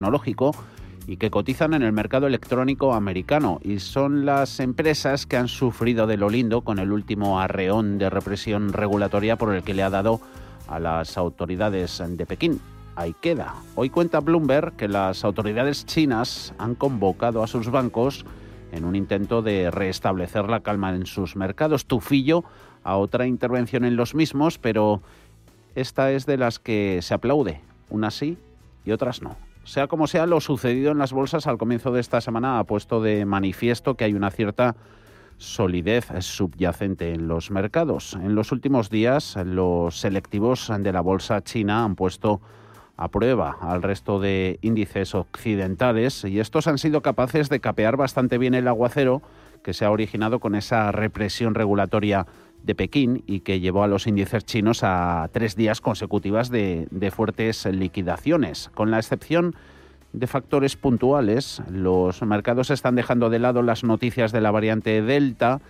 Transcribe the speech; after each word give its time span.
tecnológico 0.00 0.54
y 1.06 1.18
que 1.18 1.30
cotizan 1.30 1.74
en 1.74 1.82
el 1.82 1.92
mercado 1.92 2.26
electrónico 2.26 2.94
americano 2.94 3.60
y 3.62 3.80
son 3.80 4.24
las 4.24 4.58
empresas 4.58 5.26
que 5.26 5.36
han 5.36 5.48
sufrido 5.48 6.06
de 6.06 6.16
lo 6.16 6.30
lindo 6.30 6.62
con 6.62 6.78
el 6.78 6.90
último 6.90 7.38
arreón 7.38 7.98
de 7.98 8.08
represión 8.08 8.72
regulatoria 8.72 9.36
por 9.36 9.54
el 9.54 9.62
que 9.62 9.74
le 9.74 9.82
ha 9.82 9.90
dado 9.90 10.22
a 10.68 10.78
las 10.78 11.18
autoridades 11.18 12.02
de 12.08 12.24
Pekín. 12.24 12.60
Ahí 12.96 13.14
queda. 13.20 13.54
Hoy 13.74 13.90
cuenta 13.90 14.20
Bloomberg 14.20 14.72
que 14.72 14.88
las 14.88 15.22
autoridades 15.22 15.84
chinas 15.84 16.54
han 16.56 16.74
convocado 16.76 17.42
a 17.42 17.46
sus 17.46 17.70
bancos 17.70 18.24
en 18.72 18.86
un 18.86 18.96
intento 18.96 19.42
de 19.42 19.70
restablecer 19.70 20.48
la 20.48 20.60
calma 20.60 20.94
en 20.94 21.04
sus 21.04 21.36
mercados. 21.36 21.84
Tufillo 21.84 22.44
a 22.84 22.96
otra 22.96 23.26
intervención 23.26 23.84
en 23.84 23.96
los 23.96 24.14
mismos, 24.14 24.56
pero 24.56 25.02
esta 25.74 26.10
es 26.10 26.24
de 26.24 26.38
las 26.38 26.58
que 26.58 27.00
se 27.02 27.12
aplaude. 27.12 27.60
Unas 27.90 28.14
sí 28.14 28.38
y 28.86 28.92
otras 28.92 29.20
no. 29.20 29.49
Sea 29.64 29.86
como 29.86 30.06
sea, 30.06 30.26
lo 30.26 30.40
sucedido 30.40 30.92
en 30.92 30.98
las 30.98 31.12
bolsas 31.12 31.46
al 31.46 31.58
comienzo 31.58 31.92
de 31.92 32.00
esta 32.00 32.20
semana 32.20 32.58
ha 32.58 32.64
puesto 32.64 33.00
de 33.02 33.24
manifiesto 33.24 33.94
que 33.94 34.04
hay 34.04 34.14
una 34.14 34.30
cierta 34.30 34.74
solidez 35.36 36.08
subyacente 36.20 37.12
en 37.14 37.28
los 37.28 37.50
mercados. 37.50 38.14
En 38.14 38.34
los 38.34 38.52
últimos 38.52 38.90
días, 38.90 39.36
los 39.44 39.98
selectivos 39.98 40.70
de 40.80 40.92
la 40.92 41.00
bolsa 41.00 41.42
china 41.42 41.84
han 41.84 41.94
puesto 41.94 42.40
a 42.96 43.08
prueba 43.08 43.56
al 43.62 43.82
resto 43.82 44.20
de 44.20 44.58
índices 44.60 45.14
occidentales 45.14 46.24
y 46.24 46.40
estos 46.40 46.66
han 46.66 46.76
sido 46.76 47.00
capaces 47.00 47.48
de 47.48 47.60
capear 47.60 47.96
bastante 47.96 48.36
bien 48.36 48.54
el 48.54 48.68
aguacero 48.68 49.22
que 49.62 49.72
se 49.72 49.86
ha 49.86 49.90
originado 49.90 50.38
con 50.38 50.54
esa 50.54 50.92
represión 50.92 51.54
regulatoria 51.54 52.26
de 52.62 52.74
Pekín 52.74 53.22
y 53.26 53.40
que 53.40 53.60
llevó 53.60 53.82
a 53.82 53.88
los 53.88 54.06
índices 54.06 54.44
chinos 54.44 54.80
a 54.82 55.28
tres 55.32 55.56
días 55.56 55.80
consecutivas 55.80 56.50
de, 56.50 56.86
fuertes 57.14 57.66
liquidaciones. 57.66 58.70
Con 58.74 58.90
la 58.90 58.98
excepción 58.98 59.54
de 60.12 60.26
factores 60.26 60.76
puntuales, 60.76 61.62
los 61.70 62.22
mercados 62.22 62.70
están 62.70 62.96
dejando 62.96 63.30
de 63.30 63.38
lado 63.38 63.62
las 63.62 63.84
noticias 63.84 64.32
de 64.32 64.40
la 64.40 64.50
variante 64.50 65.02
Delta 65.02 65.60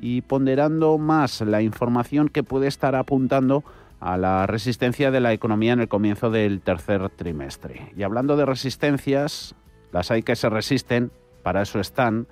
y 0.00 0.22
ponderando 0.22 0.98
más 0.98 1.40
la 1.42 1.62
información 1.62 2.28
que 2.28 2.42
puede 2.42 2.66
estar 2.66 2.94
apuntando 2.94 3.64
a 4.00 4.16
la 4.16 4.46
resistencia 4.46 5.10
de 5.10 5.20
la 5.20 5.32
economía 5.32 5.74
en 5.74 5.80
el 5.80 5.88
comienzo 5.88 6.30
del 6.30 6.60
tercer 6.60 7.08
trimestre. 7.10 7.92
Y 7.96 8.02
hablando 8.02 8.36
de 8.36 8.46
resistencias, 8.46 9.54
las 9.92 10.10
hay 10.10 10.22
que 10.22 10.34
se 10.34 10.48
resisten, 10.48 11.12
para 11.44 11.62
eso 11.62 11.78
están, 11.78 12.26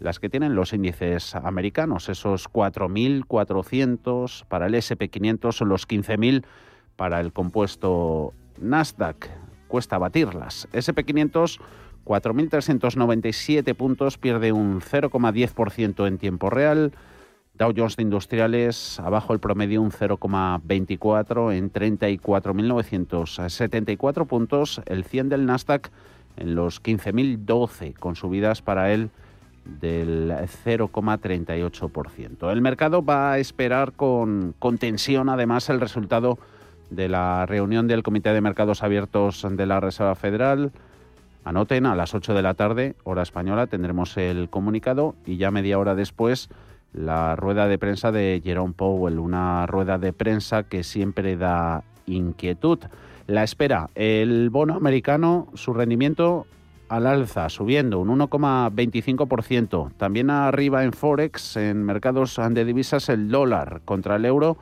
las 0.00 0.20
que 0.20 0.28
tienen 0.28 0.54
los 0.54 0.72
índices 0.72 1.34
americanos, 1.34 2.08
esos 2.08 2.50
4.400 2.50 4.44
para 4.46 4.66
el 4.66 4.74
SP500 4.74 5.52
son 5.52 5.68
los 5.68 5.88
15.000 5.88 6.44
para 6.96 7.20
el 7.20 7.32
compuesto 7.32 8.34
Nasdaq. 8.60 9.28
Cuesta 9.68 9.98
batirlas. 9.98 10.68
SP500 10.72 11.60
4.397 12.06 13.74
puntos, 13.74 14.16
pierde 14.16 14.52
un 14.52 14.80
0,10% 14.80 16.06
en 16.06 16.18
tiempo 16.18 16.50
real. 16.50 16.92
Dow 17.54 17.72
Jones 17.76 17.96
de 17.96 18.04
Industriales 18.04 19.00
abajo 19.00 19.32
el 19.32 19.40
promedio 19.40 19.82
un 19.82 19.90
0,24 19.90 21.52
en 21.52 21.72
34.974 21.72 24.26
puntos. 24.26 24.80
El 24.86 25.02
100 25.04 25.30
del 25.30 25.46
Nasdaq 25.46 25.90
en 26.36 26.54
los 26.54 26.80
15.012 26.82 27.94
con 27.94 28.14
subidas 28.14 28.62
para 28.62 28.92
él 28.92 29.10
del 29.80 30.30
0,38%. 30.30 32.50
El 32.50 32.60
mercado 32.60 33.04
va 33.04 33.32
a 33.32 33.38
esperar 33.38 33.92
con, 33.92 34.54
con, 34.58 34.78
tensión 34.78 35.28
además 35.28 35.68
el 35.68 35.80
resultado 35.80 36.38
de 36.90 37.08
la 37.08 37.46
reunión 37.46 37.88
del 37.88 38.02
Comité 38.02 38.32
de 38.32 38.40
Mercados 38.40 38.82
Abiertos 38.82 39.46
de 39.48 39.66
la 39.66 39.80
Reserva 39.80 40.14
Federal. 40.14 40.72
Anoten, 41.44 41.86
a 41.86 41.94
las 41.94 42.14
8 42.14 42.34
de 42.34 42.42
la 42.42 42.54
tarde, 42.54 42.96
hora 43.04 43.22
española, 43.22 43.66
tendremos 43.66 44.16
el 44.16 44.48
comunicado 44.48 45.14
y 45.24 45.36
ya 45.36 45.50
media 45.50 45.78
hora 45.78 45.94
después 45.94 46.48
la 46.92 47.36
rueda 47.36 47.68
de 47.68 47.78
prensa 47.78 48.10
de 48.10 48.40
Jerome 48.42 48.74
Powell, 48.74 49.18
una 49.18 49.66
rueda 49.66 49.98
de 49.98 50.12
prensa 50.12 50.64
que 50.64 50.82
siempre 50.82 51.36
da 51.36 51.84
inquietud. 52.06 52.78
La 53.26 53.42
espera, 53.42 53.90
el 53.94 54.50
bono 54.50 54.74
americano, 54.74 55.48
su 55.54 55.74
rendimiento 55.74 56.46
al 56.88 57.06
alza, 57.06 57.48
subiendo 57.48 58.00
un 58.00 58.08
1,25%. 58.18 59.92
También 59.96 60.30
arriba 60.30 60.84
en 60.84 60.92
Forex, 60.92 61.56
en 61.56 61.82
mercados 61.82 62.38
de 62.50 62.64
divisas, 62.64 63.08
el 63.08 63.28
dólar 63.28 63.82
contra 63.84 64.14
el 64.16 64.24
euro. 64.24 64.56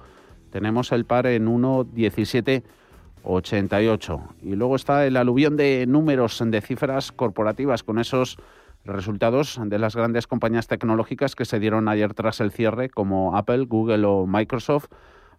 Tenemos 0.51 0.93
el 0.93 1.05
par 1.05 1.27
en 1.27 1.47
1,1788. 1.47 4.21
Y 4.43 4.55
luego 4.55 4.77
está 4.77 5.07
el 5.07 5.17
aluvión 5.17 5.57
de 5.57 5.87
números, 5.87 6.43
de 6.45 6.61
cifras 6.61 7.11
corporativas 7.13 7.83
con 7.83 7.99
esos 7.99 8.37
resultados 8.85 9.59
de 9.65 9.79
las 9.79 9.97
grandes 9.97 10.27
compañías 10.27 10.67
tecnológicas 10.67 11.35
que 11.35 11.47
se 11.47 11.59
dieron 11.59 11.89
ayer 11.89 12.13
tras 12.15 12.41
el 12.41 12.53
cierre, 12.53 12.91
como 12.91 13.37
Apple, 13.37 13.65
Google 13.67 14.05
o 14.05 14.27
Microsoft 14.27 14.89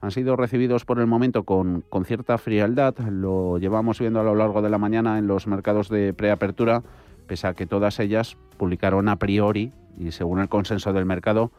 han 0.01 0.11
sido 0.11 0.35
recibidos 0.35 0.85
por 0.85 0.99
el 0.99 1.07
momento 1.07 1.43
con, 1.43 1.81
con 1.81 2.05
cierta 2.05 2.37
frialdad. 2.37 2.95
Lo 3.09 3.57
llevamos 3.57 3.99
viendo 3.99 4.19
a 4.19 4.23
lo 4.23 4.35
largo 4.35 4.61
de 4.61 4.69
la 4.69 4.77
mañana 4.77 5.17
en 5.17 5.27
los 5.27 5.47
mercados 5.47 5.89
de 5.89 6.13
preapertura, 6.13 6.83
pese 7.27 7.47
a 7.47 7.53
que 7.53 7.65
todas 7.65 7.99
ellas 7.99 8.37
publicaron 8.57 9.09
a 9.09 9.17
priori 9.17 9.71
y 9.97 10.11
según 10.11 10.39
el 10.39 10.49
consenso 10.49 10.93
del 10.93 11.05
mercado 11.05 11.51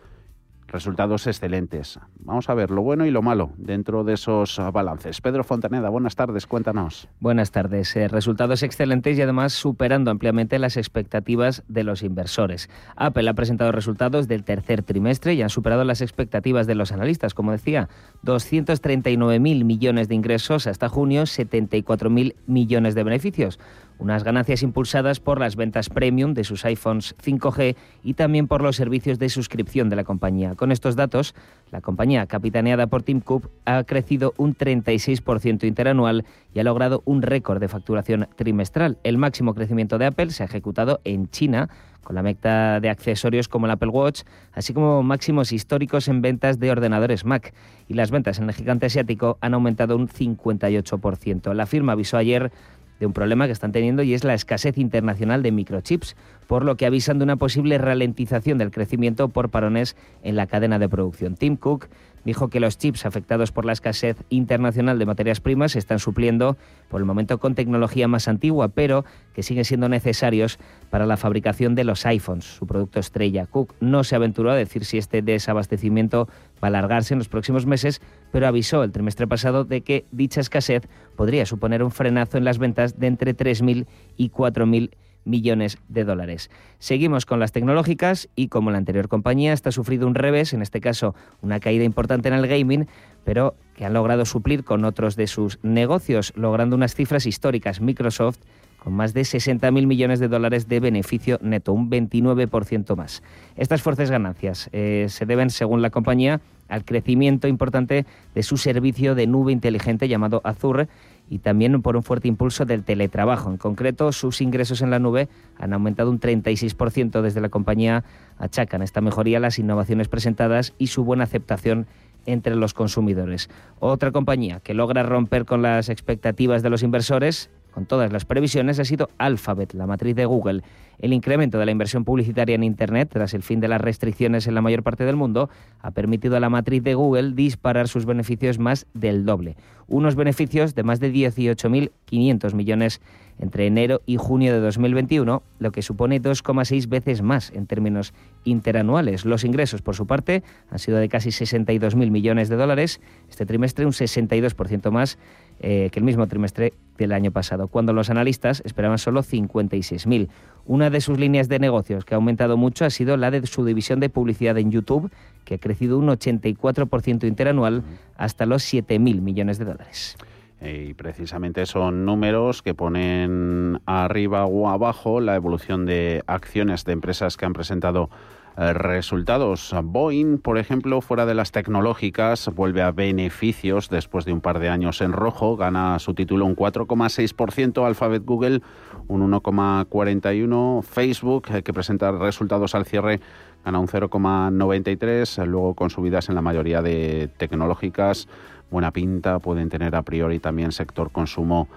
resultados 0.69 1.27
excelentes. 1.27 1.99
Vamos 2.19 2.49
a 2.49 2.55
ver 2.55 2.71
lo 2.71 2.83
bueno 2.83 3.07
y 3.07 3.11
lo 3.11 3.23
malo 3.23 3.51
dentro 3.57 4.05
de 4.05 4.15
esos 4.15 4.61
balances. 4.73 5.21
Pedro 5.21 5.45
Fontaneda, 5.45 5.89
buenas 5.89 6.17
tardes, 6.17 6.47
cuéntanos. 6.47 7.09
Buenas 7.21 7.51
tardes. 7.51 7.95
Eh, 7.97 8.09
resultados 8.09 8.63
excelentes 8.63 9.17
y 9.19 9.23
además 9.23 9.53
superando 9.53 10.11
ampliamente 10.11 10.59
las 10.59 10.77
expectativas 10.77 11.63
de 11.69 11.85
los 11.85 12.03
inversores. 12.03 12.69
Apple 12.97 13.29
ha 13.29 13.35
presentado 13.35 13.73
resultados 13.73 14.29
del 14.29 14.45
tercer 14.45 14.83
trimestre 14.83 15.35
y 15.35 15.43
han 15.43 15.51
superado 15.51 15.85
las 15.85 16.01
expectativas 16.01 16.67
de 16.67 16.75
los 16.75 16.93
analistas. 16.93 17.35
Como 17.35 17.53
decía, 17.53 17.89
239.000 18.25 19.65
millones 19.65 20.09
de 20.09 20.15
ingresos 20.15 20.67
hasta 20.67 20.89
junio, 20.89 21.23
74.000 21.23 22.35
millones 22.47 22.95
de 22.95 23.05
beneficios 23.05 23.59
unas 23.99 24.25
ganancias 24.25 24.63
impulsadas 24.63 25.21
por 25.21 25.41
las 25.41 25.57
ventas 25.57 25.89
premium 25.89 26.35
de 26.35 26.45
sus 26.45 26.65
iPhones 26.65 27.15
5G 27.23 27.77
y 28.03 28.15
también 28.15 28.47
por 28.47 28.63
los 28.63 28.77
servicios 28.77 29.19
de 29.19 29.29
suscripción 29.29 29.89
de 29.89 29.97
la 29.97 30.05
compañía. 30.05 30.55
Con 30.55 30.73
estos 30.73 30.97
datos, 30.97 31.35
la 31.71 31.81
compañía, 31.81 32.27
capitaneada 32.27 32.87
por 32.87 33.03
Tim 33.03 33.21
Cook, 33.21 33.51
ha 33.65 33.85
crecido 33.85 34.35
un 34.37 34.55
36% 34.55 35.65
interanual 35.65 36.25
y 36.55 36.61
ha 36.61 36.65
logrado 36.65 37.03
un 37.05 37.23
récord 37.23 37.61
de 37.61 37.69
facturación 37.69 38.29
trimestral. 38.37 38.99
El 39.03 39.19
máximo 39.19 39.55
crecimiento 39.55 39.99
de 39.99 40.07
Apple 40.07 40.31
se 40.31 40.43
ha 40.43 40.47
ejecutado 40.47 41.01
en 41.05 41.29
China, 41.31 41.69
con 42.07 42.15
la 42.15 42.23
meta 42.23 42.79
de 42.79 42.89
accesorios 42.89 43.49
como 43.49 43.67
el 43.67 43.73
Apple 43.73 43.89
Watch, 43.89 44.23
así 44.53 44.73
como 44.73 45.03
máximos 45.03 45.51
históricos 45.51 46.07
en 46.07 46.23
ventas 46.23 46.61
de 46.61 46.71
ordenadores 46.71 47.25
Mac. 47.25 47.53
Y 47.89 47.95
las 47.95 48.13
ventas 48.13 48.39
en 48.39 48.45
el 48.45 48.55
gigante 48.55 48.87
asiático 48.87 49.39
han 49.41 49.55
aumentado 49.55 49.97
un 49.97 50.09
58%. 50.09 51.53
La 51.53 51.67
firma 51.67 51.93
avisó 51.93 52.17
ayer 52.17 52.53
de 53.01 53.07
un 53.07 53.13
problema 53.13 53.47
que 53.47 53.53
están 53.53 53.73
teniendo 53.73 54.03
y 54.03 54.15
es 54.15 54.25
la 54.25 54.35
escasez 54.35 54.79
internacional 54.79 55.43
de 55.43 55.53
microchips, 55.53 56.17
por 56.47 56.65
lo 56.65 56.77
que 56.77 56.87
avisan 56.87 57.19
de 57.19 57.25
una 57.25 57.37
posible 57.37 57.79
ralentización 57.79 58.59
del 58.59 58.71
crecimiento 58.71 59.29
por 59.29 59.51
parones 59.51 59.97
en 60.23 60.37
la 60.37 60.47
cadena 60.47 60.79
de 60.79 60.89
producción. 60.89 61.37
Tim 61.37 61.57
Cook 61.57 61.89
dijo 62.27 62.49
que 62.49 62.59
los 62.59 62.77
chips 62.77 63.07
afectados 63.07 63.53
por 63.53 63.65
la 63.65 63.73
escasez 63.73 64.17
internacional 64.31 64.99
de 64.99 65.07
materias 65.07 65.41
primas 65.41 65.73
se 65.73 65.79
están 65.79 66.01
supliendo 66.01 66.57
por 66.89 67.01
el 67.01 67.07
momento 67.07 67.39
con 67.39 67.55
tecnología 67.55 68.09
más 68.09 68.27
antigua, 68.27 68.69
pero 68.69 69.05
que 69.33 69.45
siguen 69.45 69.65
siendo 69.65 69.89
necesarios 69.89 70.59
para 70.91 71.07
la 71.07 71.17
fabricación 71.17 71.77
de 71.77 71.85
los 71.85 72.05
iPhones, 72.05 72.45
su 72.45 72.67
producto 72.67 72.99
estrella. 72.99 73.47
Cook 73.47 73.75
no 73.81 74.03
se 74.03 74.17
aventuró 74.17 74.51
a 74.51 74.57
decir 74.57 74.85
si 74.85 74.99
este 74.99 75.23
desabastecimiento 75.23 76.29
va 76.63 76.67
a 76.67 76.67
alargarse 76.67 77.15
en 77.15 77.19
los 77.19 77.29
próximos 77.29 77.65
meses, 77.65 78.03
pero 78.33 78.49
avisó 78.49 78.83
el 78.83 78.91
trimestre 78.91 79.29
pasado 79.29 79.65
de 79.65 79.83
que 79.83 80.05
dicha 80.11 80.41
escasez 80.41 80.83
podría 81.15 81.47
suponer 81.47 81.85
un 81.85 81.93
frenazo 81.93 82.39
en 82.39 82.45
las 82.45 82.59
ventas 82.59 82.99
de 82.99 83.07
entre 83.07 83.37
3.000 83.37 83.87
y 84.17 84.31
4.000 84.31 84.91
millones 85.27 85.79
de 85.89 86.05
dólares. 86.05 86.51
Seguimos 86.79 87.27
con 87.27 87.41
las 87.41 87.53
tecnológicas 87.53 88.29
y 88.35 88.49
como 88.49 88.71
la 88.71 88.79
anterior 88.79 89.09
compañía 89.09 89.53
está 89.53 89.73
sufrido 89.73 90.07
un 90.07 90.15
revés, 90.15 90.53
en 90.53 90.63
este 90.63 90.81
caso 90.81 91.15
una 91.43 91.61
caída 91.61 91.85
importante 91.85 92.29
en 92.29 92.35
el 92.35 92.47
gaming, 92.47 92.87
pero 93.25 93.55
que 93.75 93.85
han 93.85 93.93
logrado 93.93 94.25
suplir 94.25 94.65
con 94.65 94.85
otros 94.85 95.17
de 95.17 95.27
sus 95.27 95.59
negocios, 95.63 96.33
logrando 96.37 96.77
unas 96.77 96.95
cifras 96.95 97.27
históricas. 97.27 97.81
Microsoft 97.81 98.39
con 98.87 98.95
más 98.95 99.15
de 99.15 99.23
60.000 99.23 99.85
millones 99.85 100.21
de 100.21 100.29
dólares 100.29 100.69
de 100.69 100.79
beneficio 100.79 101.41
neto, 101.43 101.73
un 101.73 101.91
29% 101.91 102.95
más. 102.95 103.21
Estas 103.57 103.83
fuertes 103.83 104.13
ganancias 104.13 104.71
eh, 104.73 105.07
se 105.09 105.27
deben, 105.27 105.51
según 105.51 105.83
la 105.83 105.91
compañía, 105.91 106.41
al 106.69 106.85
crecimiento 106.85 107.49
importante 107.49 108.07
de 108.33 108.43
su 108.45 108.57
servicio 108.57 109.17
de 109.17 109.27
nube 109.27 109.51
inteligente 109.51 110.07
llamado 110.07 110.41
Azure 110.45 110.87
y 111.29 111.39
también 111.39 111.83
por 111.83 111.97
un 111.97 112.03
fuerte 112.03 112.29
impulso 112.29 112.65
del 112.65 112.85
teletrabajo. 112.85 113.51
En 113.51 113.57
concreto, 113.57 114.13
sus 114.13 114.41
ingresos 114.41 114.83
en 114.83 114.91
la 114.91 114.99
nube 114.99 115.29
han 115.59 115.73
aumentado 115.73 116.11
un 116.11 116.21
36% 116.21 117.21
desde 117.21 117.41
la 117.41 117.49
compañía 117.49 118.05
achacan 118.39 118.83
esta 118.83 119.01
mejoría 119.01 119.41
las 119.41 119.59
innovaciones 119.59 120.09
presentadas 120.09 120.75
y 120.79 120.89
su 120.89 121.05
buena 121.05 121.25
aceptación 121.25 121.87
entre 122.27 122.57
los 122.57 122.75
consumidores. 122.75 123.49
Otra 123.79 124.11
compañía 124.11 124.61
que 124.61 124.75
logra 124.75 125.03
romper 125.03 125.45
con 125.45 125.63
las 125.63 125.89
expectativas 125.89 126.63
de 126.63 126.71
los 126.71 126.83
inversores 126.83 127.51
con 127.77 127.85
todas 127.85 128.11
las 128.11 128.25
previsiones 128.25 128.79
ha 128.79 128.87
sido 128.87 129.11
Alphabet, 129.19 129.75
la 129.75 129.87
matriz 129.87 130.17
de 130.17 130.25
Google. 130.25 130.63
El 130.99 131.13
incremento 131.13 131.59
de 131.59 131.67
la 131.67 131.73
inversión 131.73 132.07
publicitaria 132.07 132.55
en 132.55 132.65
Internet, 132.65 133.11
tras 133.13 133.35
el 133.35 133.43
fin 133.43 133.61
de 133.61 133.69
las 133.69 133.83
restricciones 133.83 134.47
en 134.47 134.55
la 134.55 134.63
mayor 134.63 134.83
parte 134.83 135.05
del 135.05 135.15
mundo, 135.15 135.51
ha 135.83 135.91
permitido 135.91 136.39
a 136.39 136.41
la 136.41 136.49
matriz 136.49 136.83
de 136.83 136.95
Google 136.95 137.33
disparar 137.35 137.87
sus 137.87 138.07
beneficios 138.07 138.59
más 138.59 138.87
del 138.95 139.27
doble. 139.27 139.59
Unos 139.89 140.15
beneficios 140.15 140.75
de 140.75 140.85
más 140.85 141.01
de 141.01 141.13
18.500 141.13 142.55
millones 142.55 143.03
entre 143.39 143.67
enero 143.67 144.01
y 144.07 144.17
junio 144.17 144.55
de 144.55 144.61
2021, 144.61 145.43
lo 145.59 145.71
que 145.71 145.83
supone 145.83 146.23
2,6 146.23 146.89
veces 146.89 147.21
más 147.21 147.51
en 147.51 147.67
términos 147.67 148.15
interanuales. 148.45 149.27
Los 149.27 149.45
ingresos, 149.45 149.83
por 149.83 149.95
su 149.95 150.07
parte, 150.07 150.43
han 150.71 150.79
sido 150.79 150.97
de 150.97 151.11
casi 151.11 151.29
62.000 151.29 152.11
millones 152.11 152.49
de 152.49 152.57
dólares, 152.57 153.03
este 153.29 153.45
trimestre 153.45 153.85
un 153.85 153.93
62% 153.93 154.91
más 154.91 155.19
eh, 155.61 155.89
que 155.91 155.99
el 155.99 156.05
mismo 156.05 156.27
trimestre 156.27 156.73
del 156.99 157.13
año 157.13 157.31
pasado, 157.31 157.69
cuando 157.69 157.93
los 157.93 158.11
analistas 158.11 158.63
esperaban 158.65 158.99
solo 158.99 159.23
56.000. 159.23 160.29
Una 160.65 160.91
de 160.91 161.01
sus 161.01 161.19
líneas 161.19 161.49
de 161.49 161.59
negocios 161.59 162.05
que 162.05 162.15
ha 162.15 162.17
aumentado 162.17 162.57
mucho 162.57 162.85
ha 162.85 162.91
sido 162.91 163.17
la 163.17 163.31
de 163.31 163.47
su 163.47 163.65
división 163.65 164.01
de 164.01 164.09
publicidad 164.09 164.59
en 164.59 164.71
YouTube, 164.71 165.11
que 165.45 165.55
ha 165.55 165.59
crecido 165.59 165.99
un 165.99 166.09
84% 166.09 167.27
interanual 167.27 167.83
hasta 168.17 168.47
los 168.47 168.63
7.000 168.65 169.21
millones 169.21 169.59
de 169.59 169.65
dólares. 169.65 170.17
Y 170.61 170.95
precisamente 170.95 171.67
son 171.67 172.07
números 172.07 172.63
que 172.63 172.75
ponen 172.75 173.81
arriba 173.85 174.47
o 174.47 174.69
abajo 174.69 175.21
la 175.21 175.37
evolución 175.37 175.85
de 175.85 176.23
acciones 176.27 176.85
de 176.85 176.93
empresas 176.93 177.37
que 177.37 177.45
han 177.45 177.53
presentado 177.53 178.09
eh, 178.09 178.11
resultados. 178.57 179.75
Boeing, 179.85 180.39
por 180.39 180.59
ejemplo, 180.59 181.01
fuera 181.01 181.27
de 181.27 181.35
las 181.35 181.53
tecnológicas, 181.53 182.51
vuelve 182.55 182.83
a 182.83 182.91
beneficios 182.91 183.91
después 183.91 184.25
de 184.25 184.33
un 184.33 184.41
par 184.41 184.59
de 184.59 184.71
años 184.71 185.01
en 185.01 185.13
rojo, 185.13 185.57
gana 185.57 185.99
su 185.99 186.15
título 186.15 186.47
un 186.47 186.57
4,6%, 186.57 187.87
Alphabet 187.87 188.25
Google 188.25 188.63
un 189.09 189.31
1,41%, 189.31 190.83
Facebook, 190.83 191.49
eh, 191.51 191.63
que 191.63 191.73
presenta 191.73 192.11
resultados 192.13 192.75
al 192.75 192.87
cierre, 192.87 193.21
gana 193.65 193.79
un 193.79 193.89
0,93%, 193.89 195.47
luego 195.47 195.75
con 195.75 195.91
subidas 195.91 196.29
en 196.29 196.35
la 196.35 196.43
mayoría 196.43 196.83
de 196.83 197.29
tecnológicas, 197.37 198.29
buena 198.71 198.91
pinta, 198.93 199.39
pueden 199.39 199.69
tener 199.69 199.95
a 199.95 200.03
priori 200.03 200.39
también 200.39 200.73
sector 200.73 201.13
consumo 201.13 201.69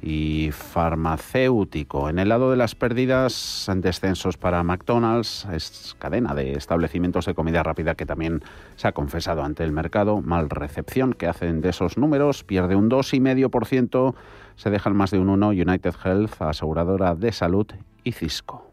y 0.00 0.50
farmacéutico. 0.52 2.08
En 2.08 2.18
el 2.18 2.28
lado 2.28 2.50
de 2.50 2.56
las 2.56 2.74
pérdidas, 2.74 3.70
descensos 3.76 4.36
para 4.36 4.62
McDonald's, 4.62 5.46
es 5.52 5.96
cadena 5.98 6.34
de 6.34 6.52
establecimientos 6.52 7.26
de 7.26 7.34
comida 7.34 7.62
rápida 7.62 7.94
que 7.94 8.06
también 8.06 8.42
se 8.76 8.88
ha 8.88 8.92
confesado 8.92 9.42
ante 9.42 9.64
el 9.64 9.72
mercado. 9.72 10.20
Mal 10.20 10.50
recepción 10.50 11.12
que 11.12 11.26
hacen 11.26 11.60
de 11.60 11.70
esos 11.70 11.96
números, 11.96 12.44
pierde 12.44 12.76
un 12.76 12.90
2,5%, 12.90 14.14
se 14.56 14.70
dejan 14.70 14.96
más 14.96 15.10
de 15.10 15.18
un 15.18 15.28
1% 15.28 15.66
United 15.66 15.94
Health, 16.04 16.42
aseguradora 16.42 17.14
de 17.14 17.32
salud 17.32 17.66
y 18.04 18.12
Cisco. 18.12 18.70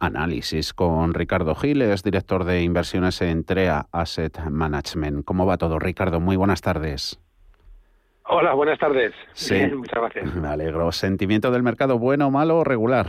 Análisis 0.00 0.72
con 0.72 1.14
Ricardo 1.14 1.54
Giles, 1.54 2.02
director 2.02 2.44
de 2.44 2.62
inversiones 2.62 3.20
en 3.20 3.44
TREA 3.44 3.86
Asset 3.92 4.40
Management. 4.50 5.24
¿Cómo 5.24 5.46
va 5.46 5.58
todo, 5.58 5.78
Ricardo? 5.78 6.18
Muy 6.20 6.36
buenas 6.36 6.62
tardes. 6.62 7.20
Hola, 8.24 8.54
buenas 8.54 8.78
tardes. 8.78 9.12
Sí. 9.32 9.60
muchas 9.74 10.00
gracias. 10.00 10.34
Me 10.36 10.48
alegro. 10.48 10.90
¿Sentimiento 10.90 11.50
del 11.50 11.62
mercado 11.62 11.98
bueno, 11.98 12.30
malo 12.30 12.58
o 12.58 12.64
regular? 12.64 13.06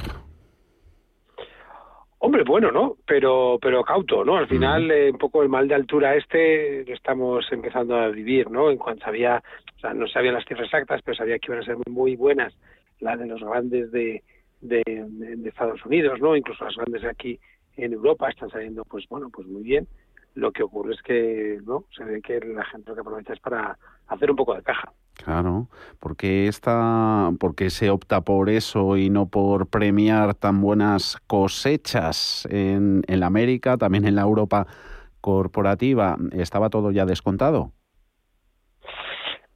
Hombre, 2.20 2.44
bueno, 2.44 2.72
¿no? 2.72 2.98
Pero, 3.08 3.58
pero 3.62 3.84
cauto, 3.84 4.24
¿no? 4.24 4.38
Al 4.38 4.48
final, 4.48 4.92
eh, 4.92 5.12
un 5.12 5.18
poco 5.18 5.42
el 5.42 5.50
mal 5.50 5.68
de 5.68 5.76
altura 5.76 6.16
este 6.16 6.84
lo 6.86 6.94
estamos 6.94 7.48
empezando 7.52 7.96
a 7.96 8.10
vivir, 8.10 8.52
¿no? 8.52 8.70
En 8.70 8.78
cuanto 8.78 9.06
sabía, 9.06 9.42
o 9.78 9.80
sea, 9.80 9.94
no 9.94 10.08
sabía 10.08 10.32
las 10.32 10.46
cifras 10.46 10.66
exactas, 10.66 11.02
pero 11.04 11.16
sabía 11.16 11.40
que 11.40 11.52
iban 11.52 11.62
a 11.62 11.66
ser 11.66 11.78
muy 11.90 12.16
buenas 12.16 12.54
las 13.00 13.18
de 13.18 13.26
los 13.26 13.42
grandes 13.42 13.92
de, 13.92 14.24
de, 14.62 14.84
Estados 15.46 15.86
Unidos, 15.86 16.20
¿no? 16.22 16.36
Incluso 16.36 16.64
las 16.64 16.76
grandes 16.76 17.04
aquí 17.04 17.40
en 17.78 17.94
Europa 17.94 18.30
están 18.30 18.50
saliendo, 18.50 18.84
pues 18.86 19.06
bueno, 19.10 19.30
pues 19.30 19.48
muy 19.48 19.64
bien. 19.64 19.88
Lo 20.34 20.52
que 20.52 20.64
ocurre 20.64 20.94
es 20.94 21.02
que, 21.02 21.60
¿no? 21.66 21.86
Se 21.96 22.06
ve 22.06 22.22
que 22.22 22.40
la 22.40 22.64
gente 22.66 22.90
lo 22.90 22.96
que 22.96 23.02
aprovecha 23.02 23.34
es 23.34 23.40
para 23.40 23.78
hacer 24.08 24.32
un 24.32 24.38
poco 24.38 24.56
de 24.56 24.64
caja. 24.64 24.94
Claro, 25.16 25.68
porque 26.00 26.48
está, 26.48 27.32
porque 27.38 27.70
se 27.70 27.90
opta 27.90 28.22
por 28.22 28.50
eso 28.50 28.96
y 28.96 29.10
no 29.10 29.28
por 29.28 29.68
premiar 29.68 30.34
tan 30.36 30.62
buenas 30.62 31.18
cosechas 31.28 32.48
en, 32.50 33.02
en 33.08 33.24
América, 33.24 33.78
también 33.78 34.06
en 34.06 34.16
la 34.16 34.22
Europa 34.22 34.68
corporativa. 35.20 36.18
¿Estaba 36.32 36.70
todo 36.70 36.92
ya 36.92 37.06
descontado? 37.06 37.74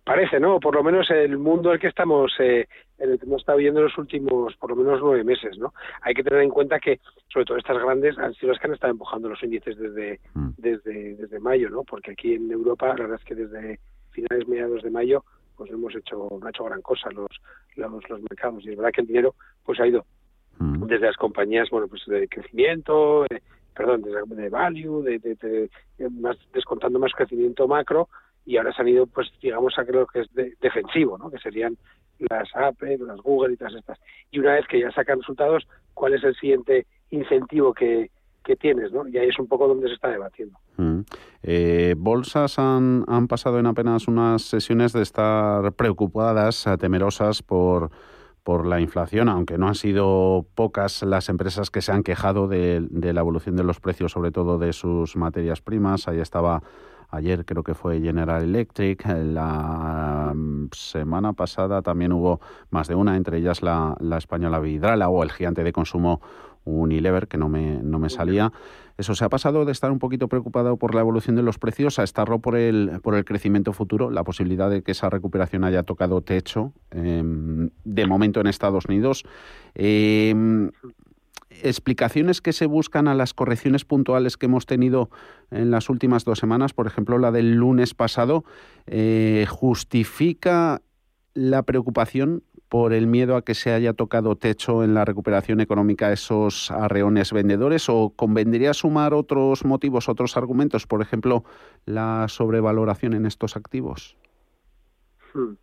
Parece, 0.05 0.39
¿no? 0.39 0.59
Por 0.59 0.75
lo 0.75 0.83
menos 0.83 1.09
el 1.09 1.39
mundo 1.39 1.73
el 1.73 1.79
que 1.79 1.87
estamos, 1.87 2.31
eh, 2.37 2.67
en 2.99 3.09
el 3.09 3.19
que 3.19 3.25
hemos 3.25 3.41
estado 3.41 3.57
viendo 3.57 3.81
los 3.81 3.97
últimos, 3.97 4.55
por 4.57 4.69
lo 4.69 4.75
menos 4.75 4.99
nueve 5.01 5.23
meses, 5.23 5.57
¿no? 5.57 5.73
Hay 6.03 6.13
que 6.13 6.23
tener 6.23 6.41
en 6.41 6.51
cuenta 6.51 6.79
que, 6.79 6.99
sobre 7.33 7.45
todo 7.45 7.57
estas 7.57 7.81
grandes, 7.81 8.15
han 8.19 8.35
sido 8.35 8.51
las 8.51 8.61
que 8.61 8.67
han 8.67 8.75
estado 8.75 8.91
empujando 8.91 9.29
los 9.29 9.41
índices 9.41 9.75
desde, 9.75 10.19
mm. 10.35 10.49
desde, 10.59 11.15
desde 11.15 11.39
mayo, 11.39 11.71
¿no? 11.71 11.83
Porque 11.83 12.11
aquí 12.11 12.35
en 12.35 12.51
Europa, 12.51 12.89
la 12.89 12.93
verdad 12.93 13.19
es 13.19 13.25
que 13.25 13.33
desde 13.33 13.79
finales, 14.11 14.47
mediados 14.47 14.83
de 14.83 14.91
mayo, 14.91 15.23
pues 15.57 15.71
hemos 15.71 15.95
hecho, 15.95 16.27
no 16.39 16.45
ha 16.45 16.51
hecho 16.51 16.65
gran 16.65 16.83
cosa 16.83 17.09
los, 17.09 17.31
los, 17.75 18.07
los 18.07 18.21
mercados. 18.21 18.63
Y 18.63 18.69
es 18.69 18.77
verdad 18.77 18.91
que 18.91 19.01
el 19.01 19.07
dinero, 19.07 19.33
pues 19.63 19.79
ha 19.79 19.87
ido 19.87 20.05
mm. 20.59 20.85
desde 20.85 21.07
las 21.07 21.17
compañías, 21.17 21.71
bueno, 21.71 21.87
pues 21.87 22.03
de 22.05 22.27
crecimiento, 22.27 23.25
perdón, 23.75 24.03
de, 24.03 24.11
de 24.35 24.49
value, 24.49 25.01
de, 25.01 25.17
de, 25.17 25.69
más, 26.11 26.37
descontando 26.53 26.99
más 26.99 27.11
crecimiento 27.13 27.67
macro, 27.67 28.07
y 28.45 28.57
ahora 28.57 28.71
se 28.73 28.81
han 28.81 28.87
ido, 28.87 29.07
pues 29.07 29.31
digamos, 29.41 29.77
a 29.77 29.83
lo 29.83 30.05
que 30.05 30.21
es 30.21 30.27
defensivo, 30.61 31.17
¿no? 31.17 31.29
que 31.29 31.39
serían 31.39 31.77
las 32.19 32.47
Apple, 32.55 32.99
las 32.99 33.19
Google 33.21 33.53
y 33.53 33.57
todas 33.57 33.73
estas. 33.73 33.99
Y 34.31 34.39
una 34.39 34.53
vez 34.53 34.65
que 34.67 34.79
ya 34.79 34.91
sacan 34.91 35.19
resultados, 35.19 35.67
¿cuál 35.93 36.13
es 36.13 36.23
el 36.23 36.35
siguiente 36.35 36.85
incentivo 37.09 37.73
que, 37.73 38.11
que 38.43 38.55
tienes? 38.55 38.91
¿no? 38.91 39.07
Y 39.07 39.17
ahí 39.17 39.29
es 39.29 39.39
un 39.39 39.47
poco 39.47 39.67
donde 39.67 39.87
se 39.87 39.95
está 39.95 40.09
debatiendo. 40.09 40.57
Mm. 40.77 40.99
Eh, 41.43 41.95
bolsas 41.97 42.59
han, 42.59 43.03
han 43.07 43.27
pasado 43.27 43.59
en 43.59 43.65
apenas 43.65 44.07
unas 44.07 44.43
sesiones 44.43 44.93
de 44.93 45.01
estar 45.01 45.73
preocupadas, 45.73 46.65
temerosas 46.79 47.41
por 47.41 47.89
por 48.43 48.67
la 48.67 48.79
inflación, 48.79 49.27
aunque 49.27 49.57
no 49.57 49.67
han 49.67 49.73
sido 49.73 50.45
pocas 50.53 51.01
las 51.01 51.29
empresas 51.29 51.71
que 51.71 51.81
se 51.81 51.91
han 51.91 52.03
quejado 52.03 52.47
de, 52.47 52.85
de 52.91 53.11
la 53.11 53.21
evolución 53.21 53.55
de 53.55 53.63
los 53.63 53.79
precios, 53.79 54.11
sobre 54.11 54.31
todo 54.31 54.59
de 54.59 54.71
sus 54.71 55.15
materias 55.15 55.61
primas. 55.61 56.07
Ahí 56.07 56.19
estaba 56.19 56.61
Ayer 57.15 57.45
creo 57.45 57.63
que 57.63 57.73
fue 57.73 58.01
General 58.01 58.43
Electric. 58.43 59.05
La 59.07 60.33
mm, 60.35 60.69
semana 60.73 61.33
pasada 61.33 61.81
también 61.81 62.11
hubo 62.11 62.41
más 62.69 62.87
de 62.87 62.95
una, 62.95 63.15
entre 63.15 63.37
ellas 63.37 63.61
la, 63.61 63.95
la 63.99 64.17
española 64.17 64.59
Vidrala 64.59 65.09
o 65.09 65.23
el 65.23 65.31
gigante 65.31 65.63
de 65.63 65.71
consumo 65.71 66.21
Unilever, 66.65 67.27
que 67.27 67.37
no 67.37 67.47
me, 67.47 67.79
no 67.81 67.99
me 67.99 68.09
salía. 68.09 68.51
Eso 68.97 69.13
se 69.13 69.23
ha 69.23 69.29
pasado 69.29 69.65
de 69.65 69.71
estar 69.71 69.91
un 69.91 69.99
poquito 69.99 70.27
preocupado 70.27 70.77
por 70.77 70.95
la 70.95 71.01
evolución 71.01 71.35
de 71.35 71.43
los 71.43 71.59
precios 71.59 71.99
a 71.99 72.03
estarlo 72.03 72.39
por 72.39 72.55
el, 72.55 72.99
por 73.03 73.15
el 73.15 73.23
crecimiento 73.23 73.71
futuro, 73.71 74.09
la 74.09 74.23
posibilidad 74.23 74.69
de 74.69 74.81
que 74.81 74.91
esa 74.91 75.09
recuperación 75.09 75.63
haya 75.63 75.83
tocado 75.83 76.21
techo 76.21 76.73
em, 76.91 77.69
de 77.83 78.07
momento 78.07 78.39
en 78.39 78.47
Estados 78.47 78.85
Unidos. 78.85 79.25
Eh, 79.75 80.33
explicaciones 81.63 82.41
que 82.41 82.53
se 82.53 82.65
buscan 82.65 83.07
a 83.07 83.15
las 83.15 83.33
correcciones 83.33 83.85
puntuales 83.85 84.37
que 84.37 84.45
hemos 84.45 84.65
tenido 84.65 85.09
en 85.51 85.71
las 85.71 85.89
últimas 85.89 86.25
dos 86.25 86.39
semanas, 86.39 86.73
por 86.73 86.87
ejemplo 86.87 87.17
la 87.17 87.31
del 87.31 87.55
lunes 87.55 87.93
pasado, 87.93 88.43
eh, 88.87 89.45
justifica 89.49 90.81
la 91.33 91.63
preocupación 91.63 92.43
por 92.69 92.93
el 92.93 93.07
miedo 93.07 93.35
a 93.35 93.43
que 93.43 93.53
se 93.53 93.71
haya 93.71 93.93
tocado 93.93 94.35
techo 94.35 94.83
en 94.83 94.93
la 94.93 95.05
recuperación 95.05 95.61
económica 95.61 96.11
esos 96.11 96.71
arreones 96.71 97.31
vendedores 97.31 97.87
o 97.89 98.11
convendría 98.15 98.73
sumar 98.73 99.13
otros 99.13 99.65
motivos, 99.65 100.09
otros 100.09 100.35
argumentos, 100.35 100.87
por 100.87 101.01
ejemplo, 101.01 101.43
la 101.85 102.25
sobrevaloración 102.27 103.13
en 103.13 103.25
estos 103.25 103.55
activos? 103.55 104.17
Hmm. 105.33 105.53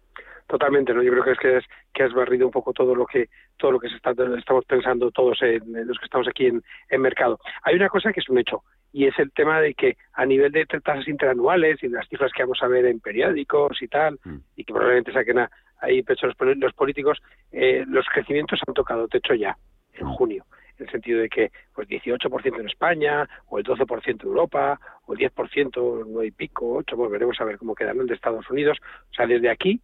Totalmente, 0.52 0.92
¿no? 0.92 1.02
Yo 1.02 1.12
creo 1.12 1.24
que 1.24 1.30
es 1.30 1.38
que, 1.38 1.56
es, 1.56 1.64
que 1.94 2.02
has 2.02 2.12
barrido 2.12 2.44
un 2.44 2.52
poco 2.52 2.74
todo 2.74 2.94
lo 2.94 3.06
que 3.06 3.30
todo 3.56 3.72
lo 3.72 3.80
que 3.80 3.88
se 3.88 3.96
está, 3.96 4.10
estamos 4.10 4.66
pensando 4.66 5.10
todos 5.10 5.40
en, 5.40 5.62
los 5.86 5.98
que 5.98 6.04
estamos 6.04 6.28
aquí 6.28 6.44
en, 6.44 6.62
en 6.90 7.00
mercado. 7.00 7.38
Hay 7.62 7.76
una 7.76 7.88
cosa 7.88 8.12
que 8.12 8.20
es 8.20 8.28
un 8.28 8.36
hecho 8.36 8.62
y 8.92 9.06
es 9.06 9.18
el 9.18 9.32
tema 9.32 9.62
de 9.62 9.72
que 9.72 9.96
a 10.12 10.26
nivel 10.26 10.52
de 10.52 10.66
tasas 10.66 11.08
interanuales 11.08 11.82
y 11.82 11.88
de 11.88 11.94
las 11.96 12.06
cifras 12.06 12.32
que 12.36 12.42
vamos 12.42 12.62
a 12.62 12.68
ver 12.68 12.84
en 12.84 13.00
periódicos 13.00 13.80
y 13.80 13.88
tal, 13.88 14.18
mm. 14.22 14.36
y 14.56 14.64
que 14.64 14.74
probablemente 14.74 15.14
saquen 15.14 15.38
ahí 15.80 16.02
pecho 16.02 16.26
los, 16.26 16.36
los 16.58 16.74
políticos, 16.74 17.22
eh, 17.50 17.84
los 17.88 18.04
crecimientos 18.12 18.60
han 18.66 18.74
tocado 18.74 19.08
techo 19.08 19.32
ya 19.32 19.56
en 19.94 20.06
mm. 20.06 20.12
junio 20.12 20.44
en 20.76 20.84
el 20.84 20.92
sentido 20.92 21.20
de 21.20 21.30
que 21.30 21.50
pues 21.74 21.88
18% 21.88 22.60
en 22.60 22.66
España, 22.66 23.26
o 23.46 23.58
el 23.58 23.64
12% 23.64 24.06
en 24.06 24.18
Europa, 24.22 24.78
o 25.06 25.14
el 25.14 25.18
10%, 25.18 26.04
9 26.08 26.26
y 26.26 26.30
pico, 26.30 26.74
8, 26.74 26.94
pues 26.94 27.10
veremos 27.10 27.40
a 27.40 27.44
ver 27.44 27.56
cómo 27.56 27.74
quedan 27.74 28.00
el 28.00 28.06
de 28.06 28.14
Estados 28.14 28.50
Unidos. 28.50 28.78
O 29.10 29.14
sea, 29.14 29.26
desde 29.26 29.50
aquí 29.50 29.80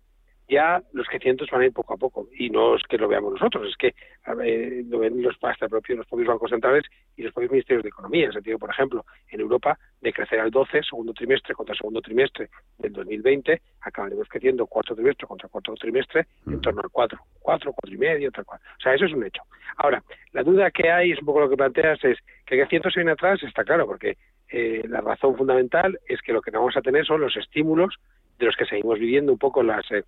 ya 0.48 0.82
los 0.92 1.06
crecimientos 1.06 1.48
van 1.50 1.62
a 1.62 1.66
ir 1.66 1.72
poco 1.72 1.94
a 1.94 1.96
poco. 1.96 2.28
Y 2.32 2.50
no 2.50 2.76
es 2.76 2.82
que 2.84 2.96
lo 2.96 3.08
veamos 3.08 3.32
nosotros, 3.32 3.68
es 3.68 3.76
que 3.76 3.94
lo 4.26 4.98
ven 4.98 5.22
los, 5.22 5.36
hasta 5.42 5.68
propios, 5.68 5.98
los 5.98 6.06
propios 6.06 6.28
bancos 6.28 6.50
centrales 6.50 6.84
y 7.16 7.22
los 7.22 7.32
propios 7.32 7.52
ministerios 7.52 7.82
de 7.82 7.90
Economía. 7.90 8.22
En 8.22 8.28
el 8.28 8.34
sentido, 8.34 8.58
por 8.58 8.70
ejemplo, 8.70 9.04
en 9.30 9.40
Europa, 9.40 9.78
de 10.00 10.12
crecer 10.12 10.40
al 10.40 10.50
12, 10.50 10.82
segundo 10.82 11.12
trimestre 11.12 11.54
contra 11.54 11.74
segundo 11.74 12.00
trimestre 12.00 12.48
del 12.78 12.92
2020, 12.92 13.60
acabaremos 13.82 14.28
creciendo 14.28 14.66
cuarto 14.66 14.94
trimestre 14.94 15.26
contra 15.26 15.48
cuarto 15.48 15.74
trimestre 15.74 16.26
en 16.46 16.60
torno 16.60 16.80
al 16.82 16.90
4, 16.90 17.18
4, 17.40 17.72
4 17.72 17.94
y 17.94 17.98
medio, 17.98 18.30
tal 18.30 18.44
cual. 18.44 18.60
O 18.78 18.80
sea, 18.80 18.94
eso 18.94 19.04
es 19.04 19.12
un 19.12 19.24
hecho. 19.24 19.42
Ahora, 19.76 20.02
la 20.32 20.42
duda 20.42 20.70
que 20.70 20.90
hay, 20.90 21.12
es 21.12 21.20
un 21.20 21.26
poco 21.26 21.40
lo 21.40 21.50
que 21.50 21.56
planteas, 21.56 22.02
es 22.04 22.18
que 22.46 22.54
el 22.54 22.60
crecimiento 22.60 22.90
se 22.90 23.00
viene 23.00 23.12
atrás, 23.12 23.42
está 23.42 23.64
claro, 23.64 23.86
porque 23.86 24.16
eh, 24.50 24.82
la 24.88 25.00
razón 25.00 25.36
fundamental 25.36 25.98
es 26.08 26.22
que 26.22 26.32
lo 26.32 26.40
que 26.40 26.50
vamos 26.50 26.76
a 26.76 26.80
tener 26.80 27.04
son 27.04 27.20
los 27.20 27.36
estímulos 27.36 27.96
de 28.38 28.46
los 28.46 28.56
que 28.56 28.64
seguimos 28.64 28.98
viviendo 28.98 29.32
un 29.32 29.38
poco 29.38 29.62
las 29.62 29.90
eh, 29.90 30.04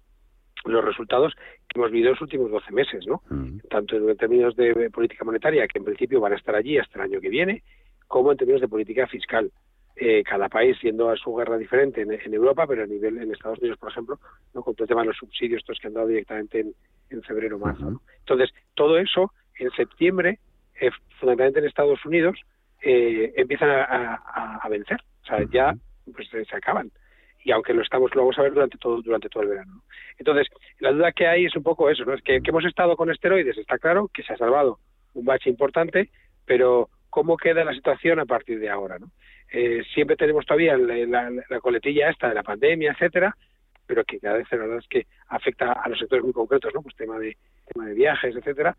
los 0.65 0.85
resultados 0.85 1.35
que 1.69 1.79
hemos 1.79 1.91
vivido 1.91 2.09
en 2.09 2.15
los 2.15 2.23
últimos 2.23 2.51
12 2.51 2.73
meses, 2.73 3.07
¿no? 3.07 3.23
Mm. 3.31 3.59
Tanto 3.69 3.97
en 3.97 4.17
términos 4.17 4.57
de 4.57 4.91
política 4.91 5.25
monetaria, 5.25 5.67
que 5.67 5.79
en 5.79 5.85
principio 5.85 6.21
van 6.21 6.33
a 6.33 6.37
estar 6.37 6.55
allí 6.55 6.79
hasta 6.79 6.99
el 6.99 7.11
año 7.13 7.21
que 7.21 7.29
viene, 7.29 7.63
como 8.07 8.33
en 8.33 8.39
términos 8.39 8.61
de 8.61 8.69
política 8.69 9.07
fiscal. 9.07 9.51
Eh, 9.97 10.23
cada 10.25 10.49
país 10.49 10.79
siendo 10.81 11.11
a 11.11 11.17
su 11.17 11.35
guerra 11.35 11.59
diferente 11.59 12.01
en, 12.01 12.35
Europa, 12.35 12.67
pero 12.67 12.85
a 12.85 12.87
nivel 12.87 13.19
en 13.19 13.33
Estados 13.33 13.59
Unidos, 13.59 13.77
por 13.79 13.91
ejemplo, 13.91 14.19
¿no? 14.55 14.63
con 14.63 14.75
todo 14.75 14.85
el 14.85 14.89
tema 14.89 15.03
de 15.03 15.09
los 15.09 15.17
subsidios 15.17 15.59
estos 15.59 15.79
que 15.79 15.89
han 15.89 15.95
dado 15.95 16.07
directamente 16.07 16.65
en, 17.11 17.23
febrero 17.23 17.57
o 17.57 17.59
marzo. 17.59 18.01
Entonces, 18.21 18.51
todo 18.75 18.97
eso 18.97 19.33
en 19.59 19.71
septiembre, 19.73 20.39
eh, 20.81 20.91
fundamentalmente 21.19 21.59
en 21.59 21.67
Estados 21.67 22.03
Unidos, 22.07 22.39
eh, 22.83 23.35
empiezan 23.37 23.69
a, 23.69 24.67
vencer. 24.71 25.01
O 25.23 25.27
sea, 25.27 25.45
ya 25.51 25.75
pues, 26.15 26.29
se 26.31 26.57
acaban 26.57 26.91
y 27.45 27.53
aunque 27.53 27.75
lo 27.75 27.83
estamos 27.83 28.15
lo 28.15 28.23
vamos 28.23 28.39
a 28.39 28.43
ver 28.43 28.53
durante 28.53 28.79
todo 28.79 29.01
durante 29.03 29.29
todo 29.29 29.43
el 29.43 29.51
verano. 29.51 29.83
Entonces, 30.19 30.49
la 30.79 30.93
duda 30.93 31.13
que 31.13 31.27
hay 31.27 31.47
es 31.47 31.57
un 31.57 31.63
poco 31.63 31.89
eso, 31.89 32.05
¿no? 32.05 32.15
Es 32.15 32.23
que, 32.23 32.41
hemos 32.45 32.65
estado 32.65 32.97
con 32.97 33.11
esteroides, 33.11 33.57
está 33.59 33.79
claro 33.79 34.11
que 34.13 34.23
se 34.23 34.33
ha 34.33 34.37
salvado 34.37 34.79
un 35.15 35.25
bache 35.25 35.49
importante, 35.49 36.11
pero 36.45 36.89
¿cómo 37.09 37.37
queda 37.37 37.65
la 37.65 37.75
situación 37.75 38.21
a 38.21 38.27
partir 38.27 38.61
de 38.61 38.69
ahora, 38.69 38.99
no? 38.99 39.11
Eh, 39.53 39.83
siempre 39.95 40.17
tenemos 40.17 40.47
todavía 40.47 40.77
la, 40.77 41.61
coletilla 41.61 42.11
esta 42.11 42.29
de 42.29 42.35
la 42.35 42.43
pandemia, 42.43 42.93
etcétera, 42.93 43.35
pero 43.87 44.05
que 44.05 44.21
cada 44.21 44.37
vez 44.37 44.47
la 44.53 44.59
verdad 44.59 44.79
es 44.79 44.87
que 44.87 45.07
afecta 45.29 45.73
a 45.73 45.89
los 45.89 45.99
sectores 45.99 46.25
muy 46.25 46.33
concretos, 46.33 46.73
¿no? 46.73 46.83
Pues 46.83 46.95
tema 46.95 47.19
de 47.19 47.37
tema 47.67 47.87
de 47.87 47.95
viajes, 47.95 48.37
etcétera. 48.37 48.77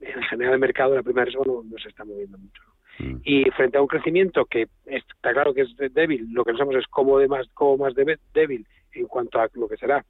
En 0.00 0.22
general 0.24 0.54
el 0.54 0.60
mercado 0.60 0.94
la 0.94 1.02
primera 1.02 1.24
riesgo 1.24 1.44
no, 1.44 1.78
se 1.78 1.88
está 1.88 2.04
moviendo 2.04 2.36
mucho. 2.38 2.62
Mm. 3.00 3.20
Y 3.24 3.44
frente 3.50 3.78
a 3.78 3.82
un 3.82 3.86
crecimiento 3.86 4.44
que 4.44 4.68
está 4.84 5.32
claro 5.32 5.54
que 5.54 5.62
es 5.62 5.76
débil, 5.92 6.28
lo 6.32 6.44
que 6.44 6.50
pensamos 6.50 6.76
es 6.76 6.86
cómo, 6.88 7.18
de 7.18 7.28
más, 7.28 7.46
cómo 7.54 7.84
más 7.84 7.94
débil 7.94 8.66
en 8.92 9.06
cuanto 9.06 9.40
a 9.40 9.48
lo 9.54 9.68
que 9.68 9.76
será 9.76 10.04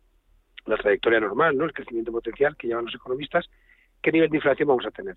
la 0.66 0.76
trayectoria 0.76 1.20
normal, 1.20 1.56
¿no? 1.56 1.64
el 1.64 1.72
crecimiento 1.72 2.12
potencial 2.12 2.56
que 2.56 2.66
llevan 2.66 2.84
los 2.84 2.94
economistas, 2.94 3.46
qué 4.02 4.12
nivel 4.12 4.30
de 4.30 4.36
inflación 4.36 4.68
vamos 4.68 4.86
a 4.86 4.90
tener. 4.90 5.16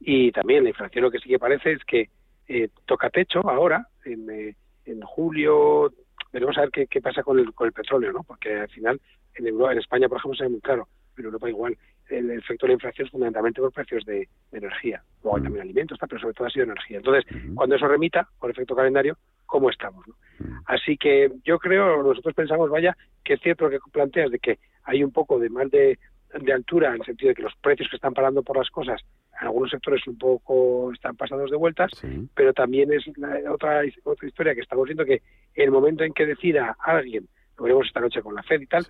Y 0.00 0.30
también 0.32 0.64
la 0.64 0.70
inflación 0.70 1.04
lo 1.04 1.10
que 1.10 1.18
sí 1.18 1.28
que 1.28 1.38
parece 1.38 1.72
es 1.72 1.84
que 1.84 2.10
eh, 2.46 2.68
toca 2.86 3.10
techo 3.10 3.48
ahora, 3.48 3.86
en, 4.04 4.30
eh, 4.30 4.54
julio, 5.04 5.92
veremos 6.32 6.56
a 6.56 6.62
ver 6.62 6.70
qué, 6.70 6.86
qué 6.86 7.00
pasa 7.00 7.22
con 7.22 7.38
el, 7.38 7.52
con 7.52 7.66
el 7.66 7.72
petróleo, 7.72 8.12
¿no? 8.12 8.22
porque 8.22 8.54
al 8.54 8.68
final 8.68 9.00
en, 9.34 9.46
Europa, 9.46 9.72
en 9.72 9.78
España, 9.78 10.08
por 10.08 10.18
ejemplo, 10.18 10.36
se 10.36 10.44
ve 10.44 10.50
muy 10.50 10.60
claro, 10.60 10.88
en 11.20 11.26
Europa 11.26 11.48
igual 11.48 11.76
el 12.08 12.30
efecto 12.30 12.66
de 12.66 12.68
la 12.68 12.74
inflación 12.74 13.06
es 13.06 13.12
fundamentalmente 13.12 13.60
por 13.60 13.72
precios 13.72 14.04
de, 14.04 14.28
energía. 14.52 15.02
Luego 15.22 15.36
hay 15.36 15.42
mm. 15.42 15.44
también 15.44 15.62
alimentos, 15.62 15.98
pero 16.00 16.20
sobre 16.20 16.34
todo 16.34 16.46
ha 16.46 16.50
sido 16.50 16.64
energía. 16.64 16.98
Entonces, 16.98 17.24
cuando 17.54 17.76
eso 17.76 17.86
remita, 17.86 18.28
por 18.38 18.50
efecto 18.50 18.74
calendario, 18.74 19.16
¿cómo 19.46 19.70
estamos? 19.70 20.06
Mm. 20.38 20.58
Así 20.66 20.96
que 20.96 21.30
yo 21.44 21.58
creo, 21.58 22.02
nosotros 22.02 22.34
pensamos, 22.34 22.70
vaya, 22.70 22.96
que 23.24 23.34
es 23.34 23.40
cierto 23.40 23.64
lo 23.64 23.70
que 23.70 23.78
planteas 23.92 24.30
de 24.30 24.38
que 24.38 24.58
hay 24.84 25.04
un 25.04 25.12
poco 25.12 25.38
de 25.38 25.50
mal 25.50 25.68
de, 25.68 25.98
altura 26.52 26.88
en 26.88 27.00
el 27.00 27.04
sentido 27.04 27.30
de 27.30 27.34
que 27.34 27.42
los 27.42 27.54
precios 27.56 27.88
que 27.88 27.96
están 27.96 28.12
parando 28.12 28.42
por 28.42 28.56
las 28.56 28.68
cosas 28.68 29.00
en 29.40 29.46
algunos 29.46 29.70
sectores 29.70 30.06
un 30.06 30.18
poco 30.18 30.92
están 30.92 31.16
pasados 31.16 31.50
de 31.50 31.56
vueltas, 31.56 31.90
pero 32.34 32.52
también 32.52 32.92
es 32.92 33.04
otra, 33.50 33.82
otra 34.04 34.28
historia 34.28 34.54
que 34.54 34.60
estamos 34.60 34.84
viendo 34.84 35.06
que 35.06 35.22
el 35.54 35.70
momento 35.70 36.04
en 36.04 36.12
que 36.12 36.26
decida 36.26 36.76
alguien, 36.80 37.26
lo 37.56 37.64
veremos 37.64 37.86
esta 37.86 38.00
noche 38.00 38.20
con 38.20 38.34
la 38.34 38.42
FED 38.42 38.60
y 38.60 38.66
tal, 38.66 38.86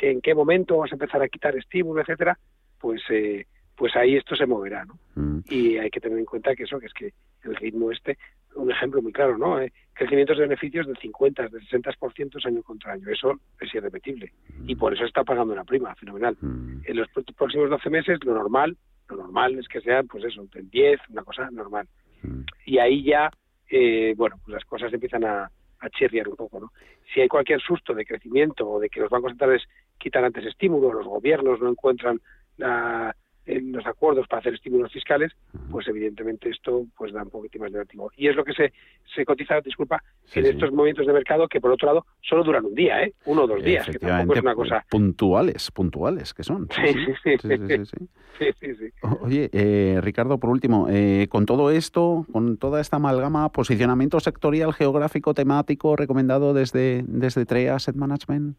que 0.00 0.10
en 0.10 0.22
qué 0.22 0.34
momento 0.34 0.76
vamos 0.76 0.90
a 0.92 0.94
empezar 0.94 1.20
a 1.20 1.28
quitar 1.28 1.54
estímulo, 1.54 2.00
etcétera, 2.00 2.38
pues 2.78 3.02
eh, 3.10 3.44
pues 3.76 3.94
ahí 3.96 4.16
esto 4.16 4.34
se 4.34 4.46
moverá, 4.46 4.86
¿no? 4.86 4.98
Mm. 5.14 5.40
Y 5.50 5.76
hay 5.76 5.90
que 5.90 6.00
tener 6.00 6.18
en 6.18 6.24
cuenta 6.24 6.56
que 6.56 6.62
eso, 6.62 6.80
que 6.80 6.86
es 6.86 6.94
que 6.94 7.12
el 7.44 7.54
ritmo 7.56 7.90
este, 7.90 8.16
un 8.54 8.70
ejemplo 8.70 9.02
muy 9.02 9.12
claro, 9.12 9.36
¿no? 9.36 9.60
Eh, 9.60 9.70
crecimientos 9.92 10.38
de 10.38 10.44
beneficios 10.44 10.86
del 10.86 10.96
50, 10.96 11.48
del 11.48 11.68
60% 11.68 12.46
año 12.46 12.62
contra 12.62 12.94
año, 12.94 13.10
eso 13.10 13.38
es 13.60 13.74
irrepetible. 13.74 14.32
Y 14.66 14.74
por 14.74 14.94
eso 14.94 15.04
está 15.04 15.22
pagando 15.22 15.52
una 15.52 15.64
prima, 15.64 15.94
fenomenal. 15.96 16.34
Mm. 16.40 16.80
En 16.82 16.96
los 16.96 17.08
próximos 17.36 17.68
12 17.68 17.90
meses, 17.90 18.18
lo 18.24 18.32
normal, 18.32 18.78
lo 19.10 19.16
normal 19.16 19.58
es 19.58 19.68
que 19.68 19.82
sean, 19.82 20.06
pues 20.06 20.24
eso, 20.24 20.46
del 20.54 20.70
10, 20.70 20.98
una 21.10 21.24
cosa 21.24 21.50
normal. 21.50 21.86
Mm. 22.22 22.40
Y 22.64 22.78
ahí 22.78 23.04
ya, 23.04 23.30
eh, 23.68 24.14
bueno, 24.16 24.36
pues 24.42 24.54
las 24.54 24.64
cosas 24.64 24.90
empiezan 24.94 25.24
a, 25.24 25.50
a 25.80 25.90
chirriar 25.90 26.28
un 26.28 26.36
poco, 26.36 26.60
¿no? 26.60 26.72
Si 27.12 27.20
hay 27.20 27.28
cualquier 27.28 27.60
susto 27.60 27.94
de 27.94 28.04
crecimiento 28.04 28.68
o 28.68 28.78
de 28.78 28.88
que 28.88 29.00
los 29.00 29.10
bancos 29.10 29.32
centrales 29.32 29.62
quitan 30.00 30.24
antes 30.24 30.44
estímulos, 30.44 30.94
los 30.94 31.06
gobiernos 31.06 31.60
no 31.60 31.68
encuentran 31.68 32.20
la, 32.56 33.14
en 33.46 33.72
los 33.72 33.86
acuerdos 33.86 34.26
para 34.28 34.40
hacer 34.40 34.54
estímulos 34.54 34.92
fiscales, 34.92 35.32
pues 35.70 35.88
evidentemente 35.88 36.50
esto 36.50 36.86
pues 36.96 37.12
da 37.12 37.22
un 37.22 37.30
poquito 37.30 37.58
más 37.58 37.72
negativo. 37.72 38.10
Y 38.16 38.28
es 38.28 38.36
lo 38.36 38.44
que 38.44 38.52
se, 38.52 38.72
se 39.14 39.24
cotiza, 39.24 39.60
disculpa, 39.60 40.02
en 40.34 40.46
estos 40.46 40.72
movimientos 40.72 41.06
de 41.06 41.12
mercado 41.12 41.48
que 41.48 41.60
por 41.60 41.72
otro 41.72 41.86
lado 41.86 42.06
solo 42.20 42.44
duran 42.44 42.64
un 42.64 42.74
día, 42.74 43.02
¿eh? 43.02 43.14
uno 43.26 43.44
o 43.44 43.46
dos 43.46 43.62
días, 43.62 43.86
que 43.88 43.98
tampoco 43.98 44.34
es 44.34 44.42
una 44.42 44.54
cosa... 44.54 44.84
Puntuales, 44.90 45.70
puntuales 45.70 46.34
que 46.34 46.44
son. 46.44 46.68
Sí, 46.70 46.94
sí, 47.22 48.54
sí. 48.58 48.74
sí, 48.74 48.92
Oye, 49.20 49.50
eh, 49.52 49.98
Ricardo, 50.00 50.38
por 50.38 50.50
último, 50.50 50.86
eh, 50.88 51.26
con 51.28 51.46
todo 51.46 51.70
esto, 51.70 52.26
con 52.32 52.56
toda 52.56 52.80
esta 52.80 52.96
amalgama, 52.96 53.50
posicionamiento 53.50 54.20
sectorial, 54.20 54.72
geográfico, 54.72 55.34
temático 55.34 55.96
recomendado 55.96 56.54
desde, 56.54 57.04
desde 57.06 57.46
TREA 57.46 57.74
Asset 57.74 57.96
Management. 57.96 58.56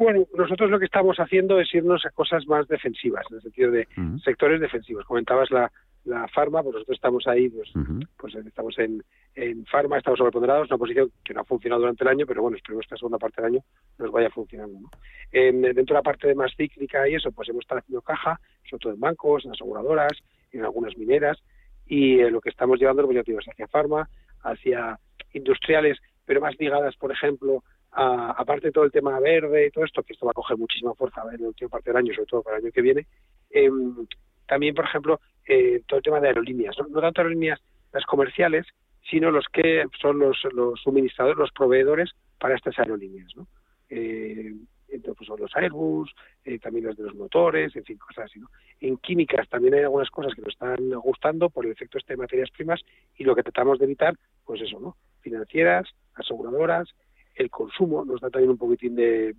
Bueno, 0.00 0.26
nosotros 0.34 0.70
lo 0.70 0.78
que 0.78 0.86
estamos 0.86 1.18
haciendo 1.18 1.60
es 1.60 1.74
irnos 1.74 2.06
a 2.06 2.10
cosas 2.10 2.46
más 2.46 2.66
defensivas, 2.68 3.26
en 3.28 3.36
el 3.36 3.42
sentido 3.42 3.70
de 3.70 3.86
sectores 4.24 4.58
defensivos. 4.58 5.04
Comentabas 5.04 5.50
la, 5.50 5.70
la 6.06 6.26
farma, 6.28 6.62
pues 6.62 6.72
nosotros 6.72 6.96
estamos 6.96 7.26
ahí, 7.26 7.50
pues, 7.50 7.70
pues 8.16 8.34
estamos 8.34 8.78
en, 8.78 9.04
en 9.34 9.66
farma, 9.66 9.98
estamos 9.98 10.16
sobreponderados, 10.16 10.68
una 10.70 10.78
posición 10.78 11.12
que 11.22 11.34
no 11.34 11.42
ha 11.42 11.44
funcionado 11.44 11.82
durante 11.82 12.02
el 12.02 12.08
año, 12.08 12.24
pero 12.26 12.40
bueno, 12.40 12.56
esperemos 12.56 12.86
que 12.86 12.94
la 12.94 12.98
segunda 12.98 13.18
parte 13.18 13.42
del 13.42 13.52
año 13.52 13.64
nos 13.98 14.10
vaya 14.10 14.30
funcionando. 14.30 14.80
¿no? 14.80 14.88
dentro 15.30 15.84
de 15.84 15.98
la 15.98 16.02
parte 16.02 16.28
de 16.28 16.34
más 16.34 16.52
cíclica 16.56 17.06
y 17.06 17.16
eso, 17.16 17.30
pues 17.30 17.50
hemos 17.50 17.60
estado 17.60 17.80
haciendo 17.80 18.00
caja, 18.00 18.40
sobre 18.70 18.80
todo 18.80 18.94
en 18.94 19.00
bancos, 19.00 19.44
en 19.44 19.50
aseguradoras, 19.50 20.12
en 20.52 20.64
algunas 20.64 20.96
mineras, 20.96 21.36
y 21.84 22.20
eh, 22.20 22.30
lo 22.30 22.40
que 22.40 22.48
estamos 22.48 22.80
llevando, 22.80 23.04
pues 23.04 23.22
ya 23.22 23.34
hacia 23.38 23.68
farma, 23.68 24.08
hacia 24.44 24.98
industriales, 25.34 25.98
pero 26.24 26.40
más 26.40 26.58
ligadas, 26.58 26.96
por 26.96 27.12
ejemplo, 27.12 27.62
aparte 27.92 28.68
de 28.68 28.72
todo 28.72 28.84
el 28.84 28.92
tema 28.92 29.18
verde 29.18 29.66
y 29.66 29.70
todo 29.70 29.84
esto, 29.84 30.02
que 30.02 30.12
esto 30.12 30.26
va 30.26 30.30
a 30.30 30.34
coger 30.34 30.56
muchísima 30.56 30.94
fuerza 30.94 31.22
en 31.32 31.42
la 31.42 31.48
última 31.48 31.70
parte 31.70 31.90
del 31.90 31.96
año, 31.96 32.14
sobre 32.14 32.26
todo 32.26 32.42
para 32.42 32.56
el 32.56 32.64
año 32.64 32.72
que 32.72 32.82
viene, 32.82 33.06
em, 33.50 34.06
también, 34.46 34.74
por 34.74 34.84
ejemplo, 34.84 35.20
eh, 35.46 35.82
todo 35.86 35.98
el 35.98 36.04
tema 36.04 36.20
de 36.20 36.28
aerolíneas, 36.28 36.76
¿no? 36.78 37.00
tanto 37.00 37.20
aerolíneas 37.20 37.60
las 37.92 38.04
comerciales, 38.04 38.66
sino 39.08 39.30
los 39.30 39.46
que 39.52 39.84
son 40.00 40.18
los, 40.18 40.38
los 40.52 40.80
suministradores, 40.80 41.38
los 41.38 41.52
proveedores 41.52 42.10
para 42.38 42.54
estas 42.54 42.78
aerolíneas, 42.78 43.34
¿no? 43.36 43.46
Eh, 43.88 44.54
entonces 44.88 45.16
pues, 45.18 45.28
son 45.28 45.40
los 45.40 45.56
Airbus, 45.56 46.12
eh, 46.44 46.58
también 46.58 46.86
los 46.86 46.96
de 46.96 47.04
los 47.04 47.14
motores, 47.14 47.74
en 47.76 47.84
fin, 47.84 47.96
cosas 47.98 48.26
así. 48.26 48.40
En 48.80 48.96
químicas 48.98 49.48
también 49.48 49.74
hay 49.74 49.80
algunas 49.80 50.10
cosas 50.10 50.34
que 50.34 50.42
nos 50.42 50.52
están 50.52 50.90
gustando 50.90 51.48
por 51.48 51.64
el 51.64 51.72
efecto 51.72 51.98
este 51.98 52.14
de 52.14 52.18
materias 52.18 52.50
primas 52.50 52.80
y 53.16 53.24
lo 53.24 53.34
que 53.34 53.42
tratamos 53.42 53.78
de 53.78 53.84
evitar, 53.84 54.16
pues 54.44 54.60
eso, 54.60 54.80
¿no? 54.80 54.96
Financieras, 55.20 55.88
aseguradoras, 56.14 56.88
el 57.40 57.50
consumo 57.50 58.04
nos 58.04 58.20
da 58.20 58.30
también 58.30 58.50
un 58.50 58.58
poquitín 58.58 58.94
de, 58.94 59.34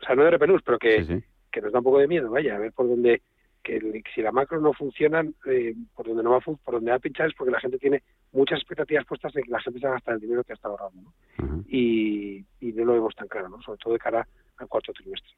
o 0.00 0.04
sea, 0.04 0.14
no 0.14 0.24
de 0.24 0.30
repelús, 0.30 0.62
pero 0.64 0.78
que, 0.78 1.22
que 1.50 1.60
nos 1.60 1.72
da 1.72 1.78
un 1.78 1.84
poco 1.84 1.98
de 1.98 2.08
miedo, 2.08 2.30
vaya, 2.30 2.56
a 2.56 2.58
ver 2.58 2.72
por 2.72 2.88
dónde, 2.88 3.22
que 3.62 4.02
si 4.14 4.22
la 4.22 4.32
macro 4.32 4.60
no 4.60 4.72
funciona, 4.72 5.24
eh, 5.46 5.74
por 5.94 6.06
donde 6.06 6.22
no 6.22 6.30
va 6.30 6.40
por 6.40 6.74
donde 6.74 6.90
va 6.90 6.96
a 6.96 7.00
pinchar 7.00 7.28
es 7.28 7.34
porque 7.34 7.52
la 7.52 7.60
gente 7.60 7.78
tiene 7.78 8.02
muchas 8.32 8.60
expectativas 8.60 9.04
puestas 9.04 9.32
de 9.32 9.42
que 9.42 9.50
la 9.50 9.60
gente 9.60 9.80
se 9.80 9.86
va 9.86 9.92
a 9.92 9.96
gastar 9.96 10.14
el 10.14 10.20
dinero 10.20 10.44
que 10.44 10.52
está 10.52 10.68
ahorrando, 10.68 11.12
¿no? 11.38 11.64
y, 11.68 12.44
y 12.60 12.72
no 12.72 12.84
lo 12.84 12.92
vemos 12.94 13.14
tan 13.16 13.28
claro, 13.28 13.48
¿no? 13.48 13.60
Sobre 13.62 13.78
todo 13.78 13.92
de 13.94 13.98
cara 13.98 14.26
al 14.56 14.68
cuarto 14.68 14.92
trimestre. 14.92 15.32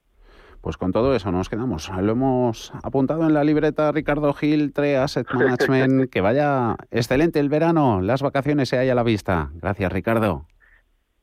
Pues 0.61 0.77
con 0.77 0.93
todo 0.93 1.17
eso 1.17 1.33
nos 1.33 1.49
quedamos. 1.49 1.91
Lo 1.91 2.13
hemos 2.13 2.73
apuntado 2.85 3.27
en 3.27 3.35
la 3.35 3.43
libreta 3.43 3.91
Ricardo 3.91 4.33
Gil, 4.33 4.73
Tre 4.73 4.97
Asset 4.97 5.27
Management. 5.33 6.09
que 6.13 6.21
vaya 6.21 6.77
excelente 6.93 7.41
el 7.41 7.49
verano, 7.49 8.01
las 8.01 8.23
vacaciones 8.23 8.69
se 8.69 8.79
haya 8.79 8.93
a 8.93 8.95
la 8.95 9.03
vista. 9.03 9.51
Gracias, 9.55 9.91
Ricardo. 9.93 10.47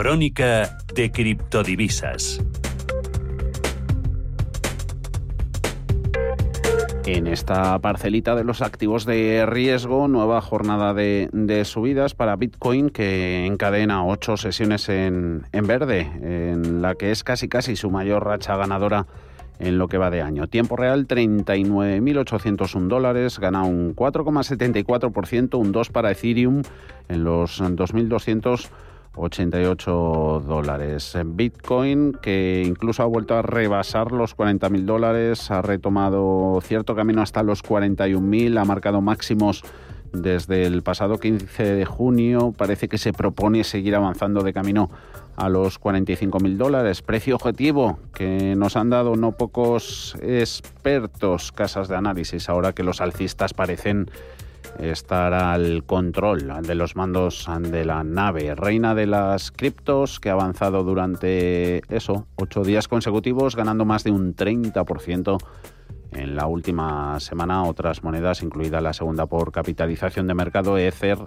Crónica 0.00 0.78
de 0.94 1.12
criptodivisas. 1.12 2.42
En 7.04 7.26
esta 7.26 7.78
parcelita 7.80 8.34
de 8.34 8.42
los 8.42 8.62
activos 8.62 9.04
de 9.04 9.44
riesgo, 9.44 10.08
nueva 10.08 10.40
jornada 10.40 10.94
de, 10.94 11.62
subidas 11.66 12.14
para 12.14 12.36
Bitcoin 12.36 12.88
que 12.88 13.44
encadena 13.44 14.06
ocho 14.06 14.38
sesiones 14.38 14.88
en, 14.88 15.42
en 15.52 15.66
verde, 15.66 16.10
en 16.22 16.80
la 16.80 16.94
que 16.94 17.10
es 17.10 17.22
casi 17.22 17.50
casi 17.50 17.76
su 17.76 17.90
mayor 17.90 18.24
racha 18.24 18.56
ganadora 18.56 19.06
en 19.58 19.76
lo 19.76 19.86
que 19.88 19.98
va 19.98 20.08
de 20.08 20.22
año. 20.22 20.46
Tiempo 20.46 20.76
real 20.76 21.06
39.801 21.08 22.88
dólares, 22.88 23.38
gana 23.38 23.64
un 23.64 23.94
4,74%, 23.94 25.58
un 25.58 25.72
2 25.72 25.90
para 25.90 26.10
Ethereum 26.10 26.62
en 27.10 27.22
los 27.22 27.60
2.200 27.60 28.70
88 29.14 30.44
dólares. 30.46 31.16
Bitcoin, 31.24 32.12
que 32.22 32.62
incluso 32.66 33.02
ha 33.02 33.06
vuelto 33.06 33.34
a 33.34 33.42
rebasar 33.42 34.12
los 34.12 34.36
40.000 34.36 34.84
dólares, 34.84 35.50
ha 35.50 35.62
retomado 35.62 36.60
cierto 36.62 36.94
camino 36.94 37.22
hasta 37.22 37.42
los 37.42 37.62
41.000, 37.64 38.60
ha 38.60 38.64
marcado 38.64 39.00
máximos 39.00 39.64
desde 40.12 40.64
el 40.64 40.82
pasado 40.82 41.18
15 41.18 41.74
de 41.74 41.84
junio. 41.84 42.54
Parece 42.56 42.88
que 42.88 42.98
se 42.98 43.12
propone 43.12 43.64
seguir 43.64 43.94
avanzando 43.94 44.42
de 44.42 44.52
camino 44.52 44.90
a 45.36 45.48
los 45.48 45.80
45.000 45.80 46.56
dólares. 46.56 47.02
Precio 47.02 47.36
objetivo 47.36 47.98
que 48.12 48.54
nos 48.56 48.76
han 48.76 48.90
dado 48.90 49.16
no 49.16 49.32
pocos 49.32 50.16
expertos, 50.20 51.52
casas 51.52 51.88
de 51.88 51.96
análisis, 51.96 52.48
ahora 52.48 52.72
que 52.72 52.82
los 52.82 53.00
alcistas 53.00 53.54
parecen 53.54 54.10
estar 54.78 55.34
al 55.34 55.84
control 55.84 56.52
de 56.62 56.74
los 56.74 56.96
mandos 56.96 57.48
de 57.60 57.84
la 57.84 58.04
nave. 58.04 58.54
Reina 58.54 58.94
de 58.94 59.06
las 59.06 59.50
criptos 59.50 60.20
que 60.20 60.30
ha 60.30 60.34
avanzado 60.34 60.84
durante 60.84 61.82
eso, 61.94 62.26
ocho 62.36 62.62
días 62.62 62.88
consecutivos, 62.88 63.56
ganando 63.56 63.84
más 63.84 64.04
de 64.04 64.10
un 64.10 64.34
30%. 64.34 65.38
En 66.12 66.34
la 66.34 66.46
última 66.46 67.20
semana, 67.20 67.62
otras 67.64 68.02
monedas, 68.02 68.42
incluida 68.42 68.80
la 68.80 68.92
segunda 68.92 69.26
por 69.26 69.52
capitalización 69.52 70.26
de 70.26 70.34
mercado, 70.34 70.76
Ether, 70.76 71.18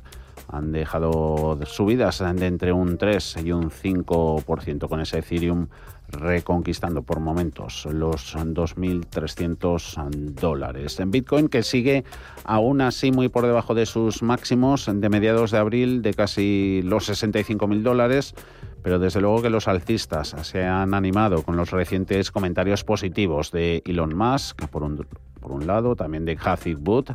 han 0.50 0.74
dejado 0.74 1.58
subidas 1.66 2.20
de 2.20 2.48
entre 2.48 2.74
un 2.74 2.98
3 2.98 3.38
y 3.46 3.52
un 3.54 3.70
5% 3.70 4.90
con 4.90 5.00
ese 5.00 5.20
Ethereum 5.20 5.68
reconquistando 6.14 7.02
por 7.04 7.20
momentos 7.20 7.86
los 7.92 8.36
2.300 8.36 10.34
dólares. 10.34 11.00
En 11.00 11.12
Bitcoin 11.12 11.50
que 11.50 11.64
sigue 11.64 12.04
aún 12.46 12.82
así 12.82 13.12
muy 13.12 13.30
por 13.30 13.46
debajo 13.46 13.74
de 13.74 13.86
sus 13.86 14.24
máximos 14.24 14.90
de 14.92 15.10
mediados 15.10 15.52
de 15.52 15.58
abril 15.58 16.02
de 16.02 16.14
casi 16.14 16.82
los 16.84 17.10
65.000 17.10 17.82
dólares, 17.82 18.36
pero 18.82 19.00
desde 19.00 19.22
luego 19.22 19.42
que 19.42 19.50
los 19.50 19.68
alcistas 19.68 20.36
se 20.42 20.64
han 20.64 20.94
animado 20.94 21.44
con 21.44 21.56
los 21.56 21.72
recientes 21.72 22.32
comentarios 22.32 22.84
positivos 22.84 23.52
de 23.52 23.82
Elon 23.86 24.16
Musk, 24.16 24.68
por 24.68 24.84
un, 24.84 25.06
por 25.40 25.52
un 25.52 25.68
lado, 25.68 25.96
también 25.96 26.26
de 26.26 26.36
Cathy 26.36 26.76
Wood, 26.76 27.12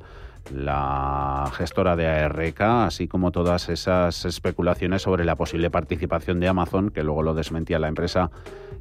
la 0.54 1.50
gestora 1.54 1.96
de 1.96 2.06
ARK, 2.06 2.60
así 2.60 3.08
como 3.08 3.32
todas 3.32 3.68
esas 3.68 4.24
especulaciones 4.24 5.02
sobre 5.02 5.24
la 5.24 5.36
posible 5.36 5.70
participación 5.70 6.40
de 6.40 6.48
Amazon, 6.48 6.90
que 6.90 7.02
luego 7.02 7.22
lo 7.22 7.34
desmentía 7.34 7.78
la 7.78 7.88
empresa 7.88 8.30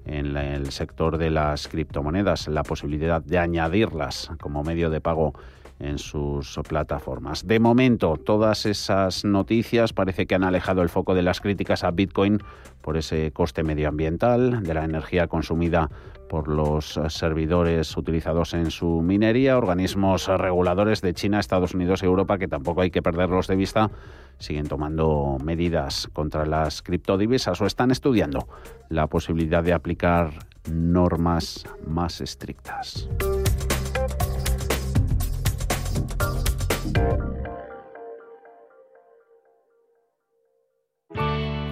en 0.07 0.35
el 0.37 0.71
sector 0.71 1.17
de 1.17 1.29
las 1.29 1.67
criptomonedas, 1.67 2.47
la 2.47 2.63
posibilidad 2.63 3.21
de 3.21 3.37
añadirlas 3.37 4.31
como 4.39 4.63
medio 4.63 4.89
de 4.89 5.01
pago 5.01 5.33
en 5.79 5.99
sus 5.99 6.59
plataformas. 6.67 7.45
De 7.45 7.59
momento, 7.59 8.17
todas 8.17 8.65
esas 8.65 9.25
noticias 9.25 9.93
parece 9.93 10.25
que 10.25 10.33
han 10.33 10.43
alejado 10.43 10.81
el 10.81 10.89
foco 10.89 11.13
de 11.13 11.21
las 11.21 11.39
críticas 11.39 11.83
a 11.83 11.91
Bitcoin 11.91 12.41
por 12.81 12.97
ese 12.97 13.31
coste 13.31 13.63
medioambiental, 13.63 14.63
de 14.63 14.73
la 14.73 14.85
energía 14.85 15.27
consumida 15.27 15.89
por 16.29 16.47
los 16.47 16.99
servidores 17.09 17.95
utilizados 17.95 18.53
en 18.53 18.71
su 18.71 19.01
minería, 19.01 19.57
organismos 19.57 20.27
reguladores 20.27 21.01
de 21.01 21.13
China, 21.13 21.39
Estados 21.39 21.73
Unidos 21.73 22.01
y 22.01 22.05
Europa, 22.05 22.37
que 22.37 22.47
tampoco 22.47 22.81
hay 22.81 22.91
que 22.91 23.01
perderlos 23.01 23.47
de 23.47 23.55
vista, 23.55 23.91
siguen 24.39 24.67
tomando 24.67 25.37
medidas 25.43 26.09
contra 26.13 26.45
las 26.45 26.81
criptodivisas 26.81 27.59
o 27.61 27.65
están 27.65 27.91
estudiando 27.91 28.47
la 28.89 29.07
posibilidad 29.07 29.63
de 29.63 29.73
aplicar 29.73 30.31
normas 30.69 31.65
más 31.85 32.21
estrictas. 32.21 33.09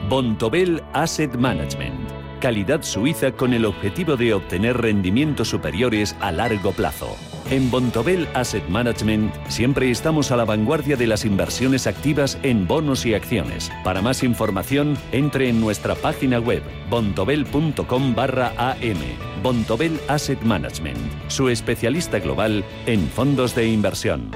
Bontobel 0.10 0.84
Asset 0.93 1.36
Management. 1.36 2.10
Calidad 2.39 2.84
suiza 2.84 3.32
con 3.32 3.54
el 3.54 3.65
objetivo 3.65 4.15
de 4.15 4.36
obtener 4.36 4.78
rendimientos 4.78 5.49
superiores 5.49 6.15
a 6.21 6.32
largo 6.32 6.71
plazo. 6.71 7.15
En 7.51 7.69
Bontobel 7.69 8.27
Asset 8.34 8.67
Management 8.69 9.31
siempre 9.49 9.91
estamos 9.91 10.31
a 10.31 10.36
la 10.36 10.45
vanguardia 10.45 10.95
de 10.95 11.05
las 11.05 11.25
inversiones 11.25 11.86
activas 11.86 12.39
en 12.41 12.67
bonos 12.67 13.05
y 13.05 13.13
acciones. 13.13 13.71
Para 13.84 14.01
más 14.01 14.23
información, 14.23 14.97
entre 15.12 15.49
en 15.49 15.62
nuestra 15.62 15.93
página 15.93 16.39
web 16.39 16.63
bontobel.com 16.89 18.15
barra 18.15 18.51
am. 18.58 18.97
Bontobel 19.43 19.99
Asset 20.08 20.41
Management, 20.41 20.97
su 21.27 21.49
especialista 21.49 22.17
global 22.17 22.65
en 22.88 23.08
fondos 23.10 23.53
de 23.53 23.67
inversión. 23.67 24.31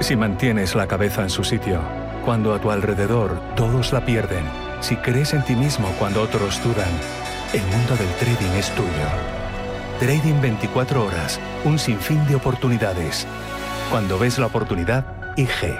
Si 0.00 0.16
mantienes 0.16 0.74
la 0.74 0.88
cabeza 0.88 1.22
en 1.22 1.30
su 1.30 1.44
sitio, 1.44 1.78
cuando 2.24 2.54
a 2.54 2.60
tu 2.60 2.70
alrededor 2.70 3.38
todos 3.54 3.92
la 3.92 4.06
pierden, 4.06 4.44
si 4.80 4.96
crees 4.96 5.34
en 5.34 5.44
ti 5.44 5.54
mismo 5.54 5.88
cuando 5.98 6.22
otros 6.22 6.62
dudan, 6.64 6.90
el 7.52 7.62
mundo 7.66 7.96
del 7.96 8.08
trading 8.14 8.58
es 8.58 8.70
tuyo. 8.70 9.31
Trading 10.02 10.40
24 10.40 11.06
horas, 11.06 11.38
un 11.64 11.78
sinfín 11.78 12.26
de 12.26 12.34
oportunidades. 12.34 13.24
Cuando 13.88 14.18
ves 14.18 14.36
la 14.36 14.46
oportunidad, 14.46 15.06
IG. 15.36 15.78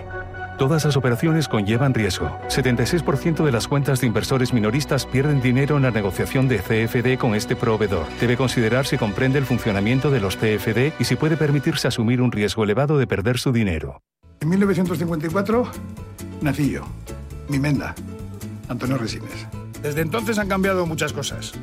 Todas 0.59 0.85
las 0.85 0.97
operaciones 0.97 1.49
conllevan 1.49 1.93
riesgo. 1.93 2.31
76% 2.47 3.45
de 3.45 3.51
las 3.51 3.67
cuentas 3.67 4.01
de 4.01 4.07
inversores 4.07 4.53
minoristas 4.53 5.07
pierden 5.07 5.41
dinero 5.41 5.77
en 5.77 5.83
la 5.83 5.91
negociación 5.91 6.47
de 6.47 6.59
CFD 6.59 7.19
con 7.19 7.35
este 7.35 7.57
proveedor. 7.57 8.07
Debe 8.21 8.37
considerar 8.37 8.87
si 8.87 8.97
comprende 8.97 9.41
el 9.41 9.45
funcionamiento 9.45 10.09
de 10.09 10.21
los 10.21 10.37
CFD 10.37 10.93
y 11.01 11.05
si 11.05 11.17
puede 11.17 11.37
permitirse 11.37 11.89
asumir 11.89 12.23
un 12.23 12.31
riesgo 12.31 12.63
elevado 12.63 12.99
de 12.99 13.09
perder 13.09 13.41
su 13.41 13.51
dinero. 13.51 14.03
En 14.39 14.51
1954 14.51 15.67
nací 16.43 16.71
yo, 16.71 16.83
mi 17.49 17.59
menda, 17.59 17.97
Antonio 18.69 18.99
Resines. 18.99 19.49
Desde 19.83 20.01
entonces 20.01 20.39
han 20.39 20.47
cambiado 20.47 20.87
muchas 20.87 21.13
cosas. 21.13 21.55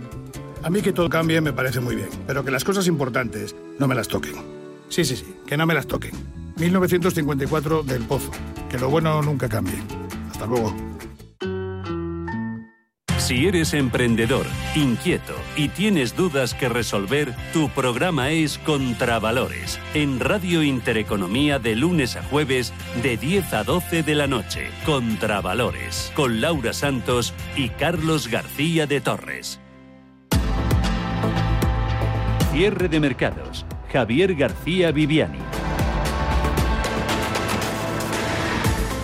A 0.62 0.70
mí 0.70 0.82
que 0.82 0.92
todo 0.92 1.10
cambie 1.10 1.40
me 1.42 1.54
parece 1.54 1.80
muy 1.80 1.96
bien, 1.96 2.10
pero 2.28 2.44
que 2.44 2.52
las 2.52 2.64
cosas 2.64 2.88
importantes 2.88 3.56
no 3.78 3.88
me 3.88 3.96
las 3.96 4.08
toquen. 4.08 4.36
Sí, 4.90 5.06
sí, 5.06 5.16
sí, 5.16 5.36
que 5.46 5.56
no 5.56 5.66
me 5.66 5.74
las 5.74 5.88
toquen. 5.88 6.12
1954 6.58 7.84
del 7.84 8.04
Pozo. 8.04 8.32
Que 8.70 8.78
lo 8.78 8.90
bueno 8.90 9.22
nunca 9.22 9.48
cambie. 9.48 9.82
Hasta 10.32 10.46
luego. 10.46 10.76
Si 13.18 13.46
eres 13.46 13.76
emprendedor, 13.76 14.48
inquieto 14.76 15.36
y 15.56 15.70
tienes 15.70 16.16
dudas 16.16 16.56
que 16.56 16.68
resolver, 16.68 17.36
tu 17.54 17.70
programa 17.70 18.32
es 18.32 18.58
Contravalores, 18.58 19.80
en 19.94 20.20
Radio 20.20 20.64
Intereconomía 20.64 21.60
de 21.60 21.76
lunes 21.76 22.16
a 22.16 22.24
jueves 22.24 22.74
de 23.04 23.18
10 23.18 23.54
a 23.54 23.64
12 23.64 24.02
de 24.02 24.16
la 24.16 24.26
noche. 24.26 24.70
Contravalores, 24.84 26.12
con 26.16 26.42
Laura 26.42 26.74
Santos 26.74 27.36
y 27.56 27.70
Carlos 27.70 28.30
García 28.30 28.88
de 28.88 29.00
Torres. 29.00 29.60
Cierre 32.60 32.90
de 32.90 33.00
mercados. 33.00 33.66
Javier 33.90 34.36
García 34.36 34.92
Viviani. 34.92 35.40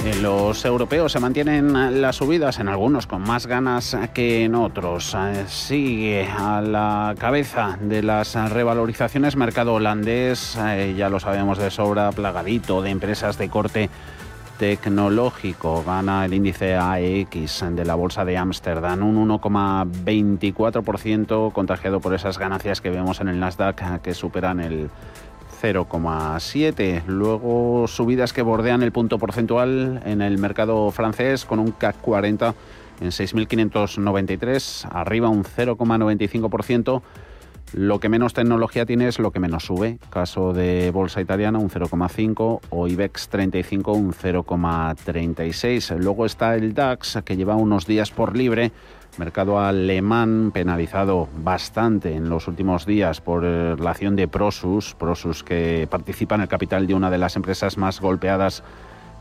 En 0.03 0.21
los 0.21 0.65
europeos 0.65 1.13
se 1.13 1.21
mantienen 1.21 2.01
las 2.01 2.17
subidas, 2.17 2.59
en 2.59 2.67
algunos 2.67 3.07
con 3.07 3.21
más 3.21 3.47
ganas 3.47 3.97
que 4.13 4.43
en 4.43 4.55
otros. 4.55 5.15
Eh, 5.17 5.45
sigue 5.47 6.27
a 6.27 6.59
la 6.59 7.15
cabeza 7.17 7.77
de 7.79 8.03
las 8.03 8.35
revalorizaciones 8.51 9.37
mercado 9.37 9.75
holandés, 9.75 10.57
eh, 10.59 10.93
ya 10.97 11.07
lo 11.07 11.21
sabemos 11.21 11.57
de 11.57 11.71
sobra, 11.71 12.11
plagadito 12.11 12.81
de 12.81 12.89
empresas 12.89 13.37
de 13.37 13.47
corte 13.47 13.89
tecnológico. 14.57 15.83
Gana 15.83 16.25
el 16.25 16.33
índice 16.33 16.75
AEX 16.75 17.63
de 17.71 17.85
la 17.85 17.95
bolsa 17.95 18.25
de 18.25 18.37
Ámsterdam 18.37 19.03
un 19.03 19.29
1,24% 19.29 21.51
contagiado 21.51 21.99
por 21.99 22.13
esas 22.13 22.37
ganancias 22.37 22.81
que 22.81 22.89
vemos 22.89 23.21
en 23.21 23.29
el 23.29 23.39
Nasdaq 23.39 24.01
que 24.01 24.13
superan 24.13 24.59
el 24.59 24.89
0,7. 25.61 27.03
Luego 27.07 27.87
subidas 27.87 28.33
que 28.33 28.41
bordean 28.41 28.83
el 28.83 28.91
punto 28.91 29.17
porcentual 29.17 30.01
en 30.05 30.21
el 30.21 30.37
mercado 30.37 30.91
francés 30.91 31.45
con 31.45 31.59
un 31.59 31.71
CAC 31.71 32.01
40 32.01 32.53
en 33.01 33.07
6.593, 33.07 34.87
arriba 34.91 35.29
un 35.29 35.43
0,95%. 35.43 37.01
Lo 37.73 37.99
que 37.99 38.09
menos 38.09 38.33
tecnología 38.33 38.85
tiene 38.85 39.07
es 39.07 39.19
lo 39.19 39.31
que 39.31 39.39
menos 39.39 39.65
sube. 39.65 39.97
Caso 40.09 40.53
de 40.53 40.91
bolsa 40.91 41.19
italiana 41.19 41.59
un 41.59 41.69
0,5 41.69 42.59
o 42.69 42.87
IBEX 42.87 43.27
35 43.29 43.91
un 43.91 44.13
0,36. 44.13 45.97
Luego 45.97 46.25
está 46.25 46.55
el 46.55 46.73
DAX 46.73 47.19
que 47.25 47.35
lleva 47.35 47.55
unos 47.55 47.85
días 47.85 48.11
por 48.11 48.37
libre. 48.37 48.71
Mercado 49.17 49.59
alemán 49.59 50.51
penalizado 50.53 51.27
bastante 51.37 52.15
en 52.15 52.29
los 52.29 52.47
últimos 52.47 52.85
días 52.85 53.21
por 53.21 53.43
la 53.43 53.91
acción 53.91 54.15
de 54.15 54.27
Prosus, 54.27 54.93
Prosus 54.95 55.43
que 55.43 55.87
participa 55.89 56.35
en 56.35 56.41
el 56.41 56.47
capital 56.47 56.85
de 56.85 56.93
una 56.93 57.09
de 57.09 57.17
las 57.17 57.35
empresas 57.35 57.77
más 57.77 57.99
golpeadas 57.99 58.63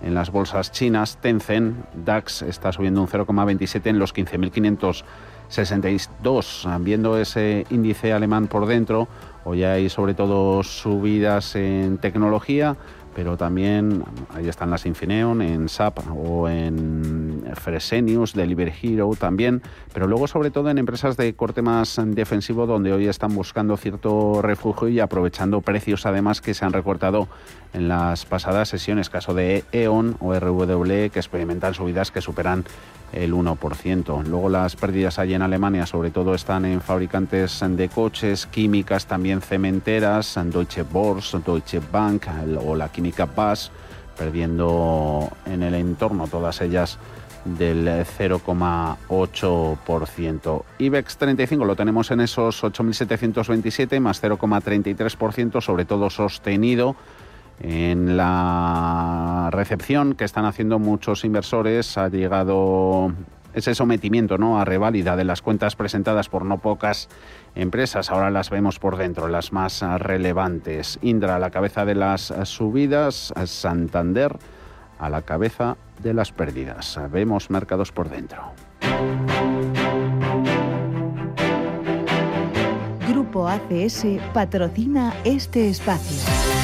en 0.02 0.14
las 0.14 0.30
bolsas 0.30 0.70
chinas. 0.72 1.18
Tencent, 1.20 1.76
DAX 1.94 2.42
está 2.42 2.72
subiendo 2.72 3.00
un 3.00 3.09
0,27 3.09 3.87
en 3.87 3.98
los 3.98 4.14
15.500 4.14 5.04
62. 5.54 6.68
Viendo 6.80 7.18
ese 7.18 7.64
índice 7.70 8.12
alemán 8.12 8.48
por 8.48 8.66
dentro, 8.66 9.08
hoy 9.44 9.64
hay 9.64 9.88
sobre 9.88 10.14
todo 10.14 10.62
subidas 10.62 11.54
en 11.54 11.98
tecnología, 11.98 12.76
pero 13.14 13.36
también 13.36 14.02
ahí 14.34 14.48
están 14.48 14.70
las 14.70 14.86
Infineon, 14.86 15.40
en 15.40 15.68
SAP 15.68 16.00
o 16.12 16.48
en 16.48 17.44
Fresenius, 17.54 18.34
Delivery 18.34 18.72
Hero 18.82 19.10
también, 19.18 19.62
pero 19.92 20.08
luego 20.08 20.26
sobre 20.26 20.50
todo 20.50 20.70
en 20.70 20.78
empresas 20.78 21.16
de 21.16 21.34
corte 21.34 21.62
más 21.62 22.00
defensivo 22.04 22.66
donde 22.66 22.92
hoy 22.92 23.06
están 23.06 23.34
buscando 23.34 23.76
cierto 23.76 24.42
refugio 24.42 24.88
y 24.88 24.98
aprovechando 24.98 25.60
precios 25.60 26.04
además 26.06 26.40
que 26.40 26.54
se 26.54 26.64
han 26.64 26.72
recortado 26.72 27.28
en 27.72 27.88
las 27.88 28.26
pasadas 28.26 28.68
sesiones, 28.68 29.08
caso 29.08 29.34
de 29.34 29.64
E.ON 29.70 30.16
o 30.18 30.34
RW 30.34 31.10
que 31.10 31.20
experimentan 31.20 31.74
subidas 31.74 32.10
que 32.10 32.20
superan 32.20 32.64
el 33.14 33.33
1%. 33.33 34.24
Luego 34.24 34.48
las 34.48 34.77
pérdidas 34.77 35.18
allí 35.18 35.35
en 35.35 35.42
Alemania 35.42 35.87
sobre 35.87 36.11
todo 36.11 36.35
están 36.35 36.64
en 36.64 36.81
fabricantes 36.81 37.62
de 37.66 37.88
coches, 37.88 38.46
químicas, 38.46 39.07
también 39.07 39.40
cementeras, 39.40 40.38
Deutsche 40.44 40.83
Börse, 40.83 41.38
Deutsche 41.38 41.81
Bank 41.92 42.27
o 42.64 42.74
la 42.74 42.90
química 42.90 43.27
BAS, 43.27 43.70
perdiendo 44.16 45.31
en 45.46 45.62
el 45.62 45.74
entorno 45.74 46.27
todas 46.29 46.61
ellas 46.61 46.98
del 47.44 47.87
0,8%. 47.87 50.62
IBEX 50.79 51.16
35 51.18 51.64
lo 51.64 51.77
tenemos 51.77 52.11
en 52.11 52.20
esos 52.20 52.64
8.727 52.64 54.00
más 54.00 54.20
0,33%, 54.22 55.61
sobre 55.61 55.85
todo 55.85 56.11
sostenido 56.11 56.96
en 57.60 58.16
la 58.16 59.48
recepción 59.52 60.14
que 60.14 60.24
están 60.24 60.44
haciendo 60.44 60.78
muchos 60.78 61.24
inversores 61.24 61.96
ha 61.96 62.08
llegado 62.08 63.12
ese 63.54 63.74
sometimiento 63.74 64.36
¿no? 64.36 64.60
a 64.60 64.64
reválida 64.64 65.16
de 65.16 65.24
las 65.24 65.40
cuentas 65.40 65.76
presentadas 65.76 66.28
por 66.28 66.44
no 66.44 66.58
pocas 66.58 67.08
empresas. 67.54 68.10
Ahora 68.10 68.30
las 68.30 68.50
vemos 68.50 68.78
por 68.78 68.96
dentro, 68.96 69.28
las 69.28 69.52
más 69.52 69.80
relevantes. 69.98 70.98
Indra 71.02 71.36
a 71.36 71.38
la 71.38 71.50
cabeza 71.50 71.84
de 71.84 71.94
las 71.94 72.32
subidas, 72.44 73.32
Santander 73.44 74.36
a 74.98 75.08
la 75.08 75.22
cabeza 75.22 75.76
de 76.02 76.14
las 76.14 76.32
pérdidas. 76.32 76.98
Vemos 77.10 77.50
mercados 77.50 77.92
por 77.92 78.08
dentro. 78.08 78.52
Grupo 83.08 83.48
ACS 83.48 84.06
patrocina 84.32 85.14
este 85.24 85.68
espacio. 85.68 86.63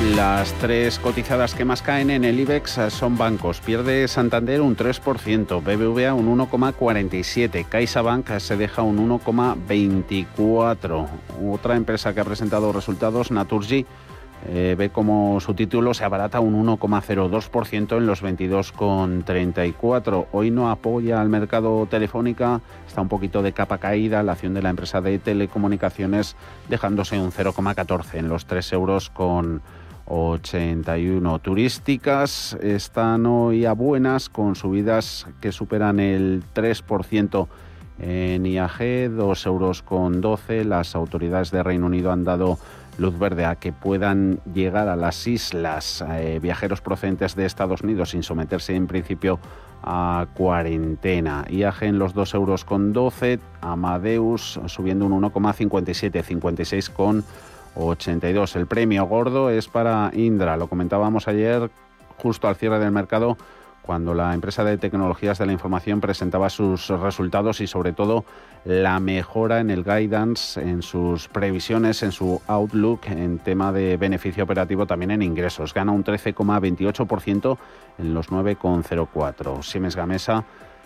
Las 0.00 0.52
tres 0.54 0.98
cotizadas 1.00 1.56
que 1.56 1.64
más 1.64 1.82
caen 1.82 2.10
en 2.10 2.24
el 2.24 2.38
IBEX 2.38 2.78
son 2.90 3.18
bancos. 3.18 3.60
Pierde 3.60 4.06
Santander 4.06 4.60
un 4.60 4.76
3%, 4.76 5.60
BBVA 5.60 6.14
un 6.14 6.38
1,47%, 6.38 7.66
CaixaBank 7.68 8.38
se 8.38 8.56
deja 8.56 8.82
un 8.82 9.10
1,24%. 9.10 11.08
Otra 11.50 11.74
empresa 11.74 12.14
que 12.14 12.20
ha 12.20 12.24
presentado 12.24 12.72
resultados, 12.72 13.32
Naturgy, 13.32 13.86
eh, 14.46 14.76
ve 14.78 14.90
como 14.90 15.40
su 15.40 15.54
título 15.54 15.94
se 15.94 16.04
abarata 16.04 16.38
un 16.38 16.54
1,02% 16.64 17.96
en 17.96 18.06
los 18.06 18.22
22,34. 18.22 20.26
Hoy 20.30 20.52
no 20.52 20.70
apoya 20.70 21.20
al 21.20 21.28
mercado 21.28 21.88
telefónica, 21.90 22.60
está 22.86 23.00
un 23.00 23.08
poquito 23.08 23.42
de 23.42 23.52
capa 23.52 23.78
caída 23.78 24.22
la 24.22 24.30
acción 24.32 24.54
de 24.54 24.62
la 24.62 24.70
empresa 24.70 25.00
de 25.00 25.18
telecomunicaciones 25.18 26.36
dejándose 26.68 27.18
un 27.18 27.32
0,14 27.32 28.14
en 28.14 28.28
los 28.28 28.46
3 28.46 28.72
euros 28.74 29.10
con 29.10 29.60
81 30.08 31.38
turísticas 31.40 32.56
están 32.62 33.26
hoy 33.26 33.66
a 33.66 33.72
buenas 33.72 34.28
con 34.28 34.56
subidas 34.56 35.26
que 35.40 35.52
superan 35.52 36.00
el 36.00 36.42
3% 36.54 37.46
en 38.00 38.46
IAG, 38.46 39.10
2 39.10 39.46
euros 39.46 39.82
con 39.82 40.20
12. 40.20 40.64
Las 40.64 40.94
autoridades 40.94 41.50
de 41.50 41.62
Reino 41.62 41.86
Unido 41.86 42.10
han 42.10 42.24
dado 42.24 42.58
luz 42.96 43.18
verde 43.18 43.44
a 43.44 43.56
que 43.56 43.72
puedan 43.72 44.40
llegar 44.52 44.88
a 44.88 44.96
las 44.96 45.26
islas 45.26 46.04
eh, 46.10 46.38
viajeros 46.42 46.80
procedentes 46.80 47.36
de 47.36 47.46
Estados 47.46 47.82
Unidos 47.82 48.10
sin 48.10 48.22
someterse 48.22 48.74
en 48.74 48.86
principio 48.86 49.38
a 49.82 50.26
cuarentena. 50.34 51.44
IAG 51.50 51.82
en 51.82 51.98
los 51.98 52.14
2 52.14 52.34
euros 52.34 52.64
con 52.64 52.92
12, 52.92 53.40
Amadeus 53.60 54.58
subiendo 54.66 55.06
un 55.06 55.22
1,57, 55.22 56.22
56 56.22 56.90
con 56.90 57.24
82. 57.86 58.56
El 58.56 58.66
premio 58.66 59.04
gordo 59.04 59.50
es 59.50 59.68
para 59.68 60.10
Indra. 60.14 60.56
Lo 60.56 60.68
comentábamos 60.68 61.28
ayer 61.28 61.70
justo 62.16 62.48
al 62.48 62.56
cierre 62.56 62.78
del 62.78 62.90
mercado 62.90 63.36
cuando 63.88 64.12
la 64.12 64.34
empresa 64.34 64.64
de 64.64 64.76
tecnologías 64.76 65.38
de 65.38 65.46
la 65.46 65.52
información 65.52 66.02
presentaba 66.02 66.50
sus 66.50 66.88
resultados 66.88 67.62
y 67.62 67.66
sobre 67.66 67.94
todo 67.94 68.26
la 68.66 69.00
mejora 69.00 69.60
en 69.60 69.70
el 69.70 69.82
guidance, 69.82 70.60
en 70.60 70.82
sus 70.82 71.28
previsiones, 71.28 72.02
en 72.02 72.12
su 72.12 72.42
outlook 72.48 73.06
en 73.06 73.38
tema 73.38 73.72
de 73.72 73.96
beneficio 73.96 74.44
operativo, 74.44 74.84
también 74.84 75.12
en 75.12 75.22
ingresos. 75.22 75.72
Gana 75.72 75.92
un 75.92 76.04
13,28% 76.04 77.56
en 77.96 78.12
los 78.12 78.28
9,04. 78.28 79.62
Siemens 79.62 79.96
Gamesa 79.96 80.44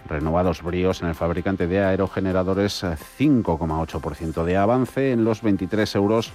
renovados 0.08 0.62
bríos 0.62 1.02
en 1.02 1.08
el 1.08 1.14
fabricante 1.16 1.66
de 1.66 1.80
aerogeneradores, 1.80 2.84
5,8% 2.84 4.44
de 4.44 4.56
avance 4.56 5.10
en 5.12 5.24
los 5.24 5.42
23 5.42 5.94
euros 5.96 6.32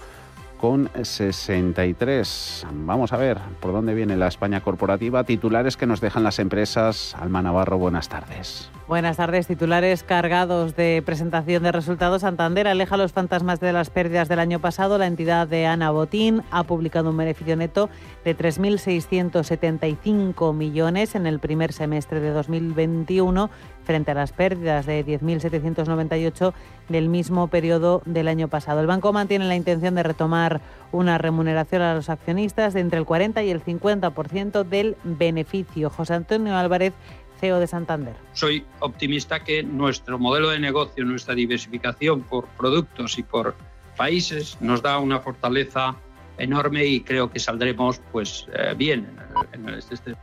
con 0.57 0.89
63. 1.01 2.67
Vamos 2.73 3.13
a 3.13 3.17
ver 3.17 3.37
por 3.59 3.71
dónde 3.71 3.93
viene 3.93 4.17
la 4.17 4.27
España 4.27 4.61
corporativa. 4.61 5.23
Titulares 5.23 5.77
que 5.77 5.85
nos 5.85 6.01
dejan 6.01 6.23
las 6.23 6.39
empresas. 6.39 7.15
Alma 7.15 7.41
Navarro, 7.41 7.77
buenas 7.77 8.09
tardes. 8.09 8.69
Buenas 8.87 9.17
tardes. 9.17 9.47
Titulares 9.47 10.03
cargados 10.03 10.77
de 10.77 11.03
presentación 11.05 11.63
de 11.63 11.73
resultados. 11.73 12.21
Santander 12.21 12.69
aleja 12.69 12.95
los 12.95 13.11
fantasmas 13.11 13.59
de 13.59 13.73
las 13.73 13.89
pérdidas 13.89 14.29
del 14.29 14.39
año 14.39 14.61
pasado. 14.61 14.97
La 14.97 15.07
entidad 15.07 15.45
de 15.45 15.65
Ana 15.65 15.91
Botín 15.91 16.43
ha 16.51 16.63
publicado 16.63 17.09
un 17.09 17.17
beneficio 17.17 17.57
neto 17.57 17.89
de 18.23 18.37
3.675 18.37 20.53
millones 20.53 21.15
en 21.15 21.27
el 21.27 21.39
primer 21.39 21.73
semestre 21.73 22.21
de 22.21 22.29
2021 22.29 23.49
frente 23.83 24.11
a 24.11 24.13
las 24.13 24.31
pérdidas 24.31 24.85
de 24.85 25.05
10.798 25.05 26.53
del 26.87 27.09
mismo 27.09 27.49
periodo 27.49 28.01
del 28.05 28.29
año 28.29 28.47
pasado. 28.47 28.79
El 28.79 28.87
banco 28.87 29.11
mantiene 29.11 29.49
la 29.49 29.57
intención 29.57 29.95
de 29.95 30.03
retomar 30.03 30.61
una 30.93 31.17
remuneración 31.17 31.81
a 31.81 31.93
los 31.93 32.09
accionistas 32.09 32.73
de 32.73 32.79
entre 32.79 32.99
el 32.99 33.05
40 33.05 33.43
y 33.43 33.49
el 33.49 33.61
50% 33.61 34.63
del 34.63 34.95
beneficio. 35.03 35.89
José 35.89 36.13
Antonio 36.13 36.55
Álvarez, 36.55 36.93
CEO 37.39 37.59
de 37.59 37.67
Santander. 37.67 38.15
Soy 38.33 38.65
optimista 38.79 39.43
que 39.43 39.63
nuestro 39.63 40.19
modelo 40.19 40.49
de 40.49 40.59
negocio, 40.59 41.05
nuestra 41.05 41.35
diversificación 41.35 42.21
por 42.21 42.45
productos 42.49 43.17
y 43.17 43.23
por 43.23 43.55
países 43.95 44.57
nos 44.61 44.81
da 44.81 44.99
una 44.99 45.19
fortaleza 45.19 45.95
enorme 46.37 46.85
y 46.85 47.01
creo 47.01 47.31
que 47.31 47.39
saldremos 47.39 47.99
pues 48.11 48.47
eh, 48.53 48.73
bien 48.77 49.07
en, 49.53 49.69
este 49.69 50.15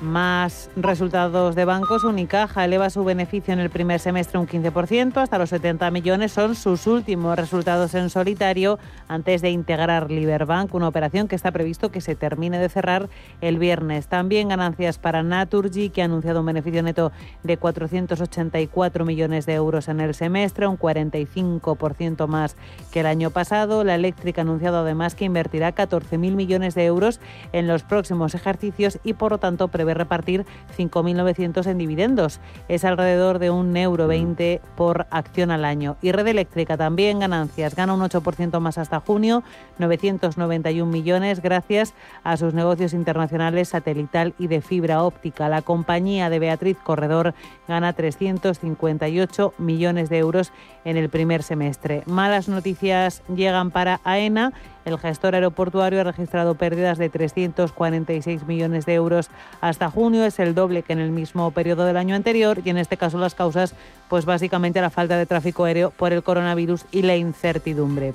Más 0.00 0.70
resultados 0.76 1.54
de 1.54 1.64
bancos. 1.64 2.04
Unicaja 2.04 2.64
eleva 2.64 2.90
su 2.90 3.02
beneficio 3.02 3.54
en 3.54 3.60
el 3.60 3.70
primer 3.70 3.98
semestre 3.98 4.38
un 4.38 4.46
15%, 4.46 5.16
hasta 5.16 5.38
los 5.38 5.48
70 5.48 5.90
millones. 5.90 6.32
Son 6.32 6.54
sus 6.54 6.86
últimos 6.86 7.36
resultados 7.38 7.94
en 7.94 8.10
solitario 8.10 8.78
antes 9.08 9.40
de 9.40 9.50
integrar 9.50 10.10
Liberbank, 10.10 10.74
una 10.74 10.88
operación 10.88 11.28
que 11.28 11.36
está 11.36 11.50
previsto 11.50 11.90
que 11.90 12.02
se 12.02 12.14
termine 12.14 12.58
de 12.58 12.68
cerrar 12.68 13.08
el 13.40 13.58
viernes. 13.58 14.06
También 14.08 14.48
ganancias 14.48 14.98
para 14.98 15.22
Naturgy, 15.22 15.88
que 15.88 16.02
ha 16.02 16.04
anunciado 16.04 16.40
un 16.40 16.46
beneficio 16.46 16.82
neto 16.82 17.10
de 17.42 17.56
484 17.56 19.04
millones 19.06 19.46
de 19.46 19.54
euros 19.54 19.88
en 19.88 20.00
el 20.00 20.14
semestre, 20.14 20.66
un 20.66 20.78
45% 20.78 22.26
más 22.26 22.56
que 22.92 23.00
el 23.00 23.06
año 23.06 23.30
pasado. 23.30 23.82
La 23.82 23.94
eléctrica 23.94 24.42
ha 24.42 24.44
anunciado 24.44 24.78
además 24.78 25.14
que 25.14 25.24
invertirá 25.24 25.74
14.000 25.74 26.18
millones 26.18 26.74
de 26.74 26.84
euros 26.84 27.18
en 27.52 27.66
los 27.66 27.82
próximos 27.82 28.34
ejercicios 28.34 28.98
y, 29.02 29.14
por 29.14 29.32
lo 29.32 29.38
tanto, 29.38 29.68
prevé 29.76 29.92
repartir 29.92 30.46
5.900 30.78 31.66
en 31.66 31.76
dividendos. 31.76 32.40
Es 32.66 32.86
alrededor 32.86 33.38
de 33.38 33.50
un 33.50 33.76
euro 33.76 34.08
20 34.08 34.62
por 34.74 35.06
acción 35.10 35.50
al 35.50 35.66
año. 35.66 35.98
Y 36.00 36.12
Red 36.12 36.28
Eléctrica 36.28 36.78
también 36.78 37.18
ganancias, 37.18 37.74
gana 37.74 37.92
un 37.92 38.00
8% 38.00 38.58
más 38.58 38.78
hasta 38.78 39.00
junio, 39.00 39.42
991 39.78 40.90
millones 40.90 41.42
gracias 41.42 41.92
a 42.24 42.38
sus 42.38 42.54
negocios 42.54 42.94
internacionales 42.94 43.68
satelital 43.68 44.34
y 44.38 44.46
de 44.46 44.62
fibra 44.62 45.02
óptica. 45.02 45.50
La 45.50 45.60
compañía 45.60 46.30
de 46.30 46.38
Beatriz 46.38 46.78
Corredor 46.82 47.34
gana 47.68 47.92
358 47.92 49.52
millones 49.58 50.08
de 50.08 50.18
euros 50.18 50.52
en 50.86 50.96
el 50.96 51.10
primer 51.10 51.42
semestre. 51.42 52.02
Malas 52.06 52.48
noticias 52.48 53.22
llegan 53.28 53.70
para 53.70 54.00
AENA 54.04 54.54
el 54.86 54.98
gestor 54.98 55.34
aeroportuario 55.34 56.00
ha 56.00 56.04
registrado 56.04 56.54
pérdidas 56.54 56.96
de 56.96 57.08
346 57.08 58.46
millones 58.46 58.86
de 58.86 58.94
euros 58.94 59.30
hasta 59.60 59.90
junio, 59.90 60.24
es 60.24 60.38
el 60.38 60.54
doble 60.54 60.84
que 60.84 60.92
en 60.92 61.00
el 61.00 61.10
mismo 61.10 61.50
periodo 61.50 61.84
del 61.84 61.96
año 61.96 62.14
anterior 62.14 62.60
y 62.64 62.70
en 62.70 62.78
este 62.78 62.96
caso 62.96 63.18
las 63.18 63.34
causas, 63.34 63.74
pues 64.08 64.24
básicamente 64.24 64.80
la 64.80 64.90
falta 64.90 65.18
de 65.18 65.26
tráfico 65.26 65.64
aéreo 65.64 65.90
por 65.90 66.12
el 66.12 66.22
coronavirus 66.22 66.86
y 66.92 67.02
la 67.02 67.16
incertidumbre. 67.16 68.14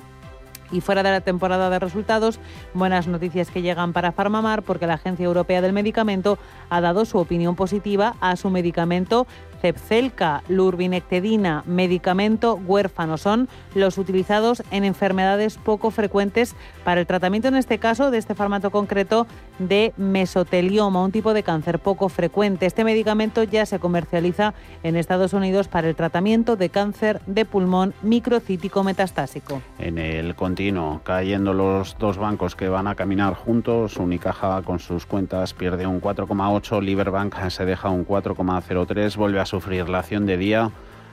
Y 0.72 0.80
fuera 0.80 1.02
de 1.02 1.10
la 1.10 1.20
temporada 1.20 1.68
de 1.68 1.78
resultados, 1.78 2.40
buenas 2.72 3.06
noticias 3.06 3.50
que 3.50 3.60
llegan 3.60 3.92
para 3.92 4.12
Farmamar 4.12 4.62
porque 4.62 4.86
la 4.86 4.94
Agencia 4.94 5.26
Europea 5.26 5.60
del 5.60 5.74
Medicamento 5.74 6.38
ha 6.70 6.80
dado 6.80 7.04
su 7.04 7.18
opinión 7.18 7.54
positiva 7.54 8.16
a 8.20 8.36
su 8.36 8.48
medicamento 8.48 9.26
Cepcelca, 9.62 10.42
Lurbinectedina, 10.48 11.62
medicamento 11.66 12.56
huérfano. 12.66 13.16
Son 13.16 13.48
los 13.76 13.96
utilizados 13.96 14.64
en 14.72 14.84
enfermedades 14.84 15.56
poco 15.56 15.92
frecuentes 15.92 16.56
para 16.84 17.00
el 17.00 17.06
tratamiento, 17.06 17.46
en 17.46 17.54
este 17.54 17.78
caso, 17.78 18.10
de 18.10 18.18
este 18.18 18.34
fármaco 18.34 18.70
concreto 18.70 19.28
de 19.60 19.92
mesotelioma, 19.96 21.02
un 21.02 21.12
tipo 21.12 21.32
de 21.32 21.44
cáncer 21.44 21.78
poco 21.78 22.08
frecuente. 22.08 22.66
Este 22.66 22.82
medicamento 22.82 23.44
ya 23.44 23.64
se 23.64 23.78
comercializa 23.78 24.52
en 24.82 24.96
Estados 24.96 25.32
Unidos 25.32 25.68
para 25.68 25.88
el 25.88 25.94
tratamiento 25.94 26.56
de 26.56 26.68
cáncer 26.68 27.20
de 27.26 27.44
pulmón 27.44 27.94
microcítico 28.02 28.82
metastásico. 28.82 29.62
En 29.78 29.98
el 29.98 30.34
continuo, 30.34 31.02
cayendo 31.04 31.54
los 31.54 31.96
dos 31.98 32.18
bancos 32.18 32.56
que 32.56 32.68
van 32.68 32.88
a 32.88 32.96
caminar 32.96 33.34
juntos, 33.34 33.96
Unicaja 33.96 34.62
con 34.62 34.80
sus 34.80 35.06
cuentas 35.06 35.54
pierde 35.54 35.86
un 35.86 36.00
4,8, 36.00 36.82
Liberbank 36.82 37.48
se 37.48 37.64
deja 37.64 37.90
un 37.90 38.04
4,03, 38.04 39.16
vuelve 39.16 39.38
a 39.38 39.46
sufrir 39.52 39.88
la 39.90 39.98
acción 39.98 40.24
de 40.24 40.38
día 40.38 40.70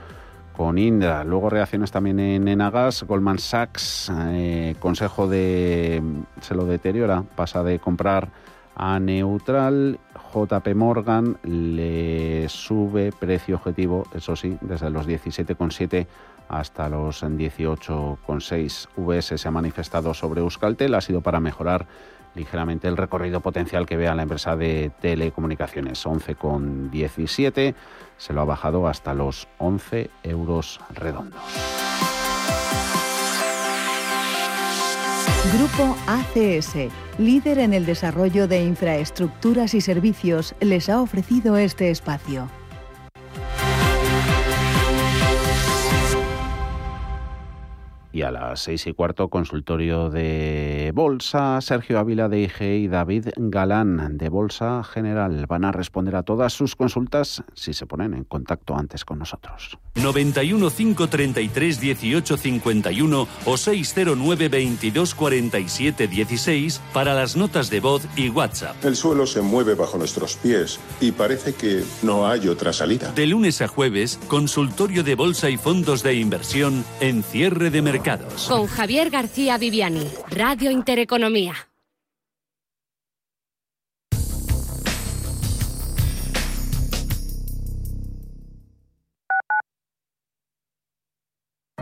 con 0.56 0.78
Indra. 0.78 1.24
Luego 1.24 1.50
reacciones 1.50 1.90
también 1.90 2.20
en 2.20 2.48
Enagas. 2.48 3.02
Goldman 3.02 3.38
Sachs, 3.38 4.10
eh, 4.16 4.74
consejo 4.78 5.28
de. 5.28 6.02
se 6.40 6.54
lo 6.54 6.64
deteriora, 6.64 7.22
pasa 7.34 7.62
de 7.62 7.78
comprar 7.78 8.30
a 8.76 8.98
neutral. 8.98 9.98
JP 10.32 10.74
Morgan 10.74 11.36
le 11.44 12.48
sube 12.48 13.12
precio 13.12 13.54
objetivo, 13.56 14.04
eso 14.14 14.34
sí, 14.34 14.58
desde 14.60 14.90
los 14.90 15.06
17,7 15.06 16.06
hasta 16.48 16.88
los 16.88 17.22
18,6. 17.22 18.88
VS 18.96 19.40
se 19.40 19.48
ha 19.48 19.52
manifestado 19.52 20.12
sobre 20.12 20.40
Euskaltel, 20.40 20.94
ha 20.94 21.00
sido 21.00 21.20
para 21.20 21.38
mejorar 21.38 21.86
ligeramente 22.34 22.88
el 22.88 22.96
recorrido 22.96 23.40
potencial 23.40 23.86
que 23.86 23.96
vea 23.96 24.14
la 24.14 24.22
empresa 24.22 24.56
de 24.56 24.90
telecomunicaciones. 25.00 26.04
11,17 26.04 27.74
se 28.16 28.32
lo 28.32 28.40
ha 28.40 28.44
bajado 28.44 28.86
hasta 28.88 29.14
los 29.14 29.48
11 29.58 30.10
euros 30.22 30.80
redondos. 30.90 31.42
Grupo 35.52 35.96
ACS, 36.06 36.90
líder 37.18 37.58
en 37.58 37.74
el 37.74 37.86
desarrollo 37.86 38.48
de 38.48 38.64
infraestructuras 38.64 39.74
y 39.74 39.80
servicios, 39.80 40.54
les 40.60 40.88
ha 40.88 41.00
ofrecido 41.00 41.56
este 41.56 41.90
espacio. 41.90 42.48
Y 48.14 48.22
a 48.22 48.30
las 48.30 48.60
seis 48.60 48.86
y 48.86 48.92
cuarto, 48.92 49.28
consultorio 49.28 50.08
de 50.08 50.92
Bolsa. 50.94 51.60
Sergio 51.60 51.98
Ávila 51.98 52.28
de 52.28 52.42
IG 52.42 52.62
y 52.62 52.86
David 52.86 53.30
Galán 53.36 54.18
de 54.18 54.28
Bolsa 54.28 54.84
General 54.84 55.46
van 55.48 55.64
a 55.64 55.72
responder 55.72 56.14
a 56.14 56.22
todas 56.22 56.52
sus 56.52 56.76
consultas 56.76 57.42
si 57.54 57.74
se 57.74 57.86
ponen 57.86 58.14
en 58.14 58.22
contacto 58.22 58.76
antes 58.76 59.04
con 59.04 59.18
nosotros. 59.18 59.80
91 59.96 60.70
533 60.70 61.80
18 61.80 62.36
51 62.36 63.28
o 63.46 63.56
609 63.56 64.48
22 64.48 65.14
47 65.16 66.06
16 66.06 66.80
para 66.92 67.14
las 67.14 67.36
notas 67.36 67.68
de 67.68 67.80
voz 67.80 68.06
y 68.14 68.28
WhatsApp. 68.28 68.76
El 68.84 68.94
suelo 68.94 69.26
se 69.26 69.40
mueve 69.40 69.74
bajo 69.74 69.98
nuestros 69.98 70.36
pies 70.36 70.78
y 71.00 71.10
parece 71.10 71.54
que 71.54 71.82
no 72.04 72.28
hay 72.28 72.46
otra 72.46 72.72
salida. 72.72 73.10
De 73.10 73.26
lunes 73.26 73.60
a 73.60 73.66
jueves, 73.66 74.20
consultorio 74.28 75.02
de 75.02 75.16
bolsa 75.16 75.50
y 75.50 75.56
fondos 75.56 76.04
de 76.04 76.14
inversión 76.14 76.84
en 77.00 77.24
cierre 77.24 77.70
de 77.70 77.82
mercado. 77.82 78.03
Con 78.48 78.66
Javier 78.66 79.10
García 79.10 79.56
Viviani, 79.56 80.06
Radio 80.30 80.70
Intereconomía. 80.70 81.54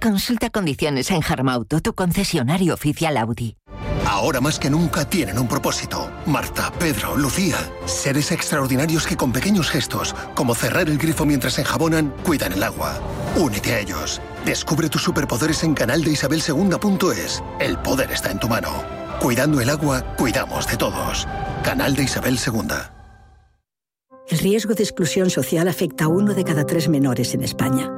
Consulta 0.00 0.48
condiciones 0.50 1.10
en 1.10 1.22
Harmauto, 1.22 1.80
tu 1.80 1.92
concesionario 1.92 2.72
oficial 2.74 3.16
Audi. 3.16 3.56
Ahora 4.06 4.40
más 4.40 4.58
que 4.58 4.70
nunca 4.70 5.04
tienen 5.04 5.38
un 5.38 5.48
propósito. 5.48 6.10
Marta, 6.24 6.72
Pedro, 6.78 7.16
Lucía. 7.16 7.56
Seres 7.84 8.32
extraordinarios 8.32 9.06
que 9.06 9.16
con 9.16 9.32
pequeños 9.32 9.68
gestos, 9.70 10.14
como 10.34 10.54
cerrar 10.54 10.88
el 10.88 10.98
grifo 10.98 11.26
mientras 11.26 11.58
enjabonan, 11.58 12.14
cuidan 12.22 12.52
el 12.52 12.62
agua. 12.62 12.98
Únete 13.36 13.74
a 13.74 13.80
ellos. 13.80 14.20
Descubre 14.46 14.88
tus 14.88 15.02
superpoderes 15.02 15.62
en 15.62 15.74
canal 15.74 16.02
de 16.02 16.12
Isabel 16.12 16.42
El 17.60 17.78
poder 17.78 18.12
está 18.12 18.30
en 18.30 18.38
tu 18.38 18.48
mano. 18.48 18.70
Cuidando 19.20 19.60
el 19.60 19.68
agua, 19.68 20.02
cuidamos 20.16 20.66
de 20.68 20.76
todos. 20.76 21.26
Canal 21.62 21.94
de 21.94 22.04
Isabel 22.04 22.38
II. 22.38 22.68
El 24.30 24.38
riesgo 24.38 24.74
de 24.74 24.84
exclusión 24.84 25.28
social 25.28 25.68
afecta 25.68 26.04
a 26.04 26.08
uno 26.08 26.34
de 26.34 26.44
cada 26.44 26.64
tres 26.64 26.88
menores 26.88 27.34
en 27.34 27.42
España. 27.42 27.97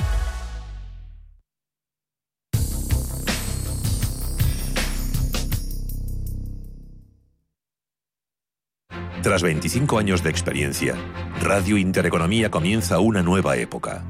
Tras 9.21 9.43
25 9.43 9.99
años 9.99 10.23
de 10.23 10.31
experiencia, 10.31 10.95
Radio 11.41 11.77
Intereconomía 11.77 12.49
comienza 12.49 12.97
una 12.99 13.21
nueva 13.21 13.55
época. 13.55 14.03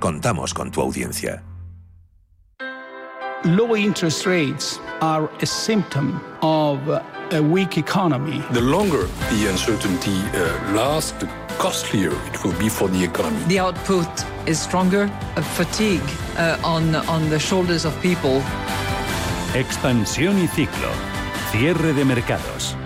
Contamos 0.00 0.54
con 0.54 0.70
tu 0.70 0.80
audiencia. 0.80 1.44
Low 3.44 3.76
interest 3.76 4.24
rates 4.24 4.80
are 5.02 5.28
a 5.42 5.46
symptom 5.46 6.18
of 6.40 6.78
a 6.88 7.42
weak 7.42 7.76
economy. 7.76 8.42
The 8.52 8.62
longer 8.62 9.06
the 9.28 9.50
uncertainty 9.50 10.16
uh, 10.32 10.72
lasts, 10.74 11.12
the 11.18 11.28
costlier 11.58 12.12
it 12.32 12.42
will 12.42 12.58
be 12.58 12.70
for 12.70 12.88
the 12.88 13.04
economy. 13.04 13.44
The 13.48 13.58
output 13.58 14.08
is 14.46 14.58
stronger, 14.58 15.10
a 15.36 15.42
fatigue 15.42 16.08
uh, 16.38 16.56
on, 16.64 16.94
on 16.94 17.28
the 17.28 17.38
shoulders 17.38 17.84
of 17.84 17.92
people. 18.00 18.40
Expansión 19.52 20.38
y 20.38 20.46
ciclo. 20.46 20.88
Cierre 21.52 21.92
de 21.92 22.04
mercados. 22.06 22.78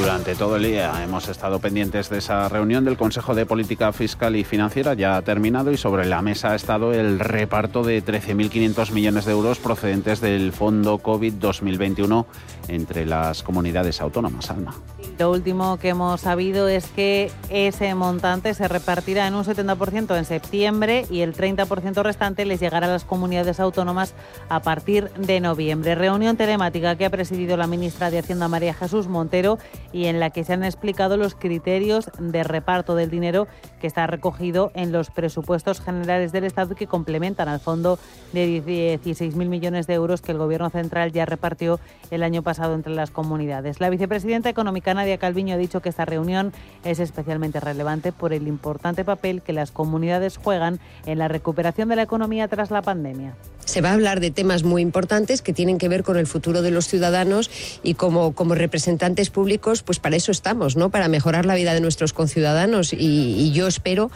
Durante 0.00 0.34
todo 0.34 0.56
el 0.56 0.62
día 0.62 1.04
hemos 1.04 1.28
estado 1.28 1.58
pendientes 1.58 2.08
de 2.08 2.18
esa 2.18 2.48
reunión 2.48 2.86
del 2.86 2.96
Consejo 2.96 3.34
de 3.34 3.44
Política 3.44 3.92
Fiscal 3.92 4.34
y 4.34 4.44
Financiera, 4.44 4.94
ya 4.94 5.16
ha 5.16 5.22
terminado 5.22 5.70
y 5.72 5.76
sobre 5.76 6.06
la 6.06 6.22
mesa 6.22 6.52
ha 6.52 6.54
estado 6.54 6.94
el 6.94 7.18
reparto 7.18 7.82
de 7.82 8.02
13.500 8.02 8.92
millones 8.92 9.26
de 9.26 9.32
euros 9.32 9.58
procedentes 9.58 10.22
del 10.22 10.52
Fondo 10.52 10.98
COVID 10.98 11.34
2021 11.34 12.26
entre 12.68 13.04
las 13.04 13.42
comunidades 13.42 14.00
autónomas. 14.00 14.50
Alma. 14.50 14.74
Lo 15.18 15.30
último 15.30 15.76
que 15.76 15.90
hemos 15.90 16.22
sabido 16.22 16.66
es 16.66 16.86
que 16.86 17.30
ese 17.50 17.94
montante 17.94 18.54
se 18.54 18.68
repartirá 18.68 19.26
en 19.26 19.34
un 19.34 19.44
70% 19.44 20.16
en 20.16 20.24
septiembre 20.24 21.04
y 21.10 21.20
el 21.20 21.34
30% 21.34 22.02
restante 22.02 22.46
les 22.46 22.58
llegará 22.58 22.86
a 22.86 22.90
las 22.90 23.04
comunidades 23.04 23.60
autónomas 23.60 24.14
a 24.48 24.60
partir 24.60 25.10
de 25.18 25.40
noviembre. 25.40 25.94
Reunión 25.94 26.38
telemática 26.38 26.96
que 26.96 27.04
ha 27.04 27.10
presidido 27.10 27.58
la 27.58 27.66
ministra 27.66 28.10
de 28.10 28.20
Hacienda 28.20 28.48
María 28.48 28.72
Jesús 28.72 29.08
Montero 29.08 29.58
y 29.92 30.06
en 30.06 30.20
la 30.20 30.30
que 30.30 30.44
se 30.44 30.52
han 30.52 30.64
explicado 30.64 31.16
los 31.16 31.34
criterios 31.34 32.10
de 32.18 32.44
reparto 32.44 32.94
del 32.94 33.10
dinero 33.10 33.46
que 33.80 33.86
está 33.86 34.06
recogido 34.06 34.70
en 34.74 34.92
los 34.92 35.10
presupuestos 35.10 35.80
generales 35.80 36.32
del 36.32 36.44
Estado 36.44 36.72
y 36.72 36.76
que 36.76 36.86
complementan 36.86 37.48
al 37.48 37.60
fondo 37.60 37.98
de 38.32 38.62
16.000 38.64 39.34
millones 39.48 39.86
de 39.86 39.94
euros 39.94 40.20
que 40.20 40.32
el 40.32 40.38
Gobierno 40.38 40.70
central 40.70 41.12
ya 41.12 41.26
repartió 41.26 41.80
el 42.10 42.22
año 42.22 42.42
pasado 42.42 42.74
entre 42.74 42.94
las 42.94 43.10
comunidades. 43.10 43.80
La 43.80 43.90
vicepresidenta 43.90 44.48
económica 44.48 44.94
Nadia 44.94 45.18
Calviño 45.18 45.54
ha 45.54 45.58
dicho 45.58 45.80
que 45.80 45.88
esta 45.88 46.04
reunión 46.04 46.52
es 46.84 46.98
especialmente 46.98 47.60
relevante 47.60 48.12
por 48.12 48.32
el 48.32 48.48
importante 48.48 49.04
papel 49.04 49.42
que 49.42 49.52
las 49.52 49.70
comunidades 49.70 50.36
juegan 50.36 50.80
en 51.06 51.18
la 51.18 51.28
recuperación 51.28 51.88
de 51.88 51.96
la 51.96 52.02
economía 52.02 52.48
tras 52.48 52.70
la 52.70 52.82
pandemia. 52.82 53.34
Se 53.64 53.82
va 53.82 53.90
a 53.90 53.92
hablar 53.92 54.18
de 54.18 54.32
temas 54.32 54.64
muy 54.64 54.82
importantes 54.82 55.42
que 55.42 55.52
tienen 55.52 55.78
que 55.78 55.88
ver 55.88 56.02
con 56.02 56.16
el 56.16 56.26
futuro 56.26 56.60
de 56.60 56.72
los 56.72 56.88
ciudadanos 56.88 57.50
y 57.84 57.94
como, 57.94 58.34
como 58.34 58.56
representantes 58.56 59.30
públicos, 59.30 59.79
pues 59.82 59.98
para 59.98 60.16
eso 60.16 60.32
estamos, 60.32 60.76
¿no? 60.76 60.90
Para 60.90 61.08
mejorar 61.08 61.46
la 61.46 61.54
vida 61.54 61.74
de 61.74 61.80
nuestros 61.80 62.12
conciudadanos 62.12 62.92
y, 62.92 62.96
y 62.96 63.52
yo 63.52 63.66
espero, 63.66 64.10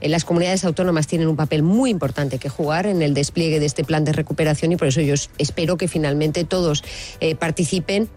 eh, 0.00 0.08
las 0.08 0.24
comunidades 0.24 0.64
autónomas 0.64 1.06
tienen 1.06 1.28
un 1.28 1.36
papel 1.36 1.62
muy 1.62 1.90
importante 1.90 2.38
que 2.38 2.48
jugar 2.48 2.86
en 2.86 3.02
el 3.02 3.14
despliegue 3.14 3.60
de 3.60 3.66
este 3.66 3.84
plan 3.84 4.04
de 4.04 4.12
recuperación 4.12 4.72
y 4.72 4.76
por 4.76 4.88
eso 4.88 5.00
yo 5.00 5.14
espero 5.38 5.76
que 5.76 5.88
finalmente 5.88 6.44
todos 6.44 6.84
eh, 7.20 7.34
participen 7.34 8.08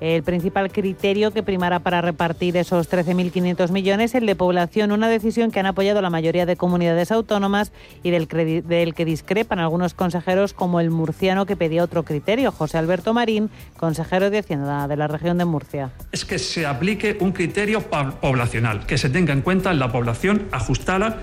el 0.00 0.22
principal 0.22 0.70
criterio 0.70 1.32
que 1.32 1.42
primará 1.42 1.80
para 1.80 2.00
repartir 2.00 2.56
esos 2.56 2.90
13.500 2.90 3.70
millones, 3.70 4.14
el 4.14 4.26
de 4.26 4.36
población, 4.36 4.92
una 4.92 5.08
decisión 5.08 5.50
que 5.50 5.60
han 5.60 5.66
apoyado 5.66 6.02
la 6.02 6.10
mayoría 6.10 6.46
de 6.46 6.56
comunidades 6.56 7.10
autónomas 7.10 7.72
y 8.02 8.10
del, 8.10 8.26
del, 8.26 8.94
que 8.94 9.04
discrepan 9.04 9.58
algunos 9.58 9.94
consejeros 9.94 10.52
como 10.52 10.80
el 10.80 10.90
murciano 10.90 11.46
que 11.46 11.56
pedía 11.56 11.82
otro 11.82 12.02
criterio, 12.04 12.52
José 12.52 12.78
Alberto 12.78 13.14
Marín, 13.14 13.50
consejero 13.76 14.30
de 14.30 14.38
Hacienda 14.38 14.88
de 14.88 14.96
la 14.96 15.08
región 15.08 15.38
de 15.38 15.44
Murcia. 15.44 15.92
Es 16.12 16.24
que 16.24 16.38
se 16.38 16.66
aplique 16.66 17.16
un 17.20 17.32
criterio 17.32 17.80
poblacional, 17.82 18.86
que 18.86 18.98
se 18.98 19.08
tenga 19.08 19.32
en 19.32 19.42
cuenta 19.42 19.72
la 19.72 19.90
población 19.90 20.46
ajustada 20.52 21.18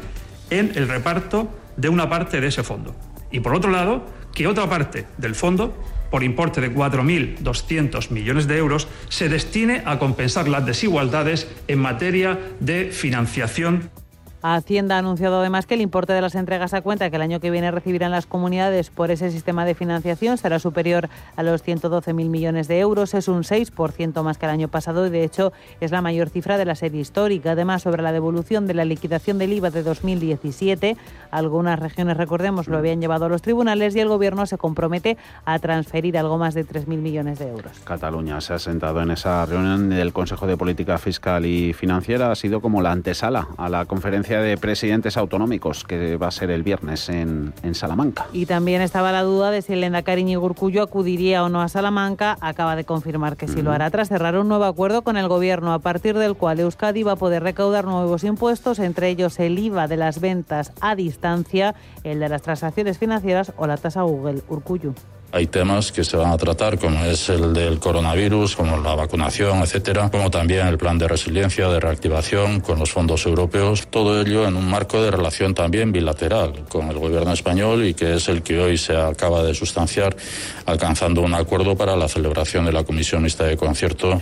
en 0.49 0.71
el 0.75 0.87
reparto 0.87 1.49
de 1.77 1.89
una 1.89 2.09
parte 2.09 2.41
de 2.41 2.47
ese 2.47 2.63
fondo. 2.63 2.95
Y 3.31 3.39
por 3.39 3.55
otro 3.55 3.71
lado, 3.71 4.03
que 4.33 4.47
otra 4.47 4.69
parte 4.69 5.05
del 5.17 5.35
fondo 5.35 5.73
por 6.13 6.23
importe 6.23 6.61
de 6.61 6.71
4.200 6.71 8.11
millones 8.11 8.45
de 8.45 8.55
euros 8.55 8.87
se 9.09 9.29
destine 9.29 9.81
a 9.83 9.97
compensar 9.97 10.47
las 10.47 10.63
desigualdades 10.63 11.47
en 11.67 11.79
materia 11.79 12.37
de 12.59 12.91
financiación 12.91 13.89
Hacienda 14.43 14.95
ha 14.95 14.99
anunciado 14.99 15.39
además 15.39 15.65
que 15.65 15.75
el 15.75 15.81
importe 15.81 16.11
de 16.11 16.19
las 16.19 16.35
entregas 16.35 16.73
a 16.73 16.81
cuenta 16.81 17.09
que 17.09 17.15
el 17.15 17.21
año 17.21 17.39
que 17.39 17.49
viene 17.49 17.71
recibirán 17.71 18.11
las 18.11 18.25
comunidades 18.25 18.89
por 18.89 19.09
ese 19.09 19.31
sistema 19.31 19.63
de 19.63 19.73
financiación 19.73 20.37
será 20.37 20.59
superior 20.59 21.07
a 21.37 21.43
los 21.43 21.63
112.000 21.63 22.13
millones 22.13 22.67
de 22.67 22.79
euros. 22.79 23.13
Es 23.13 23.29
un 23.29 23.43
6% 23.43 24.21
más 24.21 24.37
que 24.37 24.45
el 24.45 24.51
año 24.51 24.67
pasado 24.67 25.07
y 25.07 25.09
de 25.09 25.23
hecho 25.23 25.53
es 25.79 25.91
la 25.91 26.01
mayor 26.01 26.29
cifra 26.29 26.57
de 26.57 26.65
la 26.65 26.75
serie 26.75 26.99
histórica. 26.99 27.51
Además, 27.51 27.83
sobre 27.83 28.03
la 28.03 28.11
devolución 28.11 28.67
de 28.67 28.73
la 28.73 28.83
liquidación 28.83 29.37
del 29.37 29.53
IVA 29.53 29.69
de 29.69 29.81
2017, 29.81 30.97
algunas 31.31 31.79
regiones, 31.79 32.17
recordemos, 32.17 32.67
lo 32.67 32.77
habían 32.77 32.99
llevado 32.99 33.25
a 33.25 33.29
los 33.29 33.41
tribunales 33.41 33.95
y 33.95 34.01
el 34.01 34.09
Gobierno 34.09 34.45
se 34.45 34.57
compromete 34.57 35.17
a 35.45 35.57
transferir 35.59 36.17
algo 36.17 36.37
más 36.37 36.53
de 36.53 36.67
3.000 36.67 36.97
millones 36.97 37.39
de 37.39 37.47
euros. 37.47 37.79
Cataluña 37.85 38.41
se 38.41 38.53
ha 38.53 38.59
sentado 38.59 39.01
en 39.01 39.11
esa 39.11 39.45
reunión 39.45 39.89
del 39.89 40.11
Consejo 40.11 40.47
de 40.47 40.57
Política 40.57 40.97
Fiscal 40.97 41.45
y 41.45 41.71
Financiera. 41.71 42.29
Ha 42.29 42.35
sido 42.35 42.59
como 42.59 42.81
la 42.81 42.91
antesala 42.91 43.47
a 43.57 43.69
la 43.69 43.85
conferencia 43.85 44.32
de 44.41 44.57
presidentes 44.57 45.17
autonómicos 45.17 45.83
que 45.83 46.17
va 46.17 46.27
a 46.27 46.31
ser 46.31 46.49
el 46.51 46.63
viernes 46.63 47.09
en, 47.09 47.53
en 47.63 47.75
Salamanca. 47.75 48.27
Y 48.33 48.45
también 48.45 48.81
estaba 48.81 49.11
la 49.11 49.23
duda 49.23 49.51
de 49.51 49.61
si 49.61 49.73
el 49.73 49.83
Endacari 49.83 50.23
Gurcullo 50.35 50.83
acudiría 50.83 51.43
o 51.43 51.49
no 51.49 51.61
a 51.61 51.67
Salamanca. 51.67 52.37
Acaba 52.41 52.75
de 52.75 52.85
confirmar 52.85 53.37
que 53.37 53.47
sí 53.47 53.61
lo 53.61 53.71
hará 53.71 53.89
tras 53.91 54.07
cerrar 54.07 54.37
un 54.37 54.47
nuevo 54.47 54.65
acuerdo 54.65 55.03
con 55.03 55.17
el 55.17 55.27
gobierno 55.27 55.73
a 55.73 55.79
partir 55.79 56.17
del 56.17 56.35
cual 56.35 56.59
Euskadi 56.59 57.03
va 57.03 57.13
a 57.13 57.15
poder 57.17 57.43
recaudar 57.43 57.85
nuevos 57.85 58.23
impuestos, 58.23 58.79
entre 58.79 59.09
ellos 59.09 59.39
el 59.39 59.59
IVA 59.59 59.87
de 59.87 59.97
las 59.97 60.19
ventas 60.19 60.71
a 60.81 60.95
distancia, 60.95 61.75
el 62.03 62.19
de 62.19 62.29
las 62.29 62.41
transacciones 62.41 62.97
financieras 62.97 63.53
o 63.57 63.67
la 63.67 63.77
tasa 63.77 64.03
Google 64.03 64.41
Urcullo. 64.47 64.93
Hay 65.35 65.47
temas 65.47 65.91
que 65.91 66.03
se 66.03 66.15
van 66.15 66.29
a 66.29 66.37
tratar, 66.37 66.77
como 66.77 67.03
es 67.05 67.27
el 67.27 67.53
del 67.53 67.79
coronavirus, 67.79 68.55
como 68.55 68.77
la 68.77 68.93
vacunación, 68.93 69.61
etcétera, 69.61 70.11
como 70.11 70.29
también 70.29 70.67
el 70.67 70.77
plan 70.77 70.99
de 70.99 71.07
resiliencia, 71.07 71.69
de 71.69 71.79
reactivación 71.79 72.59
con 72.59 72.77
los 72.77 72.91
fondos 72.91 73.25
europeos. 73.25 73.87
Todo 73.87 74.21
ello 74.21 74.47
en 74.47 74.55
un 74.55 74.69
marco 74.69 75.01
de 75.01 75.09
relación 75.09 75.55
también 75.55 75.91
bilateral 75.91 76.65
con 76.69 76.87
el 76.89 76.99
gobierno 76.99 77.33
español 77.33 77.83
y 77.83 77.95
que 77.95 78.13
es 78.13 78.29
el 78.29 78.43
que 78.43 78.59
hoy 78.59 78.77
se 78.77 78.95
acaba 78.95 79.41
de 79.41 79.55
sustanciar, 79.55 80.15
alcanzando 80.67 81.21
un 81.21 81.33
acuerdo 81.33 81.75
para 81.75 81.95
la 81.95 82.07
celebración 82.07 82.65
de 82.65 82.73
la 82.73 82.83
Comisión 82.83 83.23
Mixta 83.23 83.45
de 83.45 83.57
Concierto 83.57 84.21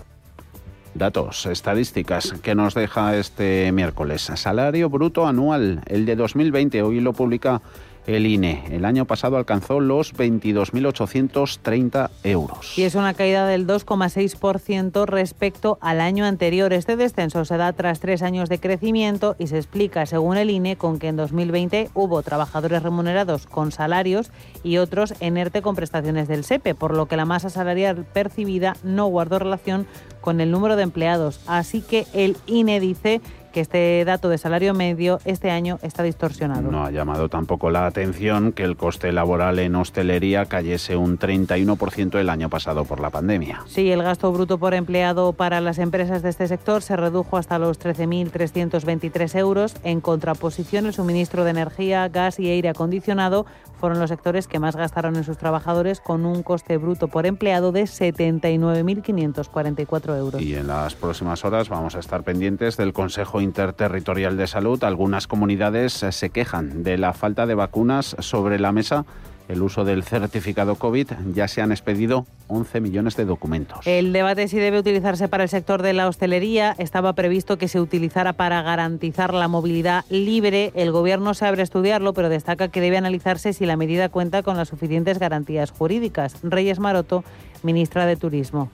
Datos, 0.94 1.46
estadísticas 1.46 2.34
que 2.44 2.54
nos 2.54 2.74
deja 2.74 3.16
este 3.16 3.72
miércoles. 3.72 4.30
Salario 4.36 4.90
bruto 4.90 5.26
anual, 5.26 5.82
el 5.88 6.06
de 6.06 6.18
2020, 6.18 6.82
hoy 6.84 7.00
lo 7.00 7.14
publica 7.14 7.62
el 8.08 8.26
INE. 8.26 8.64
El 8.72 8.86
año 8.86 9.06
pasado 9.06 9.38
alcanzó 9.38 9.80
los 9.80 10.14
22.830 10.16 12.10
euros. 12.24 12.78
Y 12.78 12.84
es 12.84 12.96
una 12.96 13.14
caída 13.14 13.46
del 13.48 13.68
2,6% 13.68 15.06
respecto 15.06 15.78
al 15.82 16.02
año 16.02 16.26
anterior. 16.26 16.74
Este 16.74 16.96
descenso 16.96 17.46
se 17.46 17.58
da 17.58 17.74
tras 17.74 18.00
tres 18.00 18.22
años 18.22 18.50
de 18.50 18.60
crecimiento 18.60 19.36
y 19.38 19.48
se 19.48 19.58
explica, 19.58 20.06
según 20.06 20.38
el 20.38 20.50
INE, 20.50 20.76
con 20.76 21.00
que 21.00 21.08
en 21.08 21.16
2020 21.16 21.90
hubo 21.94 22.22
trabajadores 22.24 22.84
remunerados 22.84 23.46
con 23.48 23.72
salarios 23.72 24.32
y 24.64 24.78
otros 24.78 25.14
en 25.20 25.38
ERTE 25.38 25.62
con 25.62 25.76
prestaciones 25.76 26.28
del 26.28 26.44
SEPE, 26.44 26.76
por 26.76 26.96
lo 26.96 27.06
que 27.08 27.18
la 27.18 27.26
masa 27.26 27.50
salarial 27.50 28.06
percibida 28.06 28.76
no 28.84 29.08
guardó 29.08 29.40
relación 29.40 29.88
con 30.22 30.40
el 30.42 30.52
número 30.52 30.76
de 30.76 30.84
empleados. 30.84 31.42
Así 31.48 31.82
que 31.82 32.06
el 32.14 32.38
INE 32.46 32.80
dice 32.80 33.22
que 33.52 33.62
este 33.62 34.04
dato 34.06 34.30
de 34.30 34.38
salario 34.38 34.74
medio 34.74 35.20
este 35.26 35.52
año 35.52 35.80
está 35.82 36.04
distorsionado. 36.04 36.72
No 36.72 36.86
ha 36.86 36.92
llamado 36.92 37.30
tampoco 37.30 37.70
la 37.70 37.86
atención 37.86 38.52
que 38.52 38.64
el 38.64 38.78
coste 38.78 39.12
laboral 39.12 39.60
en 39.60 39.76
hostelería 39.76 40.46
cayese 40.46 40.96
un 40.96 41.20
31% 41.20 42.20
el 42.20 42.30
año 42.30 42.50
pasado 42.50 42.86
por 42.86 43.00
la 43.00 43.10
pandemia. 43.10 43.64
Sí, 43.68 43.92
el 43.92 44.04
gasto 44.04 44.32
bruto 44.32 44.58
por 44.58 44.74
empleado 44.74 45.34
para 45.34 45.62
las 45.62 45.78
empresas 45.78 46.22
de 46.22 46.30
este 46.30 46.48
sector 46.48 46.82
se 46.82 46.96
redujo 46.96 47.38
hasta 47.38 47.60
los 47.60 47.80
13.323 47.80 49.38
euros. 49.38 49.76
En 49.84 50.02
contraposición, 50.02 50.86
el 50.86 50.94
suministro 50.94 51.44
de 51.44 51.52
energía, 51.52 52.08
gas 52.08 52.40
y 52.40 52.50
aire 52.50 52.70
acondicionado 52.70 53.46
fueron 53.82 54.00
los 54.00 54.10
sectores 54.12 54.48
que 54.48 54.60
más 54.60 54.76
gastaron 54.76 55.16
en 55.16 55.24
sus 55.24 55.38
trabajadores 55.38 56.00
con 56.00 56.28
un 56.28 56.44
coste 56.44 56.78
bruto 56.78 57.08
por 57.08 57.26
empleado 57.26 57.72
de 57.72 57.82
79.544 57.84 60.18
euros. 60.18 60.40
Y 60.40 60.54
en 60.54 60.68
las 60.68 60.94
próximas 60.94 61.44
horas 61.44 61.68
vamos 61.68 61.96
a 61.96 62.00
estar 62.00 62.22
pendientes 62.24 62.78
del 62.78 62.94
Consejo 62.94 63.41
Interterritorial 63.42 64.38
de 64.38 64.48
Salud. 64.48 64.84
Algunas 64.84 65.28
comunidades 65.28 65.94
se 65.94 66.30
quejan 66.30 66.84
de 66.84 66.98
la 66.98 67.14
falta 67.14 67.46
de 67.46 67.56
vacunas 67.56 68.16
sobre 68.20 68.60
la 68.60 68.72
mesa 68.72 69.06
el 69.52 69.62
uso 69.62 69.84
del 69.84 70.04
certificado 70.04 70.76
COVID, 70.76 71.08
ya 71.34 71.48
se 71.48 71.62
han 71.62 71.72
expedido 71.72 72.26
11 72.48 72.80
millones 72.80 73.16
de 73.18 73.26
documentos. 73.26 73.86
El 73.86 74.14
debate 74.14 74.48
si 74.48 74.58
debe 74.58 74.80
utilizarse 74.80 75.28
para 75.28 75.44
el 75.44 75.50
sector 75.50 75.82
de 75.82 75.94
la 75.94 76.08
hostelería 76.08 76.76
estaba 76.78 77.14
previsto 77.14 77.58
que 77.58 77.68
se 77.68 77.80
utilizara 77.80 78.34
para 78.34 78.62
garantizar 78.62 79.34
la 79.34 79.48
movilidad 79.48 80.06
libre. 80.10 80.72
El 80.76 80.92
Gobierno 80.92 81.34
se 81.34 81.46
abre 81.46 81.62
a 81.62 81.64
estudiarlo, 81.64 82.14
pero 82.14 82.30
destaca 82.30 82.70
que 82.70 82.82
debe 82.82 82.98
analizarse 82.98 83.54
si 83.54 83.66
la 83.66 83.78
medida 83.78 84.10
cuenta 84.10 84.44
con 84.44 84.58
las 84.58 84.70
suficientes 84.70 85.20
garantías 85.20 85.72
jurídicas. 85.72 86.38
Reyes 86.44 86.80
Maroto 86.80 87.24
ministra 87.64 88.06
de 88.06 88.16
Turismo. 88.16 88.70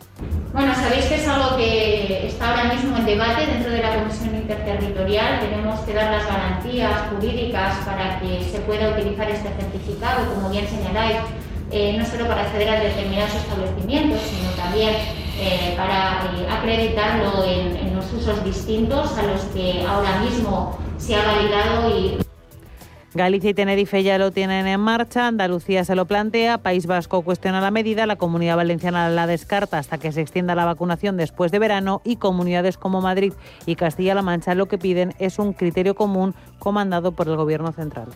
Bueno, 0.53 0.73
sabéis 0.75 1.05
que 1.05 1.15
es 1.15 1.27
algo 1.27 1.57
que 1.57 2.27
está 2.27 2.49
ahora 2.49 2.73
mismo 2.73 2.97
en 2.97 3.05
debate 3.05 3.45
dentro 3.45 3.71
de 3.71 3.81
la 3.81 3.95
Comisión 3.95 4.35
Interterritorial. 4.35 5.39
Tenemos 5.39 5.79
que 5.81 5.93
dar 5.93 6.11
las 6.11 6.25
garantías 6.25 7.01
jurídicas 7.09 7.77
para 7.85 8.19
que 8.19 8.43
se 8.43 8.59
pueda 8.61 8.89
utilizar 8.91 9.29
este 9.29 9.49
certificado, 9.49 10.33
como 10.33 10.49
bien 10.49 10.67
señaláis, 10.67 11.17
eh, 11.71 11.97
no 11.97 12.05
solo 12.05 12.27
para 12.27 12.43
acceder 12.43 12.69
a 12.69 12.79
determinados 12.79 13.35
establecimientos, 13.35 14.21
sino 14.21 14.49
también 14.51 14.95
eh, 15.39 15.73
para 15.77 16.23
eh, 16.35 16.47
acreditarlo 16.49 17.43
en, 17.43 17.75
en 17.75 17.95
los 17.95 18.11
usos 18.13 18.43
distintos 18.43 19.17
a 19.17 19.23
los 19.23 19.41
que 19.53 19.85
ahora 19.87 20.19
mismo 20.21 20.77
se 20.97 21.15
ha 21.15 21.23
validado 21.23 21.97
y 21.97 22.17
Galicia 23.17 23.49
y 23.49 23.53
Tenerife 23.55 24.03
ya 24.03 24.19
lo 24.19 24.29
tienen 24.29 24.67
en 24.67 24.79
marcha, 24.79 25.25
Andalucía 25.25 25.83
se 25.83 25.95
lo 25.95 26.05
plantea, 26.05 26.59
País 26.59 26.85
Vasco 26.85 27.23
cuestiona 27.23 27.59
la 27.59 27.71
medida, 27.71 28.05
la 28.05 28.15
Comunidad 28.15 28.57
Valenciana 28.57 29.09
la 29.09 29.25
descarta 29.25 29.79
hasta 29.79 29.97
que 29.97 30.11
se 30.11 30.21
extienda 30.21 30.53
la 30.53 30.65
vacunación 30.65 31.17
después 31.17 31.51
de 31.51 31.57
verano 31.57 32.03
y 32.05 32.17
comunidades 32.17 32.77
como 32.77 33.01
Madrid 33.01 33.33
y 33.65 33.75
Castilla-La 33.75 34.21
Mancha 34.21 34.53
lo 34.53 34.67
que 34.67 34.77
piden 34.77 35.15
es 35.17 35.39
un 35.39 35.53
criterio 35.53 35.95
común 35.95 36.35
comandado 36.59 37.13
por 37.13 37.27
el 37.27 37.37
Gobierno 37.37 37.71
central. 37.71 38.09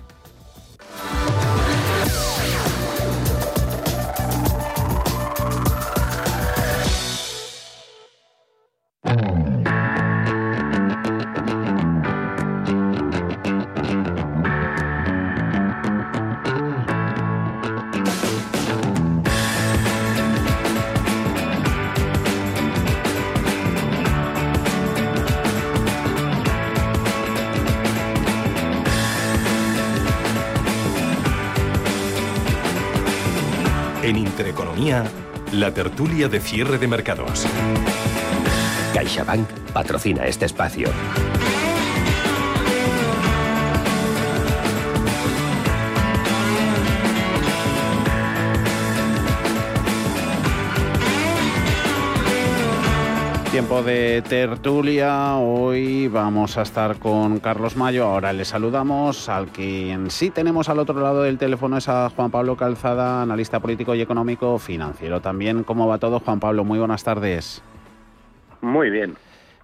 La 35.52 35.72
tertulia 35.72 36.28
de 36.28 36.40
cierre 36.40 36.80
de 36.80 36.88
mercados. 36.88 37.46
CaixaBank 38.96 39.48
patrocina 39.74 40.26
este 40.26 40.46
espacio. 40.46 40.90
Tiempo 53.52 53.84
de 53.84 54.22
tertulia. 54.22 55.36
Hoy 55.36 56.08
vamos 56.08 56.58
a 56.58 56.62
estar 56.62 56.98
con 57.00 57.40
Carlos 57.40 57.76
Mayo. 57.76 58.06
Ahora 58.06 58.32
le 58.32 58.46
saludamos. 58.46 59.28
Al 59.28 59.48
quien 59.48 60.10
sí 60.10 60.30
tenemos 60.30 60.70
al 60.70 60.80
otro 60.80 61.02
lado 61.02 61.24
del 61.24 61.38
teléfono 61.38 61.76
es 61.76 61.90
a 61.90 62.10
Juan 62.12 62.32
Pablo 62.32 62.56
Calzada, 62.56 63.22
analista 63.22 63.60
político 63.60 63.94
y 63.94 64.00
económico 64.00 64.58
financiero. 64.58 65.20
También, 65.20 65.66
¿cómo 65.66 65.86
va 65.86 65.98
todo, 65.98 66.22
Juan 66.22 66.40
Pablo? 66.40 66.64
Muy 66.64 66.80
buenas 66.80 67.04
tardes. 67.04 67.62
Muy 68.62 68.90
bien. 68.90 69.18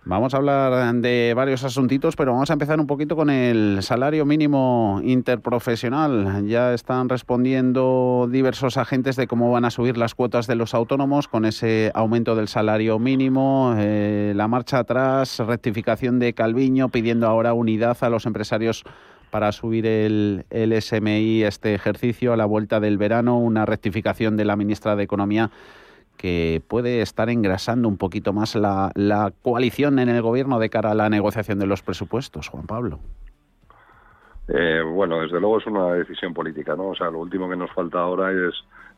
Vamos 0.10 0.34
a 0.34 0.38
hablar 0.38 0.96
de 1.02 1.34
varios 1.36 1.66
asuntitos, 1.66 2.16
pero 2.16 2.32
vamos 2.32 2.50
a 2.50 2.54
empezar 2.54 2.80
un 2.80 2.88
poquito 2.88 3.18
con 3.18 3.30
el 3.30 3.80
salario 3.82 4.26
mínimo 4.26 5.02
interprofesional. 5.04 6.48
Ya 6.48 6.74
están 6.74 7.10
respondiendo 7.10 8.30
diversos 8.32 8.78
agentes 8.78 9.18
de 9.18 9.28
cómo 9.28 9.52
van 9.52 9.66
a 9.66 9.70
subir 9.70 9.98
las 9.98 10.16
cuotas 10.16 10.48
de 10.48 10.56
los 10.56 10.74
autónomos 10.74 11.28
con 11.28 11.44
ese 11.44 11.92
aumento 11.94 12.38
del 12.38 12.48
salario 12.48 13.00
mínimo, 13.00 13.76
eh, 13.78 14.32
la 14.34 14.48
marcha 14.48 14.80
atrás, 14.80 15.40
rectificación 15.40 16.20
de 16.20 16.32
Calviño 16.32 16.88
pidiendo 16.88 17.28
ahora 17.28 17.52
unidad 17.52 17.98
a 18.00 18.10
los 18.10 18.26
empresarios 18.26 18.86
para 19.30 19.52
subir 19.52 19.86
el, 19.86 20.46
el 20.50 20.82
SMI 20.82 21.44
este 21.44 21.74
ejercicio 21.74 22.32
a 22.32 22.38
la 22.38 22.46
vuelta 22.46 22.80
del 22.80 22.98
verano, 22.98 23.40
una 23.40 23.66
rectificación 23.66 24.38
de 24.38 24.46
la 24.46 24.56
ministra 24.56 24.96
de 24.96 25.04
Economía 25.04 25.52
que 26.18 26.62
puede 26.68 27.02
estar 27.02 27.30
engrasando 27.30 27.88
un 27.88 27.98
poquito 27.98 28.34
más 28.34 28.56
la, 28.56 28.92
la 28.96 29.32
coalición 29.42 30.00
en 30.00 30.10
el 30.10 30.22
gobierno 30.22 30.60
de 30.60 30.70
cara 30.70 30.92
a 30.92 30.96
la 30.96 31.10
negociación 31.10 31.60
de 31.60 31.68
los 31.68 31.82
presupuestos, 31.82 32.50
Juan 32.50 32.66
Pablo. 32.66 33.00
Eh, 34.50 34.82
bueno, 34.82 35.20
desde 35.22 35.40
luego 35.40 35.60
es 35.60 35.68
una 35.68 35.94
decisión 35.94 36.34
política, 36.34 36.76
¿no? 36.76 36.90
O 36.90 36.96
sea, 36.96 37.12
lo 37.12 37.20
último 37.20 37.50
que 37.50 37.58
nos 37.58 37.72
falta 37.72 38.00
ahora 38.00 38.32
es 38.32 38.56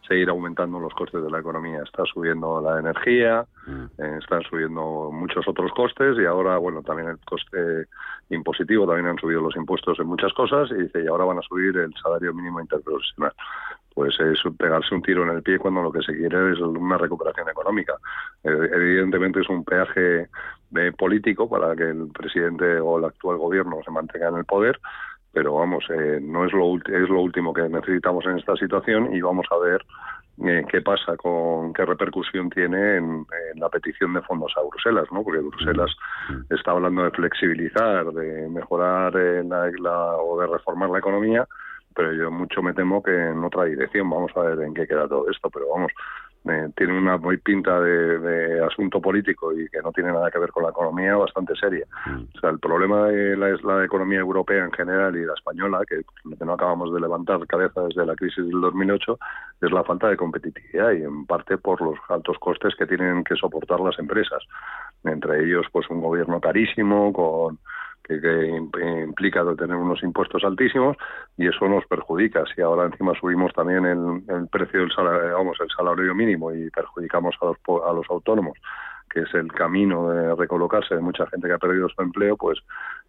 seguir 0.07 0.29
aumentando 0.29 0.79
los 0.79 0.93
costes 0.93 1.23
de 1.23 1.29
la 1.29 1.39
economía. 1.39 1.81
Está 1.83 2.03
subiendo 2.05 2.61
la 2.61 2.79
energía, 2.79 3.45
eh, 3.67 4.17
están 4.19 4.41
subiendo 4.43 5.09
muchos 5.11 5.47
otros 5.47 5.71
costes 5.73 6.17
y 6.19 6.25
ahora, 6.25 6.57
bueno, 6.57 6.81
también 6.83 7.09
el 7.09 7.17
coste 7.19 7.87
impositivo, 8.29 8.85
también 8.85 9.07
han 9.07 9.17
subido 9.17 9.41
los 9.41 9.55
impuestos 9.55 9.99
en 9.99 10.07
muchas 10.07 10.33
cosas 10.33 10.69
y 10.71 10.83
dice, 10.83 11.03
y 11.03 11.07
ahora 11.07 11.25
van 11.25 11.39
a 11.39 11.41
subir 11.41 11.75
el 11.77 11.93
salario 12.01 12.33
mínimo 12.33 12.61
interprofesional 12.61 13.33
pues 13.99 14.17
es 14.17 14.39
pegarse 14.57 14.95
un 14.95 15.01
tiro 15.01 15.23
en 15.23 15.35
el 15.35 15.43
pie 15.43 15.59
cuando 15.59 15.81
lo 15.81 15.91
que 15.91 16.01
se 16.01 16.15
quiere 16.15 16.53
es 16.53 16.59
una 16.61 16.97
recuperación 16.97 17.49
económica. 17.49 17.95
Eh, 18.45 18.69
evidentemente 18.71 19.41
es 19.41 19.49
un 19.49 19.65
peaje 19.65 20.29
de 20.69 20.91
político 20.93 21.49
para 21.49 21.75
que 21.75 21.89
el 21.89 22.07
presidente 22.07 22.79
o 22.79 22.97
el 22.97 23.03
actual 23.03 23.35
gobierno 23.35 23.75
se 23.83 23.91
mantenga 23.91 24.29
en 24.29 24.37
el 24.37 24.45
poder, 24.45 24.79
pero 25.33 25.55
vamos, 25.55 25.83
eh, 25.89 26.17
no 26.21 26.45
es 26.45 26.53
lo, 26.53 26.77
es 26.77 27.09
lo 27.09 27.19
último 27.19 27.53
que 27.53 27.67
necesitamos 27.67 28.25
en 28.25 28.37
esta 28.37 28.55
situación 28.55 29.13
y 29.13 29.19
vamos 29.19 29.45
a 29.51 29.57
ver 29.57 29.85
eh, 30.45 30.63
qué 30.71 30.81
pasa 30.81 31.17
con 31.17 31.73
qué 31.73 31.83
repercusión 31.83 32.49
tiene 32.49 32.95
en, 32.95 33.25
la 33.55 33.67
petición 33.67 34.13
de 34.13 34.21
fondos 34.21 34.53
a 34.55 34.61
Bruselas, 34.61 35.07
¿no? 35.11 35.23
Porque 35.23 35.41
Bruselas 35.41 35.93
está 36.49 36.71
hablando 36.71 37.03
de 37.03 37.11
flexibilizar, 37.11 38.05
de 38.13 38.47
mejorar 38.47 39.13
la, 39.13 40.15
o 40.15 40.39
de 40.39 40.47
reformar 40.47 40.89
la 40.89 40.99
economía, 40.99 41.45
pero 41.99 42.13
yo 42.13 42.31
mucho 42.31 42.61
me 42.61 42.73
temo 42.73 43.03
que 43.03 43.11
en 43.11 43.43
otra 43.43 43.65
dirección. 43.65 44.09
Vamos 44.09 44.31
a 44.33 44.39
ver 44.39 44.61
en 44.61 44.73
qué 44.73 44.87
queda 44.87 45.05
todo 45.05 45.29
esto, 45.29 45.49
pero 45.49 45.65
vamos, 45.67 45.91
eh, 46.45 46.69
tiene 46.77 46.97
una 46.97 47.17
muy 47.17 47.35
pinta 47.35 47.77
de, 47.81 48.63
asunto 48.65 49.01
político 49.01 49.51
y 49.51 49.67
que 49.67 49.81
no 49.81 49.91
tiene 49.91 50.13
nada 50.13 50.31
que 50.31 50.39
ver 50.39 50.49
con 50.51 50.63
la 50.63 50.69
economía 50.69 51.17
bastante 51.17 51.57
seria. 51.57 51.85
Mm. 52.05 52.21
O 52.37 52.39
sea, 52.39 52.51
el 52.51 52.59
problema 52.59 53.07
de 53.07 53.35
la, 53.35 53.49
es 53.49 53.61
la 53.65 53.83
economía 53.83 54.19
europea 54.19 54.63
en 54.63 54.71
general 54.71 55.13
y 55.17 55.25
la 55.25 55.33
española, 55.33 55.81
que, 55.85 55.97
que 55.97 56.45
no 56.45 56.53
acabamos 56.53 56.93
de 56.93 57.01
levantar 57.01 57.45
cabeza 57.47 57.81
desde 57.81 58.05
la 58.05 58.15
crisis 58.15 58.45
del 58.45 58.61
2008, 58.61 59.19
es 59.63 59.71
la 59.71 59.83
falta 59.83 60.07
de 60.07 60.15
competitividad 60.15 60.93
y 60.93 61.03
en 61.03 61.25
parte 61.25 61.57
por 61.57 61.81
los 61.81 61.99
altos 62.07 62.37
costes 62.39 62.75
que 62.77 62.87
tienen 62.87 63.25
que 63.25 63.35
soportar 63.35 63.81
las 63.81 63.99
empresas. 63.99 64.41
Entre 65.03 65.43
ellos, 65.43 65.65
pues 65.69 65.89
un 65.89 65.99
gobierno 65.99 66.39
carísimo 66.39 67.11
con 67.11 67.59
que, 68.19 69.01
implica 69.03 69.43
tener 69.55 69.75
unos 69.75 70.01
impuestos 70.03 70.43
altísimos 70.43 70.97
y 71.37 71.47
eso 71.47 71.67
nos 71.67 71.85
perjudica. 71.85 72.43
Si 72.55 72.61
ahora 72.61 72.85
encima 72.85 73.13
subimos 73.19 73.53
también 73.53 73.85
el, 73.85 74.47
precio 74.49 74.79
del 74.79 74.91
salario, 74.91 75.35
vamos, 75.35 75.57
el 75.59 75.69
salario 75.69 76.15
mínimo 76.15 76.53
y 76.53 76.69
perjudicamos 76.69 77.35
a 77.41 77.45
los, 77.45 77.57
a 77.85 77.93
los 77.93 78.09
autónomos, 78.09 78.57
que 79.09 79.21
es 79.21 79.33
el 79.33 79.51
camino 79.51 80.09
de 80.09 80.35
recolocarse 80.35 80.95
de 80.95 81.01
mucha 81.01 81.27
gente 81.27 81.47
que 81.47 81.53
ha 81.53 81.59
perdido 81.59 81.89
su 81.89 82.01
empleo, 82.01 82.37
pues 82.37 82.59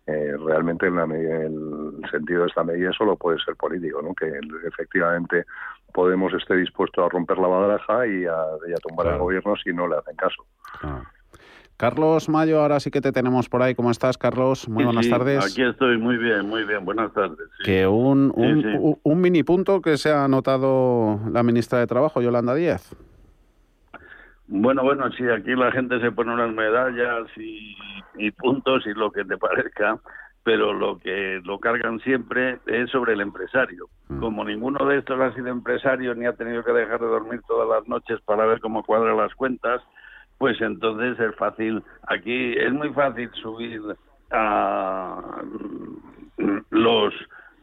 eh, 0.06 0.34
realmente 0.44 0.86
en 0.86 0.96
la 0.96 1.04
el 1.04 2.00
sentido 2.10 2.42
de 2.42 2.48
esta 2.48 2.64
medida 2.64 2.92
solo 2.92 3.16
puede 3.16 3.38
ser 3.38 3.56
político, 3.56 4.02
¿no? 4.02 4.14
que 4.14 4.30
efectivamente 4.66 5.44
Podemos 5.92 6.32
esté 6.34 6.56
dispuesto 6.56 7.04
a 7.04 7.08
romper 7.08 7.38
la 7.38 7.48
baraja 7.48 8.06
y 8.06 8.24
a, 8.24 8.76
tumbar 8.82 9.08
el 9.08 9.18
gobierno 9.18 9.56
si 9.56 9.72
no 9.72 9.88
le 9.88 9.96
hacen 9.96 10.16
caso. 10.16 10.44
Carlos 11.80 12.28
Mayo, 12.28 12.60
ahora 12.60 12.78
sí 12.78 12.90
que 12.90 13.00
te 13.00 13.10
tenemos 13.10 13.48
por 13.48 13.62
ahí. 13.62 13.74
¿Cómo 13.74 13.90
estás, 13.90 14.18
Carlos? 14.18 14.68
Muy 14.68 14.84
buenas 14.84 15.08
tardes. 15.08 15.50
Aquí 15.50 15.62
estoy, 15.62 15.96
muy 15.96 16.18
bien, 16.18 16.46
muy 16.46 16.64
bien. 16.64 16.84
Buenas 16.84 17.10
tardes. 17.14 17.48
Que 17.64 17.86
un, 17.86 18.30
un, 19.02 19.20
mini 19.22 19.42
punto 19.44 19.80
que 19.80 19.96
se 19.96 20.10
ha 20.10 20.24
anotado 20.24 21.18
la 21.32 21.42
ministra 21.42 21.78
de 21.78 21.86
Trabajo, 21.86 22.20
Yolanda 22.20 22.54
Díaz. 22.54 22.94
Bueno, 24.46 24.82
bueno, 24.82 25.10
sí, 25.12 25.26
aquí 25.26 25.54
la 25.54 25.72
gente 25.72 25.98
se 26.02 26.12
pone 26.12 26.34
unas 26.34 26.52
medallas 26.52 27.28
y, 27.38 27.74
y 28.18 28.30
puntos 28.32 28.86
y 28.86 28.92
lo 28.92 29.10
que 29.10 29.24
te 29.24 29.38
parezca, 29.38 29.98
pero 30.44 30.74
lo 30.74 30.98
que 30.98 31.40
lo 31.44 31.60
cargan 31.60 31.98
siempre 32.00 32.58
es 32.66 32.90
sobre 32.90 33.14
el 33.14 33.22
empresario. 33.22 33.86
Mm. 34.10 34.20
Como 34.20 34.44
ninguno 34.44 34.84
de 34.84 34.98
estos 34.98 35.18
ha 35.18 35.32
sido 35.32 35.48
empresario 35.48 36.14
ni 36.14 36.26
ha 36.26 36.34
tenido 36.34 36.62
que 36.62 36.72
dejar 36.72 37.00
de 37.00 37.06
dormir 37.06 37.40
todas 37.48 37.66
las 37.66 37.88
noches 37.88 38.20
para 38.26 38.44
ver 38.44 38.60
cómo 38.60 38.84
cuadra 38.84 39.14
las 39.14 39.34
cuentas, 39.34 39.80
pues 40.40 40.58
entonces 40.62 41.20
es 41.20 41.36
fácil. 41.36 41.82
Aquí 42.08 42.54
es 42.56 42.72
muy 42.72 42.88
fácil 42.94 43.30
subir 43.42 43.82
a 44.30 45.42
los, 46.70 47.14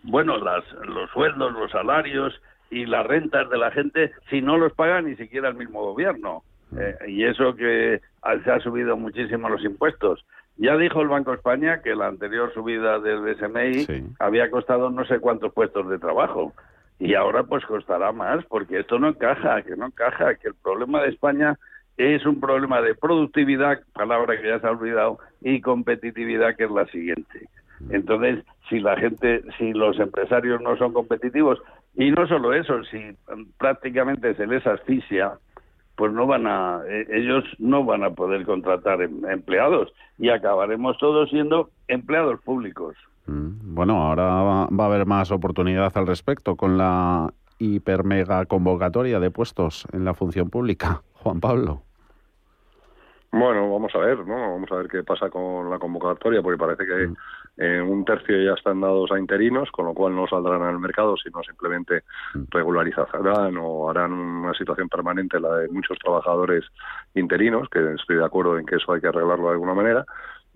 bueno, 0.03 0.38
las, 0.38 0.63
los 0.86 1.09
sueldos, 1.09 1.53
los 1.53 1.71
salarios 1.71 2.39
y 2.69 2.86
las 2.86 3.03
rentas 3.07 3.49
de 3.49 3.57
la 3.57 3.71
gente 3.71 4.11
si 4.30 4.41
no 4.41 4.59
los 4.59 4.73
paga 4.73 5.01
ni 5.01 5.15
siquiera 5.15 5.49
el 5.49 5.55
mismo 5.55 5.82
gobierno. 5.82 6.43
Mm. 6.69 6.78
Eh, 6.80 6.95
y 7.07 7.23
eso 7.23 7.55
que 7.55 7.99
se 8.43 8.51
ha 8.51 8.59
subido 8.59 8.95
muchísimo 8.95 9.49
los 9.49 9.63
impuestos. 9.63 10.23
Ya 10.57 10.78
dijo 10.78 11.01
el 11.01 11.07
Banco 11.07 11.32
de 11.32 11.38
España 11.38 11.82
que 11.82 11.95
la 11.95 12.05
anterior 12.05 12.53
subida 12.53 12.99
del 12.99 13.36
SMI 13.38 14.13
había 14.19 14.51
costado 14.51 14.91
no 14.91 15.03
sé 15.05 15.19
cuántos 15.19 15.51
puestos 15.51 15.89
de 15.89 15.97
trabajo. 15.97 16.53
Y 16.99 17.15
ahora 17.15 17.41
pues 17.41 17.65
costará 17.65 18.11
más 18.11 18.45
porque 18.45 18.82
esto 18.82 18.99
no 18.99 19.07
encaja, 19.07 19.63
que 19.63 19.75
no 19.75 19.88
encaja, 19.88 20.36
que 20.36 20.49
el 20.49 20.55
problema 20.55 21.01
de 21.01 21.09
España 21.09 21.57
es 21.97 22.25
un 22.25 22.39
problema 22.39 22.81
de 22.81 22.95
productividad, 22.95 23.79
palabra 23.93 24.39
que 24.39 24.47
ya 24.47 24.59
se 24.59 24.67
ha 24.67 24.71
olvidado, 24.71 25.19
y 25.41 25.61
competitividad, 25.61 26.55
que 26.55 26.65
es 26.65 26.71
la 26.71 26.85
siguiente. 26.87 27.49
Entonces, 27.89 28.43
si 28.69 28.79
la 28.79 28.97
gente, 28.97 29.43
si 29.57 29.73
los 29.73 29.99
empresarios 29.99 30.61
no 30.61 30.77
son 30.77 30.93
competitivos, 30.93 31.59
y 31.95 32.11
no 32.11 32.27
solo 32.27 32.53
eso, 32.53 32.83
si 32.85 32.99
prácticamente 33.57 34.35
se 34.35 34.47
les 34.47 34.65
asfixia, 34.65 35.33
pues 35.95 36.13
no 36.13 36.27
van 36.27 36.45
a, 36.45 36.81
eh, 36.87 37.07
ellos 37.09 37.43
no 37.57 37.83
van 37.83 38.03
a 38.03 38.11
poder 38.11 38.45
contratar 38.45 39.01
em, 39.01 39.25
empleados 39.25 39.91
y 40.19 40.29
acabaremos 40.29 40.95
todos 40.99 41.29
siendo 41.31 41.71
empleados 41.87 42.39
públicos. 42.41 42.95
Mm, 43.25 43.73
bueno, 43.73 44.03
ahora 44.03 44.25
va, 44.25 44.67
va 44.67 44.83
a 44.83 44.87
haber 44.87 45.07
más 45.07 45.31
oportunidad 45.31 45.91
al 45.97 46.05
respecto 46.05 46.55
con 46.55 46.77
la 46.77 47.33
hiper 47.57 48.03
mega 48.03 48.45
convocatoria 48.45 49.19
de 49.19 49.31
puestos 49.31 49.87
en 49.91 50.05
la 50.05 50.13
función 50.13 50.51
pública. 50.51 51.01
Juan 51.13 51.39
Pablo. 51.39 51.86
Bueno, 53.32 53.69
vamos 53.71 53.93
a 53.93 53.99
ver, 53.99 54.25
¿no? 54.25 54.53
Vamos 54.53 54.71
a 54.71 54.75
ver 54.75 54.88
qué 54.88 55.03
pasa 55.03 55.30
con 55.30 55.69
la 55.69 55.78
convocatoria, 55.78 56.41
porque 56.41 56.57
parece 56.57 56.86
que 56.86 57.07
mm. 57.07 57.15
eh, 57.57 57.82
un 57.82 58.05
tercio 58.05 58.41
ya 58.41 58.53
están 58.53 58.80
dados 58.80 59.11
a 59.11 59.19
interinos, 59.19 59.69
con 59.71 59.86
lo 59.86 59.93
cual 59.93 60.15
no 60.15 60.28
saldrán 60.28 60.63
al 60.63 60.80
mercado, 60.80 61.17
sino 61.17 61.43
simplemente 61.43 62.03
mm. 62.34 62.43
regularizarán 62.49 63.57
o 63.57 63.89
harán 63.89 64.13
una 64.13 64.53
situación 64.53 64.88
permanente 64.88 65.41
la 65.41 65.57
de 65.57 65.67
muchos 65.67 65.99
trabajadores 65.99 66.63
interinos, 67.15 67.67
que 67.69 67.80
estoy 67.93 68.15
de 68.15 68.25
acuerdo 68.25 68.57
en 68.57 68.65
que 68.65 68.78
eso 68.78 68.93
hay 68.93 69.01
que 69.01 69.07
arreglarlo 69.07 69.47
de 69.47 69.53
alguna 69.53 69.73
manera, 69.73 70.05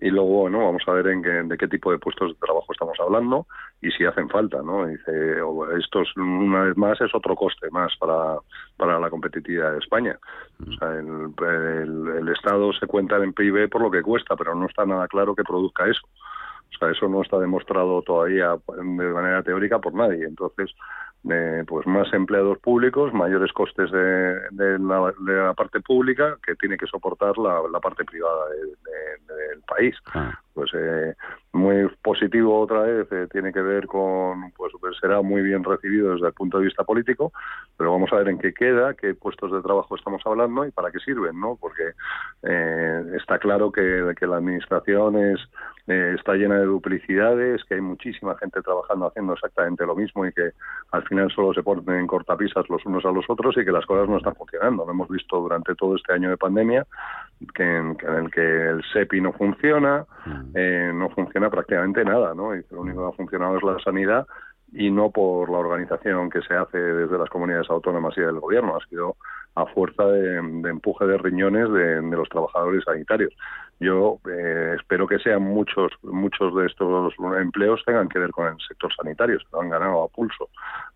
y 0.02 0.10
luego 0.10 0.42
bueno 0.42 0.58
vamos 0.58 0.82
a 0.86 0.92
ver 0.92 1.06
en 1.06 1.22
qué, 1.22 1.30
de 1.30 1.56
qué 1.56 1.68
tipo 1.68 1.92
de 1.92 1.98
puestos 1.98 2.32
de 2.32 2.46
trabajo 2.46 2.66
estamos 2.72 2.98
hablando 2.98 3.46
y 3.80 3.90
si 3.92 4.04
hacen 4.04 4.28
falta 4.28 4.60
no 4.60 4.86
dice 4.86 5.38
esto 5.78 6.02
una 6.16 6.64
vez 6.64 6.76
más 6.76 7.00
es 7.00 7.14
otro 7.14 7.36
coste 7.36 7.70
más 7.70 7.96
para 7.98 8.36
para 8.76 8.98
la 8.98 9.08
competitividad 9.08 9.72
de 9.72 9.78
España 9.78 10.18
o 10.60 10.72
sea 10.72 10.92
el, 10.98 11.32
el, 12.18 12.28
Estado 12.28 12.72
se 12.72 12.86
cuenta 12.88 13.16
en 13.16 13.32
PIB 13.32 13.70
por 13.70 13.80
lo 13.80 13.90
que 13.92 14.02
cuesta 14.02 14.34
pero 14.36 14.56
no 14.56 14.66
está 14.66 14.84
nada 14.84 15.06
claro 15.06 15.34
que 15.34 15.44
produzca 15.44 15.86
eso. 15.86 16.02
O 16.74 16.78
sea 16.78 16.90
eso 16.90 17.08
no 17.08 17.22
está 17.22 17.38
demostrado 17.38 18.02
todavía 18.02 18.56
de 18.76 18.82
manera 18.82 19.42
teórica 19.42 19.78
por 19.78 19.94
nadie. 19.94 20.24
Entonces 20.24 20.70
de 21.22 21.64
pues 21.64 21.86
más 21.86 22.12
empleados 22.12 22.58
públicos, 22.58 23.12
mayores 23.14 23.52
costes 23.52 23.90
de, 23.90 24.40
de, 24.50 24.78
la, 24.78 25.54
parte 25.54 25.80
pública 25.80 26.36
que 26.44 26.54
tiene 26.56 26.76
que 26.76 26.86
soportar 26.86 27.38
la, 27.38 27.80
parte 27.80 28.04
privada 28.04 28.48
del 28.50 29.62
país. 29.66 29.94
Ah. 30.14 30.38
Pues 30.54 30.70
eh, 30.74 31.14
muy 31.52 31.88
positivo 32.02 32.60
otra 32.60 32.80
vez, 32.80 33.10
eh, 33.10 33.26
tiene 33.30 33.52
que 33.52 33.62
ver 33.62 33.86
con, 33.86 34.50
pues, 34.52 34.72
pues, 34.80 34.96
será 35.00 35.22
muy 35.22 35.42
bien 35.42 35.64
recibido 35.64 36.12
desde 36.12 36.26
el 36.26 36.34
punto 36.34 36.58
de 36.58 36.64
vista 36.64 36.84
político, 36.84 37.32
pero 37.78 37.92
vamos 37.92 38.12
a 38.12 38.16
ver 38.16 38.28
en 38.28 38.38
qué 38.38 38.52
queda, 38.52 38.94
qué 38.94 39.14
puestos 39.14 39.50
de 39.50 39.62
trabajo 39.62 39.96
estamos 39.96 40.20
hablando 40.26 40.66
y 40.66 40.70
para 40.72 40.90
qué 40.90 40.98
sirven, 40.98 41.40
¿no? 41.40 41.56
Porque 41.58 41.92
eh, 42.42 43.04
está 43.16 43.38
claro 43.38 43.72
que, 43.72 44.12
que 44.18 44.26
la 44.26 44.36
administración 44.36 45.16
es 45.16 45.40
eh, 45.88 46.14
está 46.16 46.34
llena 46.34 46.58
de 46.58 46.66
duplicidades, 46.66 47.64
que 47.64 47.74
hay 47.74 47.80
muchísima 47.80 48.36
gente 48.38 48.62
trabajando 48.62 49.08
haciendo 49.08 49.32
exactamente 49.32 49.84
lo 49.84 49.96
mismo 49.96 50.24
y 50.24 50.32
que 50.32 50.52
al 50.92 51.02
final 51.04 51.11
solo 51.34 51.52
se 51.54 51.62
ponen 51.62 52.06
cortapisas 52.06 52.68
los 52.68 52.84
unos 52.86 53.04
a 53.04 53.10
los 53.10 53.24
otros 53.28 53.56
y 53.56 53.64
que 53.64 53.72
las 53.72 53.86
cosas 53.86 54.08
no 54.08 54.18
están 54.18 54.34
funcionando. 54.34 54.84
Lo 54.84 54.92
hemos 54.92 55.08
visto 55.08 55.40
durante 55.40 55.74
todo 55.74 55.96
este 55.96 56.12
año 56.12 56.30
de 56.30 56.36
pandemia, 56.36 56.86
que 57.54 57.62
en, 57.62 57.96
el 58.16 58.30
que 58.30 58.68
el 58.68 58.82
SEPI 58.92 59.20
no 59.20 59.32
funciona, 59.32 60.04
mm. 60.24 60.40
eh, 60.54 60.92
no 60.94 61.10
funciona 61.10 61.50
prácticamente 61.50 62.04
nada, 62.04 62.34
¿no? 62.34 62.54
Y 62.54 62.62
lo 62.70 62.80
único 62.80 63.02
que 63.02 63.14
ha 63.14 63.16
funcionado 63.16 63.56
es 63.56 63.62
la 63.62 63.78
sanidad 63.80 64.26
y 64.72 64.90
no 64.90 65.10
por 65.10 65.50
la 65.50 65.58
organización 65.58 66.30
que 66.30 66.40
se 66.42 66.54
hace 66.54 66.78
desde 66.78 67.18
las 67.18 67.28
comunidades 67.28 67.68
autónomas 67.70 68.16
y 68.16 68.22
del 68.22 68.40
gobierno, 68.40 68.76
ha 68.76 68.86
sido 68.88 69.16
a 69.54 69.66
fuerza 69.66 70.06
de, 70.06 70.36
empuje 70.36 71.04
de 71.04 71.18
riñones 71.18 71.70
de, 71.70 72.00
los 72.02 72.28
trabajadores 72.28 72.82
sanitarios. 72.84 73.34
Yo 73.82 74.20
eh, 74.30 74.76
espero 74.78 75.08
que 75.08 75.18
sean 75.18 75.42
muchos 75.42 75.90
muchos 76.02 76.54
de 76.54 76.66
estos 76.66 77.14
empleos 77.36 77.82
tengan 77.84 78.08
que 78.08 78.20
ver 78.20 78.30
con 78.30 78.46
el 78.46 78.56
sector 78.68 78.94
sanitario, 78.94 79.40
se 79.40 79.46
lo 79.52 79.60
han 79.60 79.70
ganado 79.70 80.04
a 80.04 80.08
pulso, 80.08 80.48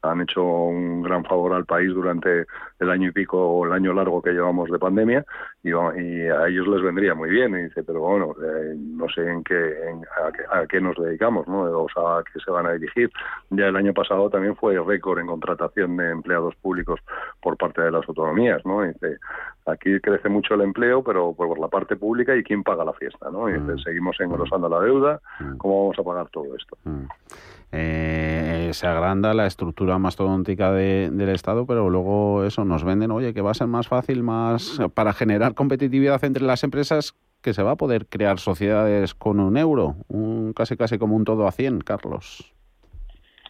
han 0.03 0.20
hecho 0.20 0.43
un 0.45 1.03
gran 1.03 1.24
favor 1.24 1.53
al 1.53 1.64
país 1.64 1.93
durante 1.93 2.47
el 2.78 2.91
año 2.91 3.09
y 3.09 3.12
pico 3.12 3.39
o 3.39 3.66
el 3.66 3.72
año 3.72 3.93
largo 3.93 4.22
que 4.22 4.30
llevamos 4.30 4.70
de 4.70 4.78
pandemia 4.78 5.24
y, 5.64 5.72
a 5.72 6.47
ellos 6.47 6.68
les 6.68 6.82
vendría 6.82 7.14
muy 7.14 7.30
bien. 7.30 7.57
Y 7.57 7.64
dice, 7.64 7.82
pero 7.82 8.01
bueno, 8.01 8.34
eh, 8.41 8.74
no 8.76 9.09
sé 9.09 9.28
en 9.28 9.43
qué 9.43 9.74
a, 10.53 10.66
qué 10.66 10.80
nos 10.80 10.97
dedicamos, 10.97 11.49
¿no? 11.49 11.62
O 11.62 11.89
sea, 11.93 12.18
a 12.18 12.24
qué 12.24 12.39
se 12.39 12.51
van 12.53 12.66
a 12.66 12.72
dirigir. 12.72 13.11
Ya 13.51 13.66
el 13.66 13.76
año 13.76 13.93
pasado 13.93 14.30
también 14.30 14.55
fue 14.55 14.78
récord 14.78 15.18
en 15.18 15.26
contratación 15.26 15.97
de 15.97 16.11
empleados 16.11 16.55
públicos 16.57 17.01
por 17.43 17.57
parte 17.57 17.82
de 17.82 17.91
las 17.91 18.07
autonomías, 18.09 18.64
¿no? 18.64 18.82
dice, 18.82 19.18
aquí 19.67 20.01
crece 20.01 20.29
mucho 20.29 20.55
el 20.55 20.62
empleo, 20.62 21.03
pero 21.03 21.35
por 21.35 21.59
la 21.59 21.69
parte 21.69 21.97
pública 21.97 22.37
y 22.37 22.43
quién 22.43 22.62
paga 22.62 22.85
la 22.85 22.93
fiesta, 22.93 23.31
¿no? 23.31 23.51
Y 23.51 23.59
mm. 23.59 23.79
seguimos 23.79 24.17
engrosando 24.21 24.69
la 24.69 24.81
deuda, 24.81 25.21
mm. 25.41 25.57
¿cómo 25.57 25.83
vamos 25.83 25.99
a 25.99 26.03
pagar 26.03 26.29
todo 26.31 26.57
esto? 26.57 26.79
Mm. 26.85 27.07
Eh, 27.73 28.71
se 28.73 28.87
agranda 28.87 29.35
la 29.35 29.47
estructura 29.47 29.99
mastodóntica 29.99 30.73
de, 30.73 31.11
del 31.11 31.31
Estado, 31.31 31.67
pero 31.67 31.91
luego 31.91 32.45
eso 32.45 32.64
nos 32.64 32.85
venden, 32.85 33.11
oye, 33.11 33.35
que 33.35 33.43
va 33.43 33.51
a 33.51 33.55
ser 33.55 33.67
más 33.67 33.89
fácil, 33.89 34.23
más 34.23 34.81
para 34.95 35.12
generar 35.12 35.55
competitividad 35.55 36.25
entre 36.25 36.45
las 36.45 36.62
empresas, 36.62 37.14
que 37.43 37.53
se 37.53 37.62
va 37.62 37.73
a 37.73 37.77
poder 37.77 38.07
crear 38.07 38.39
sociedades 38.39 39.14
con 39.14 39.41
un 39.41 39.57
euro, 39.57 39.97
un, 40.09 40.53
casi 40.53 40.77
casi 40.77 40.99
como 40.99 41.17
un 41.17 41.25
todo 41.25 41.47
a 41.47 41.53
100, 41.53 41.81
Carlos. 41.81 42.53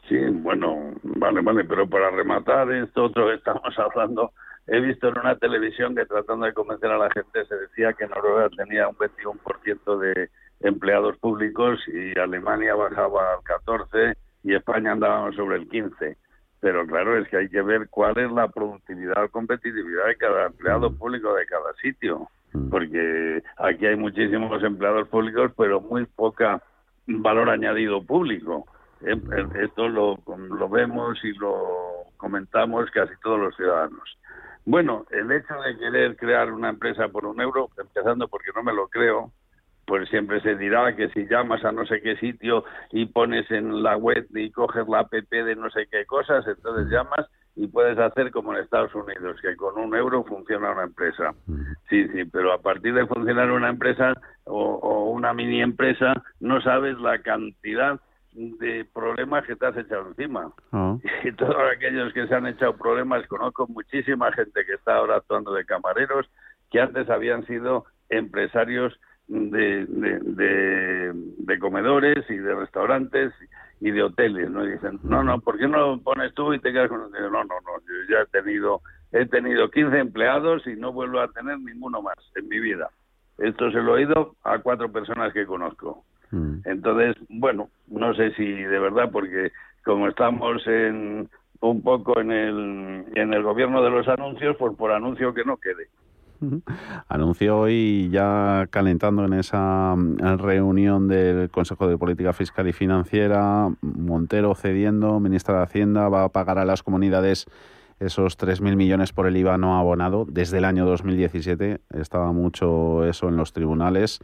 Sí, 0.08 0.16
bueno, 0.18 0.92
vale, 1.02 1.40
vale, 1.40 1.64
pero 1.64 1.88
para 1.88 2.10
rematar 2.10 2.70
esto 2.72 3.04
otro 3.04 3.26
que 3.26 3.34
estamos 3.34 3.62
hablando, 3.78 4.32
he 4.66 4.80
visto 4.80 5.08
en 5.08 5.18
una 5.18 5.36
televisión 5.36 5.94
que 5.94 6.06
tratando 6.06 6.46
de 6.46 6.52
convencer 6.52 6.90
a 6.90 6.98
la 6.98 7.10
gente 7.10 7.44
se 7.44 7.54
decía 7.54 7.92
que 7.92 8.06
Noruega 8.06 8.48
tenía 8.56 8.88
un 8.88 8.96
21% 8.96 9.98
de 9.98 10.30
empleados 10.60 11.16
públicos 11.18 11.78
y 11.88 12.18
Alemania 12.18 12.74
bajaba 12.74 13.34
al 13.34 13.42
14 13.44 14.16
y 14.42 14.54
España 14.54 14.92
andaba 14.92 15.30
sobre 15.32 15.56
el 15.56 15.68
15. 15.68 16.16
pero 16.60 16.86
claro, 16.86 17.16
es 17.18 17.28
que 17.28 17.36
hay 17.36 17.48
que 17.48 17.62
ver 17.62 17.88
cuál 17.90 18.18
es 18.18 18.30
la 18.32 18.48
productividad 18.48 19.24
o 19.24 19.28
competitividad 19.28 20.06
de 20.06 20.16
cada 20.16 20.46
empleado 20.46 20.90
público 20.90 21.34
de 21.34 21.46
cada 21.46 21.72
sitio, 21.74 22.28
porque 22.70 23.42
aquí 23.58 23.86
hay 23.86 23.96
muchísimos 23.96 24.62
empleados 24.64 25.06
públicos, 25.08 25.52
pero 25.56 25.80
muy 25.80 26.06
poca 26.06 26.60
valor 27.06 27.50
añadido 27.50 28.02
público. 28.02 28.66
Eh, 29.02 29.12
eh, 29.14 29.64
Esto 29.64 29.88
lo, 29.88 30.18
lo 30.26 30.68
vemos 30.68 31.22
y 31.22 31.32
lo 31.34 32.06
comentamos 32.16 32.90
casi 32.90 33.12
todos 33.22 33.38
los 33.38 33.54
ciudadanos. 33.54 34.16
Bueno, 34.66 35.06
el 35.10 35.30
hecho 35.30 35.54
de 35.62 35.78
querer 35.78 36.16
crear 36.16 36.52
una 36.52 36.70
empresa 36.70 37.08
por 37.08 37.24
un 37.24 37.40
euro, 37.40 37.70
empezando 37.78 38.26
porque 38.26 38.50
no 38.54 38.64
me 38.64 38.74
lo 38.74 38.88
creo, 38.88 39.30
pues 39.86 40.08
siempre 40.08 40.40
se 40.40 40.56
dirá 40.56 40.96
que 40.96 41.08
si 41.10 41.24
llamas 41.28 41.64
a 41.64 41.70
no 41.70 41.86
sé 41.86 42.02
qué 42.02 42.16
sitio 42.16 42.64
y 42.90 43.06
pones 43.06 43.48
en 43.52 43.84
la 43.84 43.96
web 43.96 44.26
y 44.34 44.50
coges 44.50 44.88
la 44.88 45.00
app 45.00 45.12
de 45.12 45.54
no 45.54 45.70
sé 45.70 45.86
qué 45.88 46.04
cosas, 46.04 46.44
entonces 46.48 46.90
llamas 46.90 47.26
y 47.54 47.68
puedes 47.68 47.96
hacer 47.96 48.32
como 48.32 48.52
en 48.52 48.62
Estados 48.64 48.92
Unidos, 48.94 49.40
que 49.40 49.54
con 49.54 49.78
un 49.78 49.94
euro 49.94 50.24
funciona 50.24 50.72
una 50.72 50.82
empresa. 50.82 51.32
Sí, 51.88 52.08
sí, 52.08 52.24
pero 52.24 52.52
a 52.52 52.60
partir 52.60 52.92
de 52.92 53.06
funcionar 53.06 53.52
una 53.52 53.70
empresa 53.70 54.14
o, 54.44 54.62
o 54.62 55.10
una 55.10 55.32
mini 55.32 55.62
empresa, 55.62 56.12
no 56.40 56.60
sabes 56.60 56.98
la 56.98 57.22
cantidad 57.22 58.00
de 58.36 58.84
problemas 58.92 59.44
que 59.46 59.56
te 59.56 59.66
has 59.66 59.76
echado 59.76 60.08
encima. 60.08 60.52
Ah. 60.72 60.96
Y 61.24 61.32
todos 61.32 61.56
aquellos 61.74 62.12
que 62.12 62.26
se 62.26 62.34
han 62.34 62.46
echado 62.46 62.76
problemas, 62.76 63.26
conozco 63.26 63.66
muchísima 63.66 64.30
gente 64.32 64.64
que 64.64 64.74
está 64.74 64.96
ahora 64.96 65.16
actuando 65.16 65.52
de 65.52 65.64
camareros, 65.64 66.30
que 66.70 66.80
antes 66.80 67.08
habían 67.10 67.46
sido 67.46 67.86
empresarios 68.08 68.98
de, 69.28 69.86
de, 69.86 70.18
de, 70.20 71.12
de 71.14 71.58
comedores 71.58 72.28
y 72.30 72.36
de 72.36 72.54
restaurantes 72.54 73.32
y 73.80 73.90
de 73.90 74.02
hoteles, 74.02 74.50
¿no? 74.50 74.64
Y 74.64 74.72
dicen, 74.72 75.00
no, 75.02 75.22
no, 75.22 75.40
¿por 75.40 75.58
qué 75.58 75.66
no 75.66 75.78
lo 75.78 76.00
pones 76.00 76.32
tú 76.34 76.52
y 76.52 76.60
te 76.60 76.72
quedas 76.72 76.88
con... 76.88 77.10
No, 77.10 77.30
no, 77.30 77.44
no, 77.44 77.78
yo 77.86 77.94
ya 78.14 78.22
he 78.22 78.26
tenido, 78.26 78.80
he 79.12 79.26
tenido 79.26 79.70
15 79.70 79.98
empleados 79.98 80.66
y 80.66 80.76
no 80.76 80.92
vuelvo 80.92 81.20
a 81.20 81.28
tener 81.32 81.58
ninguno 81.58 82.02
más 82.02 82.16
en 82.36 82.48
mi 82.48 82.60
vida. 82.60 82.88
Esto 83.38 83.70
se 83.70 83.82
lo 83.82 83.92
he 83.92 84.04
oído 84.04 84.36
a 84.44 84.58
cuatro 84.60 84.90
personas 84.90 85.32
que 85.32 85.44
conozco. 85.44 86.04
Entonces, 86.32 87.16
bueno, 87.28 87.68
no 87.88 88.14
sé 88.14 88.32
si 88.34 88.44
de 88.44 88.78
verdad, 88.78 89.10
porque 89.10 89.52
como 89.84 90.08
estamos 90.08 90.66
en 90.66 91.28
un 91.60 91.82
poco 91.82 92.20
en 92.20 92.30
el, 92.32 93.04
en 93.14 93.32
el 93.32 93.42
gobierno 93.42 93.82
de 93.82 93.90
los 93.90 94.08
anuncios, 94.08 94.56
pues 94.58 94.74
por 94.76 94.92
anuncio 94.92 95.32
que 95.32 95.44
no 95.44 95.56
quede. 95.56 95.88
Anunció 97.08 97.60
hoy 97.60 98.10
ya 98.10 98.66
calentando 98.70 99.24
en 99.24 99.32
esa 99.32 99.94
mm, 99.96 100.38
reunión 100.38 101.08
del 101.08 101.50
Consejo 101.50 101.88
de 101.88 101.96
Política 101.96 102.32
Fiscal 102.32 102.68
y 102.68 102.72
Financiera, 102.72 103.68
Montero 103.80 104.54
cediendo, 104.54 105.18
ministra 105.18 105.56
de 105.56 105.62
Hacienda, 105.62 106.08
va 106.08 106.24
a 106.24 106.28
pagar 106.28 106.58
a 106.58 106.64
las 106.64 106.82
comunidades 106.82 107.46
esos 107.98 108.38
3.000 108.38 108.76
millones 108.76 109.12
por 109.12 109.26
el 109.26 109.36
IVA 109.38 109.56
no 109.56 109.78
abonado 109.78 110.26
desde 110.28 110.58
el 110.58 110.66
año 110.66 110.84
2017. 110.84 111.80
Estaba 111.94 112.32
mucho 112.32 113.06
eso 113.06 113.28
en 113.28 113.36
los 113.36 113.54
tribunales. 113.54 114.20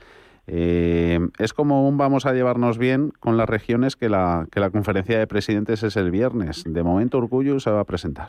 Eh, 0.46 1.20
es 1.38 1.52
como 1.54 1.88
un 1.88 1.96
vamos 1.96 2.26
a 2.26 2.32
llevarnos 2.32 2.76
bien 2.78 3.12
con 3.20 3.36
las 3.36 3.48
regiones 3.48 3.94
que 3.96 4.08
la, 4.08 4.46
que 4.50 4.60
la 4.60 4.70
conferencia 4.70 5.18
de 5.18 5.26
presidentes 5.26 5.82
es 5.82 5.96
el 5.96 6.10
viernes. 6.10 6.64
De 6.66 6.82
momento 6.82 7.18
Urcullu 7.18 7.60
se 7.60 7.70
va 7.70 7.80
a 7.80 7.84
presentar. 7.84 8.28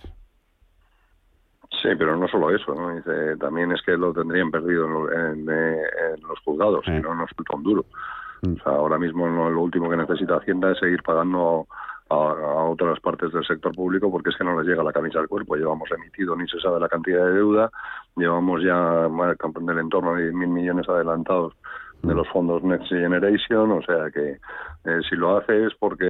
Sí, 1.81 1.89
pero 1.97 2.15
no 2.15 2.27
solo 2.27 2.49
eso, 2.55 2.73
¿no? 2.75 2.95
Dice, 2.95 3.35
también 3.37 3.71
es 3.71 3.81
que 3.81 3.97
lo 3.97 4.13
tendrían 4.13 4.51
perdido 4.51 4.85
en, 4.85 4.93
lo- 4.93 5.11
en, 5.11 5.49
eh, 5.49 5.81
en 6.15 6.21
los 6.27 6.39
juzgados, 6.45 6.85
si 6.85 6.91
no 6.91 7.13
nos 7.15 7.29
falta 7.31 7.55
un 7.57 7.63
duro. 7.63 7.85
O 8.43 8.63
sea, 8.63 8.73
ahora 8.73 8.97
mismo 8.97 9.27
no- 9.27 9.49
lo 9.49 9.61
último 9.61 9.89
que 9.89 9.97
necesita 9.97 10.37
Hacienda 10.37 10.71
es 10.71 10.79
seguir 10.79 11.01
pagando 11.03 11.67
a, 12.09 12.15
a 12.15 12.63
otras 12.65 12.99
partes 12.99 13.33
del 13.33 13.43
sector 13.45 13.73
público 13.75 14.11
porque 14.11 14.29
es 14.29 14.37
que 14.37 14.43
no 14.43 14.57
les 14.57 14.67
llega 14.67 14.83
la 14.83 14.93
camisa 14.93 15.19
al 15.19 15.27
cuerpo. 15.27 15.55
Llevamos 15.55 15.89
emitido, 15.91 16.35
ni 16.35 16.47
se 16.47 16.59
sabe 16.59 16.79
la 16.79 16.87
cantidad 16.89 17.25
de 17.25 17.33
deuda, 17.33 17.69
llevamos 18.15 18.61
ya 18.63 19.07
del 19.09 19.79
entorno 19.79 20.15
de 20.15 20.31
mil 20.31 20.49
millones 20.49 20.87
adelantados 20.87 21.53
de 22.03 22.13
los 22.13 22.27
fondos 22.29 22.63
Next 22.63 22.89
Generation, 22.89 23.71
o 23.71 23.81
sea 23.81 24.11
que 24.13 24.39
eh, 24.85 24.99
si 25.09 25.15
lo 25.15 25.37
hace 25.37 25.65
es 25.65 25.73
porque 25.79 26.07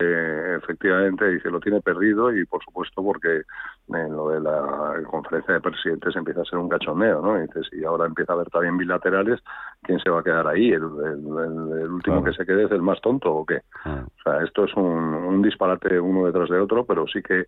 efectivamente 0.57 1.29
dice 1.29 1.49
lo 1.51 1.59
tiene 1.59 1.81
perdido 1.81 2.35
y 2.35 2.45
por 2.45 2.63
supuesto 2.63 3.03
porque 3.03 3.41
en 3.89 4.11
lo 4.15 4.29
de 4.29 4.39
la 4.39 5.01
conferencia 5.09 5.55
de 5.55 5.61
presidentes 5.61 6.15
empieza 6.15 6.41
a 6.41 6.45
ser 6.45 6.57
un 6.59 6.69
cachondeo, 6.69 7.21
¿no? 7.21 7.37
Y 7.37 7.41
dice, 7.47 7.61
si 7.69 7.83
ahora 7.83 8.05
empieza 8.05 8.33
a 8.33 8.35
haber 8.35 8.49
también 8.49 8.77
bilaterales, 8.77 9.41
¿quién 9.83 9.99
se 9.99 10.09
va 10.09 10.21
a 10.21 10.23
quedar 10.23 10.47
ahí? 10.47 10.69
¿El, 10.71 10.83
el- 10.83 11.79
el- 11.81 11.91
último 11.93 12.23
que 12.23 12.33
se 12.33 12.45
quede 12.45 12.63
es 12.63 12.71
el 12.71 12.81
más 12.81 12.99
tonto 13.01 13.31
o 13.31 13.45
qué? 13.45 13.61
O 14.07 14.21
sea, 14.23 14.41
esto 14.43 14.63
es 14.65 14.73
un, 14.75 14.83
un 14.85 15.41
disparate 15.41 15.99
uno 15.99 16.25
detrás 16.25 16.49
de 16.49 16.59
otro, 16.59 16.85
pero 16.85 17.05
sí 17.07 17.21
que 17.21 17.45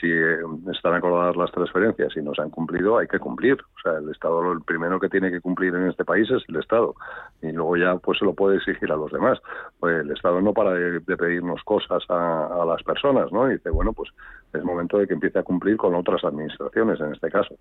si 0.00 0.10
eh, 0.10 0.38
están 0.72 0.94
acordadas 0.94 1.36
las 1.36 1.50
transferencias 1.52 2.14
y 2.16 2.20
no 2.22 2.34
se 2.34 2.42
han 2.42 2.50
cumplido, 2.50 2.98
hay 2.98 3.06
que 3.06 3.18
cumplir. 3.18 3.54
O 3.54 3.80
sea, 3.82 3.98
el 3.98 4.10
Estado, 4.10 4.42
lo- 4.42 4.52
el 4.52 4.60
primero 4.62 4.98
que 5.00 5.08
tiene 5.08 5.30
que 5.30 5.40
cumplir 5.40 5.74
en 5.74 5.88
este 5.88 6.04
país 6.04 6.28
es 6.30 6.42
el 6.48 6.56
Estado. 6.56 6.94
Y 7.42 7.52
luego 7.52 7.76
ya 7.76 7.96
pues 7.96 8.18
se 8.18 8.24
lo 8.24 8.34
puede 8.34 8.56
exigir 8.56 8.90
a 8.92 8.96
los 8.96 9.10
demás. 9.12 9.38
Pues 9.78 10.00
el 10.00 10.10
Estado 10.10 10.40
no 10.40 10.52
para 10.52 10.65
de, 10.72 11.00
pedirnos 11.00 11.62
cosas 11.64 12.02
a, 12.08 12.62
a 12.62 12.64
las 12.64 12.82
personas, 12.82 13.30
¿no? 13.32 13.48
Y 13.48 13.54
dice, 13.54 13.70
bueno, 13.70 13.92
pues 13.92 14.10
es 14.52 14.64
momento 14.64 14.98
de 14.98 15.06
que 15.06 15.14
empiece 15.14 15.38
a 15.38 15.42
cumplir 15.42 15.76
con 15.76 15.94
otras 15.94 16.24
administraciones 16.24 17.00
en 17.00 17.12
este 17.12 17.30
caso. 17.30 17.56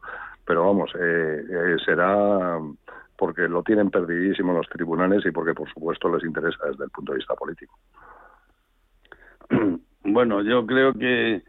Pero 0.46 0.66
vamos, 0.66 0.92
eh, 1.00 1.44
eh, 1.50 1.76
será 1.84 2.60
porque 3.18 3.48
lo 3.48 3.64
tienen 3.64 3.90
perdidísimo 3.90 4.54
los 4.54 4.68
tribunales 4.70 5.26
y 5.26 5.32
porque 5.32 5.54
por 5.54 5.72
supuesto 5.72 6.14
les 6.14 6.24
interesa 6.24 6.68
desde 6.68 6.86
el 6.86 6.90
punto 6.90 7.12
de 7.12 7.18
vista 7.18 7.36
político. 7.36 7.78
Bueno, 10.08 10.44
yo 10.44 10.68
creo 10.68 10.94
que, 10.94 11.42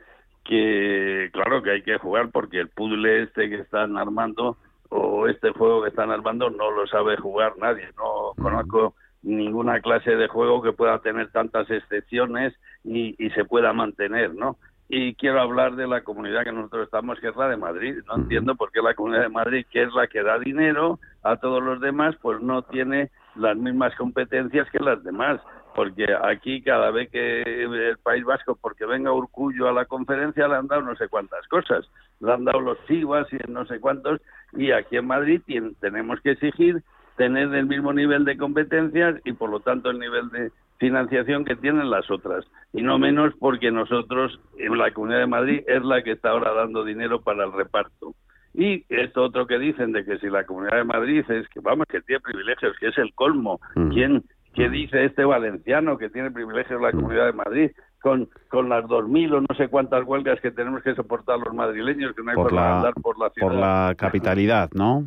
que 0.43 1.29
claro 1.35 1.63
que 1.63 1.73
hay 1.73 1.83
que 1.83 1.99
jugar 1.99 2.31
porque 2.31 2.59
el 2.59 2.71
puzzle 2.71 3.25
este 3.25 3.51
que 3.51 3.57
están 3.57 3.99
armando 3.99 4.57
o 4.89 5.29
este 5.29 5.51
juego 5.51 5.83
que 5.83 5.91
están 5.91 6.11
armando 6.11 6.49
no 6.49 6.71
lo 6.71 6.87
sabe 6.87 7.19
jugar 7.19 7.53
nadie. 7.59 7.87
No 7.99 8.33
conozco 8.43 8.95
ninguna 9.27 9.81
clase 9.81 10.15
de 10.17 10.29
juego 10.29 10.63
que 10.63 10.73
pueda 10.73 11.01
tener 11.01 11.31
tantas 11.33 11.69
excepciones 11.71 12.55
y, 12.85 13.17
y 13.19 13.31
se 13.31 13.45
pueda 13.45 13.73
mantener, 13.73 14.35
¿no? 14.35 14.57
Y 14.89 15.15
quiero 15.15 15.41
hablar 15.41 15.75
de 15.75 15.89
la 15.89 16.03
comunidad 16.03 16.45
que 16.45 16.53
nosotros 16.53 16.85
estamos, 16.85 17.19
que 17.19 17.29
es 17.29 17.37
la 17.37 17.49
de 17.49 17.57
Madrid. 17.57 17.97
No 18.07 18.23
entiendo 18.23 18.55
por 18.55 18.71
qué 18.71 18.81
la 18.81 18.95
comunidad 18.95 19.23
de 19.23 19.29
Madrid, 19.29 19.67
que 19.69 19.83
es 19.83 19.93
la 19.93 20.07
que 20.07 20.23
da 20.23 20.39
dinero 20.39 21.01
a 21.25 21.37
todos 21.37 21.61
los 21.61 21.81
demás, 21.81 22.15
pues 22.23 22.41
no 22.41 22.63
tiene 22.63 23.11
las 23.35 23.57
mismas 23.57 23.95
competencias 23.97 24.71
que 24.71 24.79
las 24.79 25.03
demás. 25.03 25.41
Porque 25.75 26.07
aquí 26.23 26.63
cada 26.63 26.93
vez 26.93 27.11
que 27.11 27.43
el 27.43 27.99
País 27.99 28.25
Vasco, 28.25 28.57
porque 28.61 28.87
venga 28.87 29.13
Urcullo 29.13 29.69
a 29.69 29.73
la 29.73 29.87
conferencia, 29.87 30.47
le 30.47 30.55
han 30.55 30.69
dado 30.69 30.83
no 30.83 30.95
sé 30.95 31.09
cuántas 31.09 31.47
cosas. 31.49 31.85
Le 32.21 32.33
han 32.33 32.45
dado 32.45 32.61
los 32.61 32.79
IVAs 32.89 33.27
y 33.33 33.39
no 33.51 33.67
sé 33.67 33.81
cuántos. 33.81 34.21
Y 34.53 34.71
aquí 34.71 34.97
en 34.97 35.09
Madrid 35.09 35.43
tenemos 35.81 36.21
que 36.21 36.31
exigir 36.31 36.83
tener 37.17 37.55
el 37.55 37.67
mismo 37.67 37.93
nivel 37.93 38.25
de 38.25 38.37
competencias 38.37 39.17
y 39.25 39.33
por 39.33 39.51
lo 39.51 39.61
tanto 39.61 39.91
el 39.91 39.99
nivel 39.99 40.29
de 40.31 40.51
financiación 40.79 41.45
que 41.45 41.57
tienen 41.57 41.91
las 41.91 42.11
otras. 42.11 42.45
Y 42.73 42.83
no 42.83 42.99
menos 42.99 43.35
porque 43.39 43.71
nosotros 43.71 44.39
en 44.59 44.77
la 44.77 44.91
Comunidad 44.93 45.21
de 45.21 45.27
Madrid 45.27 45.61
es 45.67 45.83
la 45.83 46.03
que 46.03 46.13
está 46.13 46.31
ahora 46.31 46.53
dando 46.53 46.85
dinero 46.85 47.21
para 47.23 47.45
el 47.45 47.53
reparto. 47.53 48.15
Y 48.53 48.85
esto 48.89 49.25
otro 49.25 49.47
que 49.47 49.59
dicen 49.59 49.93
de 49.93 50.05
que 50.05 50.19
si 50.19 50.29
la 50.29 50.45
Comunidad 50.45 50.79
de 50.79 50.85
Madrid 50.85 51.25
es 51.29 51.49
que 51.49 51.61
vamos 51.61 51.87
que 51.89 52.01
tiene 52.03 52.21
privilegios 52.21 52.77
que 52.79 52.89
es 52.89 52.99
el 52.99 53.13
colmo. 53.15 53.61
Quién 53.93 54.25
qué 54.55 54.71
dice 54.71 55.05
este 55.05 55.25
valenciano 55.25 55.99
que 55.99 56.09
tiene 56.09 56.31
privilegios 56.31 56.81
la 56.81 56.93
Comunidad 56.93 57.27
de 57.27 57.33
Madrid 57.33 57.71
con 58.01 58.29
con 58.49 58.71
las 58.71 58.87
dos 58.89 59.07
mil 59.07 59.35
o 59.35 59.41
no 59.41 59.55
sé 59.57 59.69
cuántas 59.69 60.05
huelgas 60.07 60.41
que 60.41 60.51
tenemos 60.51 60.83
que 60.83 60.95
soportar 60.95 61.39
los 61.39 61.55
madrileños 61.55 62.15
que 62.15 62.23
no 62.23 62.31
hay 62.31 62.37
Por 62.37 62.53
la, 62.53 62.77
andar 62.79 62.95
por 62.95 63.19
la 63.19 63.29
ciudad 63.31 63.49
por 63.49 63.59
la 63.59 63.95
capitalidad, 63.99 64.71
¿no? 64.73 65.05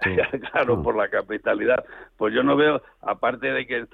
claro, 0.52 0.82
por 0.82 0.96
la 0.96 1.08
capitalidad. 1.08 1.84
Pues 2.16 2.34
yo 2.34 2.42
no 2.42 2.56
veo, 2.56 2.82
aparte 3.02 3.50
de 3.50 3.66
que 3.66 3.84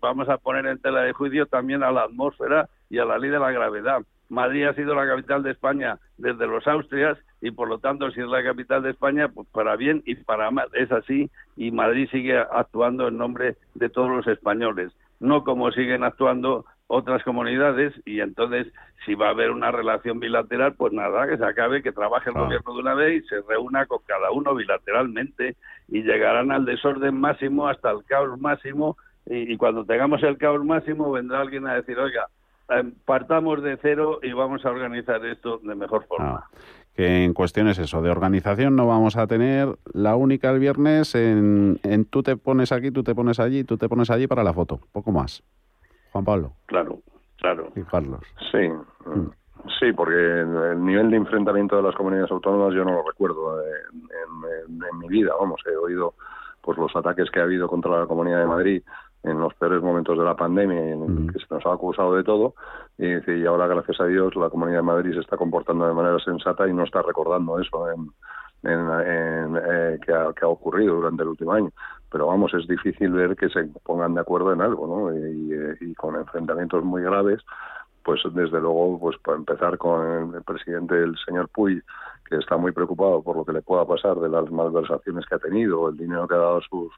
vamos 0.00 0.28
a 0.28 0.38
poner 0.38 0.66
en 0.66 0.78
tela 0.78 1.02
de 1.02 1.12
juicio 1.12 1.46
también 1.46 1.82
a 1.82 1.90
la 1.90 2.02
atmósfera 2.02 2.68
y 2.90 2.98
a 2.98 3.04
la 3.04 3.18
ley 3.18 3.30
de 3.30 3.38
la 3.38 3.50
gravedad. 3.50 4.02
Madrid 4.28 4.64
ha 4.66 4.74
sido 4.74 4.94
la 4.94 5.06
capital 5.06 5.42
de 5.42 5.52
España 5.52 5.98
desde 6.16 6.46
los 6.46 6.66
Austrias 6.66 7.18
y 7.40 7.50
por 7.50 7.68
lo 7.68 7.78
tanto 7.78 8.10
si 8.10 8.20
es 8.20 8.26
la 8.26 8.42
capital 8.42 8.82
de 8.82 8.90
España, 8.90 9.28
pues 9.28 9.46
para 9.48 9.76
bien 9.76 10.02
y 10.06 10.14
para 10.14 10.50
mal 10.50 10.68
es 10.72 10.90
así 10.92 11.30
y 11.56 11.70
Madrid 11.70 12.08
sigue 12.10 12.38
actuando 12.38 13.08
en 13.08 13.18
nombre 13.18 13.56
de 13.74 13.88
todos 13.90 14.10
los 14.10 14.26
españoles, 14.26 14.92
no 15.20 15.44
como 15.44 15.70
siguen 15.72 16.04
actuando 16.04 16.64
otras 16.94 17.22
comunidades 17.24 17.92
y 18.04 18.20
entonces 18.20 18.68
si 19.04 19.14
va 19.14 19.28
a 19.28 19.30
haber 19.30 19.50
una 19.50 19.70
relación 19.70 20.20
bilateral, 20.20 20.74
pues 20.74 20.92
nada, 20.92 21.26
que 21.26 21.36
se 21.36 21.44
acabe, 21.44 21.82
que 21.82 21.92
trabaje 21.92 22.30
el 22.30 22.36
gobierno 22.36 22.74
de 22.74 22.80
una 22.80 22.94
vez 22.94 23.22
y 23.22 23.28
se 23.28 23.40
reúna 23.48 23.86
con 23.86 23.98
cada 24.06 24.30
uno 24.30 24.54
bilateralmente 24.54 25.56
y 25.88 26.02
llegarán 26.02 26.52
al 26.52 26.64
desorden 26.64 27.20
máximo 27.20 27.68
hasta 27.68 27.90
el 27.90 28.04
caos 28.04 28.40
máximo 28.40 28.96
y, 29.26 29.52
y 29.52 29.56
cuando 29.56 29.84
tengamos 29.84 30.22
el 30.22 30.38
caos 30.38 30.64
máximo 30.64 31.10
vendrá 31.10 31.40
alguien 31.40 31.66
a 31.66 31.74
decir, 31.74 31.98
oiga, 31.98 32.28
eh, 32.70 32.92
partamos 33.04 33.62
de 33.62 33.76
cero 33.82 34.20
y 34.22 34.32
vamos 34.32 34.64
a 34.64 34.70
organizar 34.70 35.24
esto 35.26 35.58
de 35.58 35.74
mejor 35.74 36.06
forma. 36.06 36.44
Que 36.94 37.24
en 37.24 37.34
cuestiones 37.34 37.78
eso, 37.78 38.00
de 38.02 38.10
organización 38.10 38.76
no 38.76 38.86
vamos 38.86 39.16
a 39.16 39.26
tener 39.26 39.76
la 39.92 40.16
única 40.16 40.50
el 40.50 40.60
viernes 40.60 41.14
en, 41.14 41.80
en 41.82 42.04
tú 42.04 42.22
te 42.22 42.36
pones 42.36 42.70
aquí, 42.72 42.90
tú 42.90 43.02
te 43.02 43.14
pones 43.14 43.40
allí, 43.40 43.64
tú 43.64 43.76
te 43.76 43.88
pones 43.88 44.10
allí 44.10 44.26
para 44.26 44.44
la 44.44 44.52
foto, 44.52 44.80
poco 44.92 45.10
más. 45.10 45.42
Juan 46.14 46.24
Pablo 46.24 46.52
Claro, 46.66 47.00
claro. 47.38 47.72
y 47.74 47.82
Carlos. 47.82 48.20
Sí. 48.52 48.70
Sí, 49.80 49.92
porque 49.92 50.14
el 50.14 50.84
nivel 50.84 51.10
de 51.10 51.16
enfrentamiento 51.16 51.76
de 51.76 51.82
las 51.82 51.94
comunidades 51.96 52.30
autónomas 52.30 52.72
yo 52.72 52.84
no 52.84 52.92
lo 52.92 53.02
recuerdo 53.02 53.60
en, 53.62 54.98
mi 54.98 55.08
vida. 55.08 55.32
Vamos, 55.38 55.60
he 55.66 55.74
oído 55.76 56.14
pues 56.62 56.78
los 56.78 56.94
ataques 56.94 57.30
que 57.30 57.40
ha 57.40 57.42
habido 57.42 57.66
contra 57.66 57.98
la 57.98 58.06
Comunidad 58.06 58.40
de 58.40 58.46
Madrid 58.46 58.82
en 59.24 59.40
los 59.40 59.54
peores 59.54 59.82
momentos 59.82 60.16
de 60.16 60.24
la 60.24 60.36
pandemia, 60.36 60.92
en 60.92 61.28
que 61.28 61.38
se 61.38 61.46
nos 61.50 61.66
ha 61.66 61.72
acusado 61.72 62.14
de 62.14 62.22
todo, 62.22 62.54
y, 62.96 63.08
y 63.32 63.46
ahora, 63.46 63.66
gracias 63.66 64.00
a 64.00 64.04
Dios, 64.04 64.36
la 64.36 64.50
Comunidad 64.50 64.78
de 64.78 64.82
Madrid 64.82 65.14
se 65.14 65.20
está 65.20 65.36
comportando 65.36 65.86
de 65.86 65.94
manera 65.94 66.18
sensata 66.20 66.68
y 66.68 66.72
no 66.72 66.84
está 66.84 67.02
recordando 67.02 67.58
eso 67.58 67.90
en, 67.90 68.10
eh, 68.66 69.98
que, 70.04 70.12
ha, 70.12 70.32
que, 70.32 70.44
ha, 70.44 70.48
ocurrido 70.48 70.96
durante 70.96 71.22
el 71.22 71.28
último 71.30 71.52
año. 71.52 71.70
Pero 72.10 72.28
vamos, 72.28 72.54
es 72.54 72.66
difícil 72.68 73.10
ver 73.10 73.36
que 73.36 73.48
se 73.48 73.64
pongan 73.82 74.14
de 74.14 74.20
acuerdo 74.20 74.52
en 74.52 74.60
algo, 74.60 74.86
¿no? 74.86 75.16
Y, 75.16 75.76
y 75.80 75.94
con 75.94 76.16
enfrentamientos 76.16 76.84
muy 76.84 77.02
graves, 77.02 77.40
pues 78.04 78.20
desde 78.32 78.60
luego, 78.60 78.98
pues 79.00 79.16
para 79.18 79.38
empezar 79.38 79.78
con 79.78 80.34
el 80.34 80.42
presidente, 80.42 80.94
el 80.94 81.16
señor 81.26 81.48
Puy, 81.48 81.82
que 82.28 82.36
está 82.36 82.56
muy 82.56 82.72
preocupado 82.72 83.22
por 83.22 83.36
lo 83.36 83.44
que 83.44 83.52
le 83.52 83.62
pueda 83.62 83.84
pasar 83.84 84.16
de 84.16 84.28
las 84.28 84.50
malversaciones 84.50 85.26
que 85.26 85.34
ha 85.34 85.38
tenido, 85.38 85.88
el 85.88 85.96
dinero 85.96 86.26
que 86.26 86.34
ha 86.34 86.38
dado 86.38 86.58
a 86.58 86.62
sus 86.62 86.92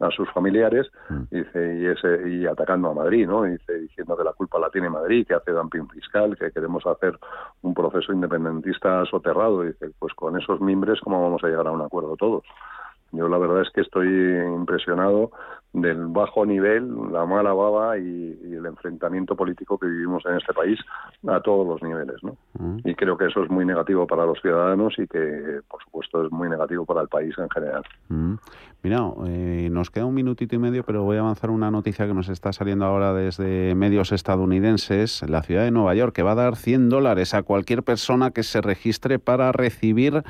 a 0.00 0.10
sus 0.10 0.30
familiares 0.30 0.86
mm. 1.08 1.22
dice 1.30 1.78
y 1.78 1.86
ese 1.86 2.28
y 2.28 2.46
atacando 2.46 2.90
a 2.90 2.94
Madrid 2.94 3.26
no 3.26 3.42
dice 3.42 3.80
diciendo 3.80 4.16
que 4.16 4.22
la 4.22 4.32
culpa 4.32 4.58
la 4.58 4.70
tiene 4.70 4.88
Madrid 4.88 5.26
que 5.26 5.34
hace 5.34 5.50
dumping 5.50 5.88
fiscal 5.88 6.36
que 6.38 6.52
queremos 6.52 6.86
hacer 6.86 7.18
un 7.62 7.74
proceso 7.74 8.12
independentista 8.12 9.04
soterrado. 9.06 9.62
Dice 9.62 9.90
pues 9.98 10.14
con 10.14 10.38
esos 10.38 10.60
mimbres 10.60 11.00
cómo 11.00 11.20
vamos 11.20 11.42
a 11.42 11.48
llegar 11.48 11.66
a 11.66 11.72
un 11.72 11.82
acuerdo 11.82 12.16
todos 12.16 12.44
yo 13.12 13.28
la 13.28 13.38
verdad 13.38 13.62
es 13.62 13.70
que 13.70 13.80
estoy 13.80 14.08
impresionado 14.08 15.30
del 15.72 16.06
bajo 16.06 16.46
nivel, 16.46 17.12
la 17.12 17.26
mala 17.26 17.52
baba 17.52 17.98
y, 17.98 18.38
el 18.58 18.66
enfrentamiento 18.66 19.36
político 19.36 19.78
que 19.78 19.86
vivimos 19.86 20.24
en 20.26 20.36
este 20.36 20.52
país 20.52 20.80
a 21.28 21.40
todos 21.40 21.66
los 21.66 21.82
niveles, 21.82 22.16
¿no? 22.22 22.36
Mm. 22.58 22.78
Y 22.84 22.94
creo 22.94 23.16
que 23.16 23.26
eso 23.26 23.44
es 23.44 23.50
muy 23.50 23.64
negativo 23.64 24.06
para 24.06 24.26
los 24.26 24.40
ciudadanos 24.40 24.94
y 24.98 25.06
que, 25.06 25.60
por 25.68 25.82
supuesto, 25.84 26.24
es 26.24 26.32
muy 26.32 26.48
negativo 26.48 26.84
para 26.84 27.02
el 27.02 27.08
país 27.08 27.34
en 27.38 27.48
general. 27.50 27.84
Mm. 28.08 28.34
Mira, 28.82 28.98
eh, 29.26 29.68
nos 29.70 29.90
queda 29.90 30.06
un 30.06 30.14
minutito 30.14 30.56
y 30.56 30.58
medio, 30.58 30.82
pero 30.82 31.04
voy 31.04 31.18
a 31.18 31.20
avanzar 31.20 31.50
una 31.50 31.70
noticia 31.70 32.06
que 32.06 32.14
nos 32.14 32.28
está 32.28 32.52
saliendo 32.52 32.84
ahora 32.84 33.12
desde 33.12 33.74
medios 33.76 34.10
estadounidenses. 34.10 35.22
La 35.28 35.42
ciudad 35.42 35.64
de 35.64 35.70
Nueva 35.70 35.94
York 35.94 36.14
que 36.14 36.22
va 36.22 36.32
a 36.32 36.36
dar 36.36 36.56
100 36.56 36.88
dólares 36.88 37.34
a 37.34 37.42
cualquier 37.42 37.84
persona 37.84 38.30
que 38.32 38.42
se 38.42 38.60
registre 38.60 39.18
para 39.18 39.52
recibir 39.52 40.24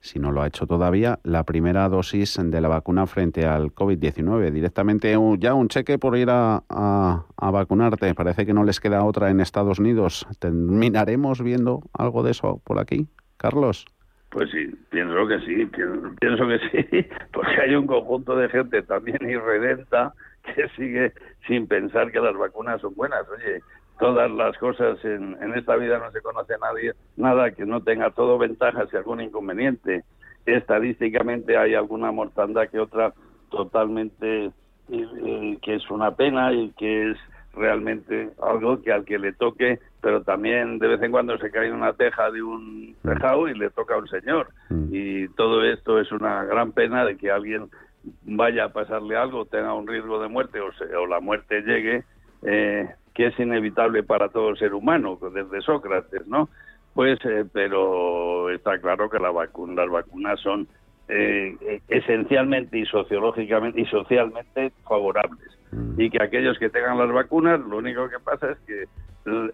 si 0.00 0.18
no 0.18 0.32
lo 0.32 0.42
ha 0.42 0.46
hecho 0.46 0.66
todavía, 0.66 1.18
la 1.24 1.44
primera 1.44 1.88
dosis 1.88 2.38
de 2.42 2.60
la 2.60 2.68
vacuna 2.68 3.06
frente 3.06 3.44
al 3.44 3.74
COVID-19. 3.74 4.50
Directamente 4.50 5.14
ya 5.38 5.54
un 5.54 5.68
cheque 5.68 5.98
por 5.98 6.16
ir 6.16 6.28
a, 6.30 6.62
a, 6.68 7.50
vacunarte. 7.50 8.14
Parece 8.14 8.46
que 8.46 8.54
no 8.54 8.64
les 8.64 8.80
queda 8.80 9.04
otra 9.04 9.30
en 9.30 9.40
Estados 9.40 9.78
Unidos. 9.78 10.26
¿Terminaremos 10.38 11.42
viendo 11.42 11.82
algo 11.92 12.22
de 12.22 12.30
eso 12.30 12.60
por 12.64 12.78
aquí, 12.78 13.08
Carlos? 13.36 13.84
Pues 14.30 14.48
sí, 14.50 14.70
pienso 14.90 15.26
que 15.26 15.40
sí, 15.40 15.68
pienso 16.20 16.46
que 16.46 16.58
sí, 16.70 17.08
porque 17.32 17.60
hay 17.60 17.74
un 17.74 17.86
conjunto 17.86 18.36
de 18.36 18.48
gente 18.48 18.82
también 18.82 19.18
irredenta 19.28 20.14
que 20.54 20.68
sigue 20.76 21.12
sin 21.46 21.66
pensar 21.66 22.10
que 22.12 22.20
las 22.20 22.36
vacunas 22.36 22.80
son 22.80 22.94
buenas. 22.94 23.22
Oye, 23.28 23.60
todas 24.00 24.30
las 24.30 24.56
cosas 24.58 24.98
en, 25.04 25.36
esta 25.54 25.76
vida 25.76 25.98
no 25.98 26.10
se 26.10 26.22
conoce 26.22 26.54
a 26.54 26.58
nadie, 26.58 26.94
nada 27.16 27.50
que 27.52 27.66
no 27.66 27.82
tenga 27.82 28.10
todo 28.10 28.38
ventajas 28.38 28.88
y 28.92 28.96
algún 28.96 29.20
inconveniente. 29.20 30.04
Estadísticamente 30.46 31.56
hay 31.56 31.74
alguna 31.74 32.10
mortandad 32.10 32.68
que 32.68 32.80
otra 32.80 33.12
totalmente 33.50 34.46
eh, 34.46 34.52
eh, 34.88 35.58
que 35.62 35.74
es 35.74 35.90
una 35.90 36.16
pena 36.16 36.52
y 36.52 36.70
que 36.70 37.10
es 37.10 37.18
realmente 37.52 38.30
algo 38.42 38.80
que 38.80 38.92
al 38.92 39.04
que 39.04 39.18
le 39.18 39.32
toque, 39.32 39.80
pero 40.00 40.22
también 40.22 40.78
de 40.78 40.88
vez 40.88 41.02
en 41.02 41.10
cuando 41.10 41.36
se 41.38 41.50
cae 41.50 41.70
una 41.70 41.92
teja 41.92 42.30
de 42.30 42.42
un 42.42 42.96
tejado 43.02 43.48
y 43.48 43.54
le 43.58 43.70
toca 43.70 43.94
a 43.94 43.98
un 43.98 44.08
señor. 44.08 44.48
Mm. 44.70 44.88
Y 44.92 45.28
todo 45.34 45.62
esto 45.64 46.00
es 46.00 46.10
una 46.10 46.44
gran 46.44 46.72
pena 46.72 47.04
de 47.04 47.16
que 47.16 47.30
alguien 47.30 47.68
vaya 48.24 48.64
a 48.64 48.72
pasarle 48.72 49.16
algo, 49.16 49.44
tenga 49.44 49.74
un 49.74 49.86
riesgo 49.86 50.22
de 50.22 50.28
muerte 50.28 50.58
o, 50.60 50.70
o 50.98 51.06
la 51.06 51.20
muerte 51.20 51.60
llegue 51.60 52.04
eh, 52.42 52.88
que 53.20 53.26
es 53.26 53.38
inevitable 53.38 54.02
para 54.02 54.30
todo 54.30 54.56
ser 54.56 54.72
humano, 54.72 55.18
desde 55.34 55.60
Sócrates, 55.60 56.26
¿no? 56.26 56.48
Pues, 56.94 57.18
eh, 57.26 57.44
pero 57.52 58.48
está 58.48 58.78
claro 58.80 59.10
que 59.10 59.18
la 59.18 59.30
vacuna, 59.30 59.82
las 59.82 59.90
vacunas 59.90 60.40
son 60.40 60.66
eh, 61.06 61.82
esencialmente 61.88 62.78
y 62.78 62.86
sociológicamente 62.86 63.78
y 63.78 63.84
socialmente 63.84 64.72
favorables. 64.88 65.50
Mm. 65.70 66.00
Y 66.00 66.08
que 66.08 66.22
aquellos 66.22 66.58
que 66.58 66.70
tengan 66.70 66.96
las 66.96 67.12
vacunas, 67.12 67.60
lo 67.60 67.76
único 67.76 68.08
que 68.08 68.20
pasa 68.20 68.52
es 68.52 68.58
que 68.60 68.84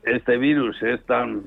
este 0.05 0.37
virus 0.37 0.81
es 0.85 1.05
tan, 1.07 1.43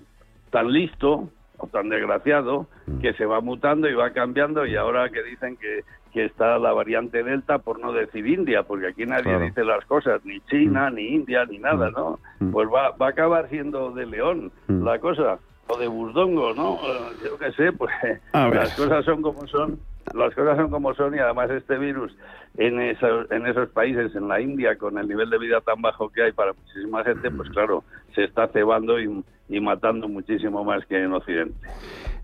tan 0.51 0.73
listo 0.73 1.29
o 1.57 1.67
tan 1.67 1.87
desgraciado 1.87 2.67
mm. 2.85 2.99
que 2.99 3.13
se 3.13 3.25
va 3.25 3.39
mutando 3.39 3.87
y 3.87 3.93
va 3.93 4.11
cambiando 4.11 4.65
y 4.65 4.75
ahora 4.75 5.09
que 5.09 5.23
dicen 5.23 5.55
que 5.55 5.85
que 6.13 6.25
está 6.25 6.57
la 6.57 6.73
variante 6.73 7.23
Delta, 7.23 7.59
por 7.59 7.79
no 7.79 7.93
decir 7.93 8.25
India, 8.25 8.63
porque 8.63 8.87
aquí 8.87 9.05
nadie 9.05 9.37
dice 9.39 9.63
las 9.63 9.85
cosas, 9.85 10.23
ni 10.25 10.39
China, 10.41 10.89
mm. 10.89 10.95
ni 10.95 11.07
India, 11.07 11.45
ni 11.45 11.59
nada, 11.59 11.89
mm. 11.89 11.93
¿no? 11.93 12.19
Mm. 12.39 12.51
Pues 12.51 12.67
va, 12.67 12.91
va 12.91 13.07
a 13.07 13.09
acabar 13.09 13.49
siendo 13.49 13.91
de 13.91 14.05
León 14.05 14.51
la 14.67 14.99
cosa, 14.99 15.39
o 15.67 15.77
de 15.77 15.87
Busdongo, 15.87 16.53
¿no? 16.53 16.75
Eh, 16.75 17.15
yo 17.23 17.37
qué 17.37 17.51
sé, 17.51 17.71
pues 17.71 17.93
las 18.33 18.75
cosas 18.75 19.05
son 19.05 19.21
como 19.21 19.45
son, 19.47 19.79
las 20.13 20.33
cosas 20.33 20.57
son 20.57 20.69
como 20.71 20.93
son 20.95 21.15
y 21.15 21.19
además 21.19 21.51
este 21.51 21.77
virus 21.77 22.15
en 22.57 22.81
esos, 22.81 23.29
en 23.31 23.45
esos 23.45 23.69
países, 23.69 24.15
en 24.15 24.27
la 24.27 24.41
India, 24.41 24.75
con 24.77 24.97
el 24.97 25.07
nivel 25.07 25.29
de 25.29 25.37
vida 25.37 25.61
tan 25.61 25.81
bajo 25.81 26.09
que 26.09 26.23
hay 26.23 26.31
para 26.31 26.53
muchísima 26.53 27.03
gente, 27.03 27.29
pues 27.29 27.49
claro, 27.49 27.83
se 28.15 28.23
está 28.23 28.47
cebando 28.47 28.99
y, 28.99 29.23
y 29.47 29.59
matando 29.59 30.07
muchísimo 30.07 30.63
más 30.63 30.85
que 30.87 31.03
en 31.03 31.13
Occidente. 31.13 31.67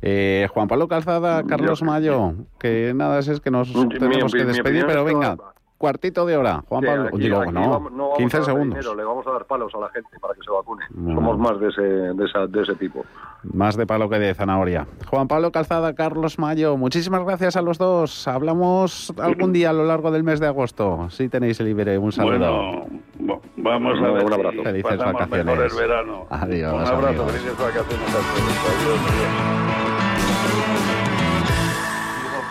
Eh, 0.02 0.48
Juan 0.54 0.68
Pablo 0.68 0.88
Calzada, 0.88 1.44
Carlos 1.44 1.82
Mayo, 1.82 2.34
que 2.60 2.94
nada 2.96 3.20
es, 3.20 3.28
es 3.28 3.40
que 3.40 3.52
nos 3.52 3.72
tenemos 3.90 4.34
que 4.34 4.46
despedir, 4.46 4.86
pero 4.86 5.04
venga, 5.04 5.38
cuartito 5.78 6.26
de 6.26 6.38
hora. 6.38 6.64
Juan 6.68 6.84
Pablo, 6.84 7.10
digo, 7.18 7.46
no, 7.46 8.14
15 8.18 8.44
segundos. 8.44 8.96
le 8.96 9.04
vamos 9.04 9.26
a 9.28 9.32
dar 9.32 9.46
palos 9.46 9.74
a 9.76 9.80
la 9.80 9.90
gente 9.90 10.10
para 10.20 10.34
que 10.34 10.42
se 10.42 10.52
vacune. 10.52 10.86
Somos 10.94 11.38
más 11.38 11.60
de 11.60 11.70
ese, 11.70 11.82
de, 11.82 12.26
esa, 12.26 12.48
de 12.48 12.62
ese 12.62 12.76
tipo. 12.76 13.06
Más 13.54 13.76
de 13.76 13.86
palo 13.86 14.10
que 14.10 14.20
de 14.20 14.34
zanahoria. 14.34 14.88
Juan 15.10 15.28
Pablo 15.28 15.52
Calzada, 15.52 15.94
Carlos 15.94 16.40
Mayo, 16.40 16.78
muchísimas 16.78 17.24
gracias 17.24 17.56
a 17.56 17.62
los 17.62 17.78
dos. 17.78 18.28
Hablamos 18.28 19.14
algún 19.18 19.54
día 19.54 19.70
a 19.70 19.74
lo 19.74 19.86
largo 19.86 20.12
del 20.12 20.24
mes 20.24 20.40
de 20.40 20.48
agosto. 20.48 21.10
Si 21.10 21.30
tenéis 21.30 21.60
libre, 21.62 21.98
un 21.98 22.12
saludo. 22.12 22.86
Bueno, 23.20 23.42
vamos 23.58 24.00
a 24.00 24.12
ver. 24.12 24.26
Un 24.26 24.34
abrazo. 24.34 24.64
Felices 24.64 24.98
vacaciones. 24.98 25.74
El 25.74 25.80
verano. 25.80 26.26
Adiós. 26.30 26.74
Un 26.74 26.96
abrazo, 26.96 27.28
felices 27.28 27.58
vacaciones 27.58 28.16
a 28.16 29.95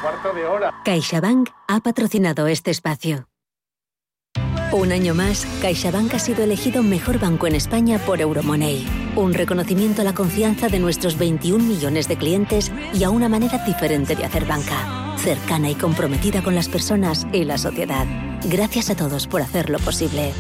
todos. 0.05 0.35
de 0.35 0.47
hora. 0.47 0.75
CaixaBank 0.85 1.51
ha 1.69 1.81
patrocinado 1.81 2.47
este 2.47 2.71
espacio. 2.71 3.29
Un 4.73 4.91
año 4.91 5.15
más, 5.15 5.47
CaixaBank 5.63 6.15
ha 6.15 6.19
sido 6.19 6.43
elegido 6.43 6.83
mejor 6.83 7.21
banco 7.21 7.47
en 7.47 7.55
España 7.55 7.99
por 7.99 8.21
Euromoney. 8.21 8.85
Un 9.15 9.33
reconocimiento 9.33 10.03
a 10.03 10.05
la 10.05 10.15
confianza 10.15 10.69
de 10.69 10.81
nuestros 10.81 11.17
21 11.17 11.63
millones 11.63 12.09
de 12.09 12.17
clientes 12.17 12.73
y 12.93 13.05
a 13.05 13.11
una 13.11 13.29
manera 13.29 13.59
diferente 13.65 14.17
de 14.17 14.25
hacer 14.25 14.47
banca. 14.47 15.15
Cercana 15.19 15.71
y 15.71 15.77
comprometida 15.77 16.43
con 16.43 16.57
las 16.57 16.69
personas 16.69 17.25
y 17.33 17.45
la 17.45 17.57
sociedad. 17.57 18.05
Gracias 18.47 18.91
a 18.91 18.97
todos 18.97 19.29
por 19.29 19.43
hacerlo 19.43 19.79
posible. 19.79 20.33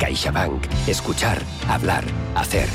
CaixaBank. 0.00 0.66
Escuchar, 0.88 1.40
hablar, 1.68 2.04
hacer. 2.34 2.68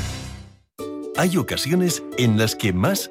Hay 1.18 1.36
ocasiones 1.36 2.02
en 2.16 2.38
las 2.38 2.56
que 2.56 2.72
más 2.72 3.10